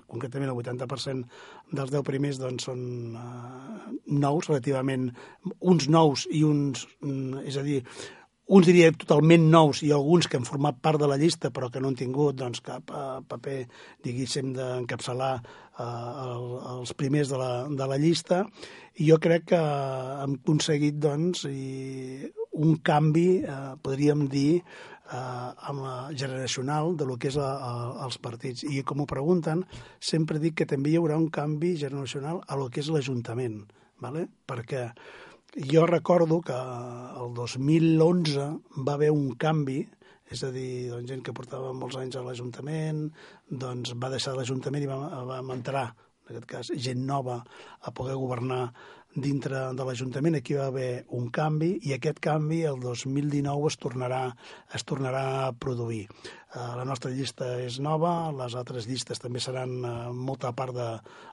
concretament 0.10 0.52
el 0.52 0.58
80% 0.60 1.24
dels 1.72 1.94
10 1.94 2.04
primers 2.08 2.42
doncs, 2.42 2.68
són 2.70 2.82
eh, 3.20 3.94
nous, 4.08 4.50
relativament 4.50 5.10
uns 5.60 5.88
nous 5.90 6.28
i 6.32 6.44
uns, 6.48 6.88
mm, 7.02 7.46
és 7.48 7.58
a 7.58 7.64
dir, 7.66 7.82
uns 8.54 8.68
diria 8.68 8.92
totalment 8.92 9.46
nous 9.50 9.82
i 9.88 9.92
alguns 9.96 10.28
que 10.28 10.38
han 10.38 10.48
format 10.48 10.80
part 10.84 11.00
de 11.00 11.08
la 11.08 11.18
llista 11.18 11.50
però 11.56 11.70
que 11.72 11.80
no 11.80 11.90
han 11.90 12.00
tingut 12.00 12.36
doncs, 12.36 12.60
cap 12.66 12.92
uh, 12.92 13.22
paper, 13.28 13.62
diguéssim, 14.04 14.52
d'encapçalar 14.58 15.34
uh, 15.40 15.86
el, 16.28 16.48
els 16.76 16.94
primers 17.00 17.32
de 17.32 17.40
la, 17.40 17.52
de 17.72 17.88
la 17.88 17.98
llista. 17.98 18.44
I 19.00 19.08
jo 19.08 19.18
crec 19.24 19.48
que 19.54 19.62
hem 19.62 20.36
aconseguit 20.42 21.00
doncs, 21.02 21.48
i 21.48 22.28
un 22.54 22.78
canvi, 22.86 23.44
uh, 23.44 23.76
podríem 23.82 24.28
dir, 24.30 24.64
eh, 25.14 25.50
amb 25.70 25.84
la 25.84 25.96
generacional 26.16 26.96
de 26.98 27.06
lo 27.06 27.18
que 27.18 27.30
és 27.30 27.38
la, 27.40 27.50
a, 27.58 27.72
els 28.06 28.20
partits. 28.24 28.64
I 28.64 28.84
com 28.88 29.04
ho 29.04 29.10
pregunten, 29.10 29.64
sempre 30.00 30.42
dic 30.42 30.62
que 30.62 30.70
també 30.70 30.94
hi 30.94 31.00
haurà 31.00 31.18
un 31.20 31.30
canvi 31.34 31.76
generacional 31.80 32.42
a 32.48 32.58
lo 32.60 32.70
que 32.70 32.82
és 32.84 32.92
l'Ajuntament, 32.94 33.64
¿vale? 34.04 34.28
perquè 34.48 34.90
jo 35.70 35.86
recordo 35.86 36.42
que 36.42 36.56
el 36.56 37.34
2011 37.38 38.48
va 38.88 38.96
haver 38.96 39.12
un 39.14 39.36
canvi 39.38 39.84
és 40.34 40.42
a 40.42 40.50
dir, 40.50 40.90
doncs, 40.90 41.06
gent 41.12 41.22
que 41.22 41.36
portava 41.36 41.76
molts 41.78 42.00
anys 42.00 42.16
a 42.18 42.24
l'Ajuntament, 42.26 43.04
doncs 43.50 43.94
va 44.02 44.10
deixar 44.10 44.34
l'Ajuntament 44.34 44.82
i 44.82 44.90
va, 44.90 44.98
va 45.30 45.44
entrar, 45.54 45.92
en 46.24 46.32
aquest 46.32 46.48
cas, 46.50 46.72
gent 46.74 47.04
nova 47.06 47.36
a 47.44 47.94
poder 47.94 48.16
governar 48.18 48.64
dintre 49.16 49.60
de 49.78 49.86
l'Ajuntament 49.86 50.38
aquí 50.40 50.56
va 50.58 50.68
haver 50.72 51.06
un 51.14 51.30
canvi 51.34 51.76
i 51.88 51.94
aquest 51.94 52.20
canvi 52.24 52.64
el 52.66 52.80
2019 52.82 53.70
es 53.70 53.78
tornarà, 53.78 54.22
es 54.74 54.86
tornarà 54.90 55.24
a 55.46 55.52
produir. 55.54 56.08
Eh, 56.08 56.60
la 56.78 56.86
nostra 56.86 57.12
llista 57.14 57.54
és 57.62 57.80
nova, 57.80 58.32
les 58.34 58.56
altres 58.58 58.88
llistes 58.90 59.22
també 59.22 59.42
seran 59.44 59.76
eh, 59.86 59.94
molta 60.14 60.54
part 60.58 60.74
de, 60.76 60.90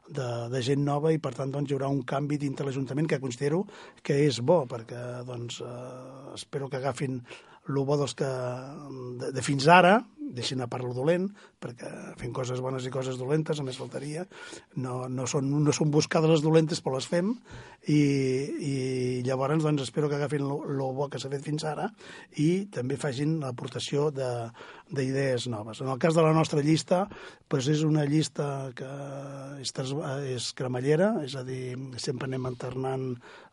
de, 0.08 0.28
de 0.52 0.62
gent 0.64 0.84
nova 0.84 1.12
i 1.12 1.20
per 1.22 1.34
tant 1.38 1.52
doncs, 1.52 1.70
hi 1.70 1.78
haurà 1.78 1.88
un 1.92 2.02
canvi 2.04 2.38
dintre 2.40 2.68
l'Ajuntament 2.68 3.08
que 3.08 3.20
considero 3.22 3.64
que 4.02 4.18
és 4.26 4.42
bo 4.44 4.62
perquè 4.68 5.24
doncs, 5.28 5.62
eh, 5.64 6.34
espero 6.36 6.68
que 6.68 6.80
agafin 6.80 7.22
el 7.68 7.84
bo 7.86 7.96
dels 8.00 8.16
que, 8.18 8.28
de, 9.20 9.32
de 9.36 9.44
fins 9.46 9.68
ara 9.68 10.00
deixin 10.20 10.60
a 10.60 10.68
part 10.70 10.84
lo 10.84 10.92
dolent, 10.94 11.28
perquè 11.60 11.88
fem 12.20 12.32
coses 12.36 12.60
bones 12.62 12.84
i 12.86 12.92
coses 12.92 13.18
dolentes, 13.18 13.58
a 13.58 13.64
més 13.66 13.78
faltaria, 13.80 14.26
no, 14.76 15.08
no, 15.08 15.26
són, 15.30 15.48
no 15.64 15.74
són 15.74 15.90
buscades 15.90 16.30
les 16.30 16.44
dolentes, 16.44 16.82
però 16.84 16.98
les 16.98 17.08
fem, 17.10 17.32
i, 17.88 18.00
i 18.60 18.74
llavors 19.26 19.64
doncs, 19.64 19.86
espero 19.88 20.10
que 20.10 20.18
agafin 20.18 20.44
el 20.44 20.82
bo 20.96 21.08
que 21.10 21.18
s'ha 21.20 21.32
fet 21.32 21.44
fins 21.46 21.64
ara 21.64 21.88
i 22.38 22.66
també 22.72 22.98
facin 23.00 23.38
l'aportació 23.40 24.10
d'idees 24.12 25.48
noves. 25.50 25.80
En 25.80 25.88
el 25.88 25.98
cas 26.02 26.14
de 26.14 26.24
la 26.26 26.34
nostra 26.36 26.62
llista, 26.64 27.06
doncs 27.50 27.70
és 27.72 27.86
una 27.86 28.04
llista 28.04 28.70
que 28.76 28.90
és, 29.64 29.72
és 30.36 30.52
cremallera, 30.58 31.14
és 31.24 31.34
a 31.36 31.44
dir, 31.46 31.74
sempre 31.96 32.28
anem 32.28 32.46
alternant 32.50 33.08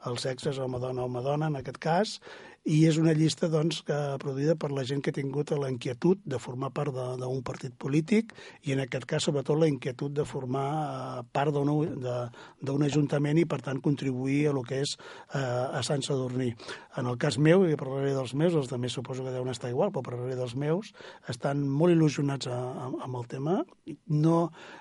els 0.07 0.27
sexes, 0.27 0.59
home-dona, 0.61 1.07
home-dona, 1.07 1.49
en 1.49 1.59
aquest 1.61 1.81
cas, 1.81 2.19
i 2.67 2.81
és 2.87 2.97
una 2.99 3.13
llista 3.15 3.47
doncs, 3.47 3.79
que 3.87 3.97
produïda 4.19 4.57
per 4.59 4.73
la 4.75 4.83
gent 4.87 4.99
que 5.03 5.13
ha 5.13 5.15
tingut 5.15 5.53
l'inquietud 5.55 6.19
de 6.27 6.39
formar 6.43 6.56
part 6.73 6.93
d'un 6.93 7.41
partit 7.45 7.73
polític 7.77 8.33
i 8.67 8.73
en 8.75 8.81
aquest 8.83 9.05
cas 9.09 9.27
sobretot 9.27 9.59
la 9.59 9.69
inquietud 9.69 10.13
de 10.13 10.25
formar 10.25 10.67
eh, 10.73 11.23
part 11.31 11.53
d'un 11.55 12.85
ajuntament 12.87 13.39
i 13.41 13.45
per 13.45 13.61
tant 13.65 13.81
contribuir 13.83 14.47
a 14.49 14.55
lo 14.57 14.63
que 14.67 14.81
és 14.83 14.97
eh, 14.97 15.39
a 15.39 15.81
Sant 15.85 16.03
Sadurní. 16.05 16.51
En 16.97 17.07
el 17.07 17.17
cas 17.21 17.37
meu, 17.37 17.65
i 17.67 17.77
parlaré 17.79 18.13
dels 18.15 18.33
meus, 18.33 18.55
els 18.57 18.69
també 18.71 18.89
suposo 18.89 19.25
que 19.25 19.33
deuen 19.33 19.53
estar 19.53 19.71
igual, 19.71 19.91
però 19.93 20.05
parlaré 20.09 20.37
dels 20.37 20.55
meus, 20.57 20.93
estan 21.29 21.63
molt 21.67 21.93
il·lusionats 21.95 22.49
amb 22.49 23.15
el 23.15 23.27
tema. 23.29 23.59
No, 24.07 24.37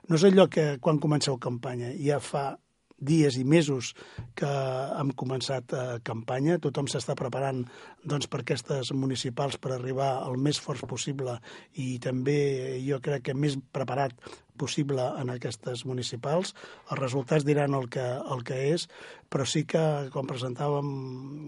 no 0.09 0.19
és 0.19 0.25
allò 0.29 0.49
que 0.53 0.77
quan 0.81 1.03
comenceu 1.03 1.39
campanya 1.39 1.93
ja 1.97 2.21
fa 2.21 2.55
dies 2.97 3.37
i 3.37 3.45
mesos 3.45 3.93
que 4.39 4.49
hem 4.49 5.13
començat 5.19 5.73
eh, 5.77 5.85
campanya. 6.07 6.59
Tothom 6.63 6.89
s'està 6.91 7.17
preparant 7.19 7.65
doncs, 8.05 8.29
per 8.31 8.43
aquestes 8.43 8.93
municipals 8.97 9.59
per 9.61 9.75
arribar 9.75 10.11
el 10.27 10.41
més 10.41 10.61
forts 10.63 10.85
possible 10.89 11.39
i 11.75 11.97
també 12.03 12.81
jo 12.87 13.01
crec 13.05 13.29
que 13.29 13.37
més 13.37 13.59
preparat 13.73 14.17
possible 14.57 15.05
en 15.21 15.31
aquestes 15.35 15.85
municipals. 15.85 16.55
Els 16.91 17.01
resultats 17.01 17.45
diran 17.45 17.77
el 17.77 17.91
que, 17.93 18.05
el 18.33 18.45
que 18.47 18.61
és, 18.73 18.89
però 19.29 19.45
sí 19.45 19.67
que, 19.69 20.09
com 20.15 20.29
presentàvem 20.29 20.93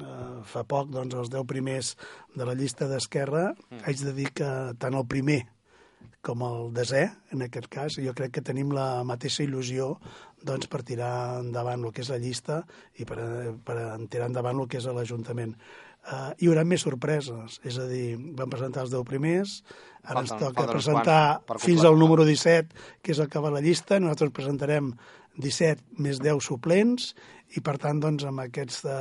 eh, 0.05 0.33
fa 0.49 0.65
poc, 0.69 0.93
doncs, 0.93 1.17
els 1.17 1.33
10 1.33 1.49
primers 1.49 1.95
de 2.37 2.49
la 2.49 2.57
llista 2.59 2.91
d'Esquerra, 2.91 3.53
mm. 3.55 3.87
haig 3.87 4.05
de 4.05 4.17
dir 4.17 4.33
que 4.37 4.51
tant 4.79 4.99
el 4.99 5.09
primer 5.09 5.47
com 6.25 6.43
el 6.45 6.71
desè, 6.77 7.05
en 7.33 7.45
aquest 7.47 7.69
cas, 7.73 7.99
jo 8.03 8.15
crec 8.17 8.35
que 8.37 8.45
tenim 8.45 8.73
la 8.75 9.05
mateixa 9.07 9.45
il·lusió 9.45 9.95
doncs, 10.45 10.69
per 10.71 10.83
tirar 10.87 11.41
endavant 11.41 11.85
el 11.87 11.95
que 11.95 12.03
és 12.05 12.11
la 12.13 12.19
llista 12.23 12.63
i 12.99 13.07
per, 13.09 13.19
per 13.65 13.77
tirar 14.11 14.29
endavant 14.29 14.61
el 14.61 14.69
que 14.71 14.81
és 14.81 14.89
l'Ajuntament. 14.93 15.55
Uh, 16.09 16.33
hi 16.41 16.49
haurà 16.49 16.63
més 16.65 16.85
sorpreses, 16.87 17.59
és 17.69 17.77
a 17.79 17.87
dir, 17.91 18.17
vam 18.39 18.51
presentar 18.51 18.85
els 18.87 18.93
10 18.95 19.05
primers, 19.09 19.59
ara 20.07 20.23
ens 20.25 20.33
toca 20.41 20.65
presentar 20.71 21.23
fins 21.61 21.85
al 21.85 21.99
número 22.01 22.25
17, 22.25 22.71
que 23.03 23.13
és 23.13 23.21
el 23.21 23.29
que 23.29 23.43
va 23.45 23.51
a 23.51 23.57
la 23.59 23.65
llista, 23.65 23.99
nosaltres 24.01 24.33
presentarem 24.37 24.95
17 25.39 26.01
més 26.03 26.23
10 26.23 26.41
suplents 26.43 27.13
i 27.57 27.63
per 27.65 27.77
tant 27.81 28.01
doncs, 28.03 28.25
amb 28.29 28.43
aquests 28.43 28.83
de, 28.85 28.97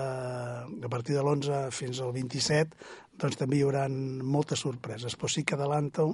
a 0.88 0.92
partir 0.92 1.18
de 1.18 1.24
l'11 1.24 1.68
fins 1.76 2.00
al 2.04 2.14
27 2.16 2.76
doncs 3.18 3.40
també 3.40 3.58
hi 3.58 3.66
haurà 3.66 3.88
moltes 3.90 4.62
sorpreses, 4.66 5.16
però 5.18 5.30
sí 5.32 5.44
que 5.44 5.58
adelanto 5.58 6.14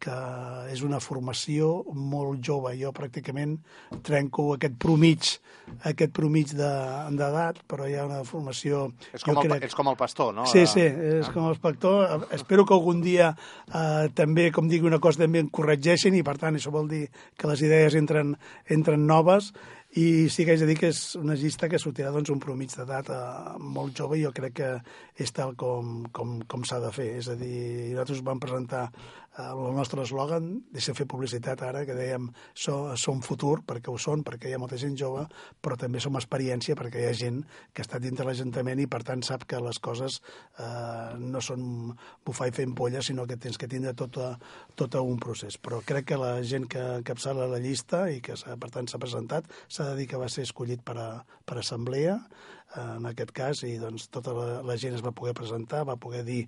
que 0.00 0.16
és 0.72 0.80
una 0.82 0.98
formació 1.04 1.82
molt 1.92 2.40
jove. 2.44 2.72
Jo 2.80 2.90
pràcticament 2.96 3.58
trenco 4.06 4.46
aquest 4.54 4.78
promig, 4.80 5.28
aquest 5.90 6.14
promig 6.16 6.54
d'edat, 6.56 7.60
de, 7.60 7.66
però 7.68 7.86
hi 7.86 7.98
ha 7.98 8.06
una 8.08 8.22
formació... 8.24 8.86
És 9.12 9.26
com, 9.26 9.36
el, 9.36 9.50
crec... 9.50 9.66
ets 9.68 9.76
com 9.76 9.90
el 9.92 9.98
pastor, 10.00 10.32
no? 10.34 10.46
Sí, 10.50 10.64
sí, 10.70 10.86
és 10.86 11.28
ah. 11.28 11.34
com 11.34 11.50
el 11.50 11.60
pastor. 11.60 12.24
Espero 12.36 12.64
que 12.64 12.76
algun 12.76 13.04
dia 13.04 13.34
eh, 13.34 14.08
també, 14.16 14.48
com 14.56 14.70
digui 14.72 14.88
una 14.88 15.02
cosa, 15.04 15.26
també 15.26 15.44
em 15.44 15.52
corregeixin 15.52 16.16
i, 16.16 16.24
per 16.26 16.38
tant, 16.40 16.56
això 16.56 16.72
vol 16.72 16.88
dir 16.90 17.04
que 17.36 17.52
les 17.52 17.66
idees 17.68 17.98
entren, 18.00 18.32
entren 18.72 19.04
noves 19.06 19.52
i 19.98 20.28
sí 20.30 20.44
que 20.46 20.54
haig 20.54 20.60
de 20.62 20.68
dir 20.68 20.76
que 20.78 20.90
és 20.92 21.16
una 21.18 21.34
llista 21.34 21.66
que 21.70 21.78
sortirà 21.82 22.12
doncs, 22.14 22.30
un 22.30 22.38
promig 22.42 22.70
d'edat 22.76 23.08
eh, 23.10 23.22
molt 23.58 23.96
jove 23.98 24.20
i 24.20 24.22
jo 24.22 24.30
crec 24.34 24.54
que 24.60 24.68
és 25.18 25.32
tal 25.34 25.56
com, 25.58 26.04
com, 26.14 26.36
com 26.46 26.62
s'ha 26.62 26.78
de 26.84 26.92
fer. 26.94 27.08
És 27.18 27.30
a 27.32 27.34
dir, 27.34 27.90
nosaltres 27.90 28.22
vam 28.26 28.38
presentar 28.42 28.84
el 29.38 29.74
nostre 29.76 30.02
eslògan, 30.02 30.46
deixem 30.74 30.96
fer 30.98 31.06
publicitat 31.08 31.62
ara, 31.62 31.84
que 31.86 31.94
dèiem 31.94 32.26
so, 32.54 32.96
som 32.98 33.20
futur, 33.22 33.60
perquè 33.66 33.92
ho 33.92 33.98
són, 33.98 34.24
perquè 34.26 34.50
hi 34.50 34.56
ha 34.56 34.60
molta 34.60 34.78
gent 34.80 34.96
jove, 34.98 35.22
però 35.62 35.76
també 35.78 36.02
som 36.02 36.18
experiència, 36.18 36.74
perquè 36.78 37.04
hi 37.04 37.08
ha 37.08 37.14
gent 37.16 37.38
que 37.72 37.84
està 37.84 38.00
dintre 38.02 38.26
l'Ajuntament 38.26 38.82
i 38.82 38.88
per 38.90 39.02
tant 39.06 39.22
sap 39.26 39.46
que 39.46 39.60
les 39.62 39.78
coses 39.78 40.20
eh, 40.58 41.14
no 41.22 41.42
són 41.44 41.94
bufar 42.26 42.50
i 42.50 42.56
fer 42.56 42.66
ampolla, 42.66 43.04
sinó 43.06 43.26
que 43.30 43.38
tens 43.38 43.58
que 43.60 43.70
tindre 43.70 43.94
tot, 43.94 44.18
a, 44.18 44.34
tot 44.74 44.98
a 44.98 45.04
un 45.06 45.18
procés. 45.22 45.60
Però 45.62 45.80
crec 45.86 46.10
que 46.10 46.20
la 46.20 46.36
gent 46.42 46.66
que 46.70 46.82
encapçala 46.98 47.48
la 47.50 47.62
llista 47.62 48.08
i 48.10 48.20
que 48.24 48.34
per 48.34 48.70
tant 48.74 48.90
s'ha 48.90 49.02
presentat 49.02 49.46
s'ha 49.68 49.92
de 49.92 49.98
dir 50.00 50.10
que 50.10 50.20
va 50.20 50.28
ser 50.28 50.48
escollit 50.48 50.82
per, 50.82 50.98
a, 50.98 51.10
per 51.46 51.60
assemblea, 51.62 52.18
eh, 52.18 52.59
en 52.78 53.06
aquest 53.08 53.32
cas, 53.34 53.62
i 53.66 53.74
doncs 53.80 54.06
tota 54.14 54.34
la, 54.36 54.46
la 54.66 54.76
gent 54.78 54.94
es 54.94 55.02
va 55.02 55.14
poder 55.16 55.34
presentar, 55.34 55.82
va 55.88 55.98
poder 55.98 56.22
dir 56.26 56.44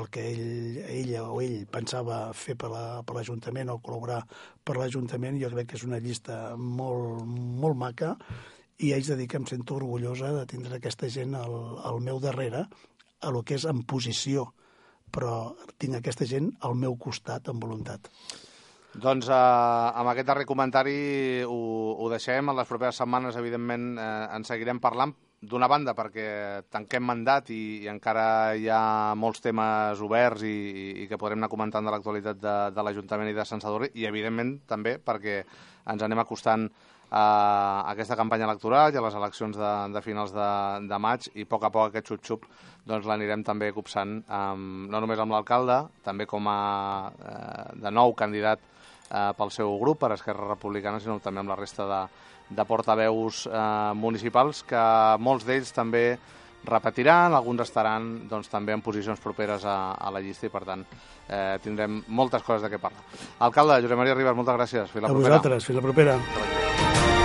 el 0.00 0.08
que 0.12 0.24
ell, 0.30 0.78
ella 0.88 1.26
o 1.28 1.40
ell 1.44 1.66
pensava 1.72 2.32
fer 2.32 2.56
per 2.56 2.70
l'Ajuntament 2.72 3.68
la, 3.68 3.76
o 3.76 3.82
col·laborar 3.84 4.22
per 4.64 4.78
l'Ajuntament. 4.78 5.40
Jo 5.42 5.52
crec 5.52 5.72
que 5.72 5.80
és 5.80 5.84
una 5.88 6.00
llista 6.00 6.56
molt, 6.56 7.24
molt 7.26 7.76
maca 7.76 8.14
i 8.78 8.92
haig 8.92 9.08
de 9.08 9.16
dir 9.20 9.28
que 9.28 9.40
em 9.40 9.46
sento 9.48 9.76
orgullosa 9.76 10.32
de 10.32 10.46
tindre 10.48 10.76
aquesta 10.76 11.08
gent 11.12 11.36
al, 11.36 11.54
al 11.84 12.00
meu 12.04 12.20
darrere, 12.20 12.66
a 13.20 13.32
lo 13.32 13.42
que 13.42 13.56
és 13.56 13.64
en 13.68 13.82
posició, 13.88 14.50
però 15.12 15.54
tinc 15.80 15.96
aquesta 15.96 16.28
gent 16.28 16.50
al 16.66 16.76
meu 16.76 16.96
costat 17.00 17.48
amb 17.48 17.64
voluntat. 17.64 18.10
Doncs 18.96 19.28
eh, 19.28 19.36
amb 19.36 20.08
aquest 20.08 20.28
darrer 20.28 20.46
comentari 20.48 20.98
ho, 21.44 21.60
ho 22.00 22.10
deixem. 22.12 22.48
En 22.48 22.56
les 22.56 22.68
properes 22.68 22.96
setmanes, 23.00 23.36
evidentment, 23.36 23.90
eh, 24.00 24.10
en 24.36 24.44
seguirem 24.48 24.80
parlant. 24.80 25.12
D'una 25.36 25.68
banda, 25.68 25.92
perquè 25.92 26.62
tanquem 26.72 27.04
mandat 27.04 27.50
i, 27.52 27.84
i 27.84 27.88
encara 27.92 28.54
hi 28.56 28.70
ha 28.72 29.12
molts 29.20 29.42
temes 29.44 30.00
oberts 30.00 30.46
i, 30.48 30.54
i 31.02 31.08
que 31.10 31.18
podrem 31.20 31.42
anar 31.42 31.50
comentant 31.52 31.84
de 31.84 31.92
l'actualitat 31.92 32.40
de, 32.40 32.54
de 32.72 32.84
l'Ajuntament 32.84 33.28
i 33.28 33.36
de 33.36 33.44
Sant 33.44 33.60
Sadurri, 33.60 33.90
i 34.00 34.08
evidentment 34.08 34.54
també 34.66 34.96
perquè 34.96 35.42
ens 35.92 36.02
anem 36.02 36.22
acostant 36.24 36.70
a 37.10 37.84
aquesta 37.92 38.16
campanya 38.18 38.48
electoral 38.48 38.94
i 38.94 38.98
a 38.98 39.02
les 39.04 39.14
eleccions 39.14 39.56
de, 39.56 39.72
de 39.94 40.02
finals 40.02 40.32
de, 40.34 40.48
de 40.88 40.98
maig 40.98 41.28
i 41.34 41.44
a 41.44 41.50
poc 41.50 41.66
a 41.68 41.70
poc 41.70 41.90
aquest 41.90 42.08
xup-xup 42.10 42.48
doncs 42.88 43.06
l'anirem 43.06 43.44
també 43.46 43.70
copsant 43.76 44.22
amb, 44.26 44.88
no 44.90 45.02
només 45.02 45.20
amb 45.20 45.36
l'alcalde, 45.36 45.82
també 46.02 46.26
com 46.26 46.48
a 46.50 46.58
eh, 47.12 47.76
de 47.84 47.92
nou 47.92 48.14
candidat 48.18 48.64
eh, 49.10 49.32
pel 49.38 49.52
seu 49.54 49.76
grup, 49.78 50.00
per 50.00 50.14
Esquerra 50.16 50.48
Republicana, 50.48 51.00
sinó 51.02 51.20
també 51.22 51.44
amb 51.44 51.54
la 51.54 51.58
resta 51.60 51.86
de, 51.86 52.00
de 52.48 52.64
portaveus 52.64 53.46
eh, 53.46 53.92
municipals, 53.98 54.62
que 54.66 54.82
molts 55.18 55.46
d'ells 55.46 55.72
també 55.74 56.06
repetiran, 56.66 57.34
alguns 57.34 57.62
estaran 57.62 58.28
doncs, 58.28 58.50
també 58.50 58.74
en 58.74 58.82
posicions 58.82 59.20
properes 59.22 59.64
a, 59.64 59.94
a 59.94 60.10
la 60.10 60.22
llista 60.22 60.48
i, 60.48 60.52
per 60.52 60.64
tant, 60.66 60.82
eh, 61.28 61.58
tindrem 61.62 62.02
moltes 62.08 62.42
coses 62.46 62.66
de 62.66 62.72
què 62.74 62.82
parlar. 62.82 63.04
Alcalde, 63.46 63.80
Josep 63.86 64.02
Maria 64.02 64.18
Ribas, 64.18 64.38
moltes 64.38 64.58
gràcies. 64.58 64.90
Fins 64.90 65.06
la 65.06 65.12
a 65.12 65.14
propera. 65.14 65.36
vosaltres, 65.36 65.70
fins 65.70 65.78
la 65.80 65.86
propera. 65.86 67.15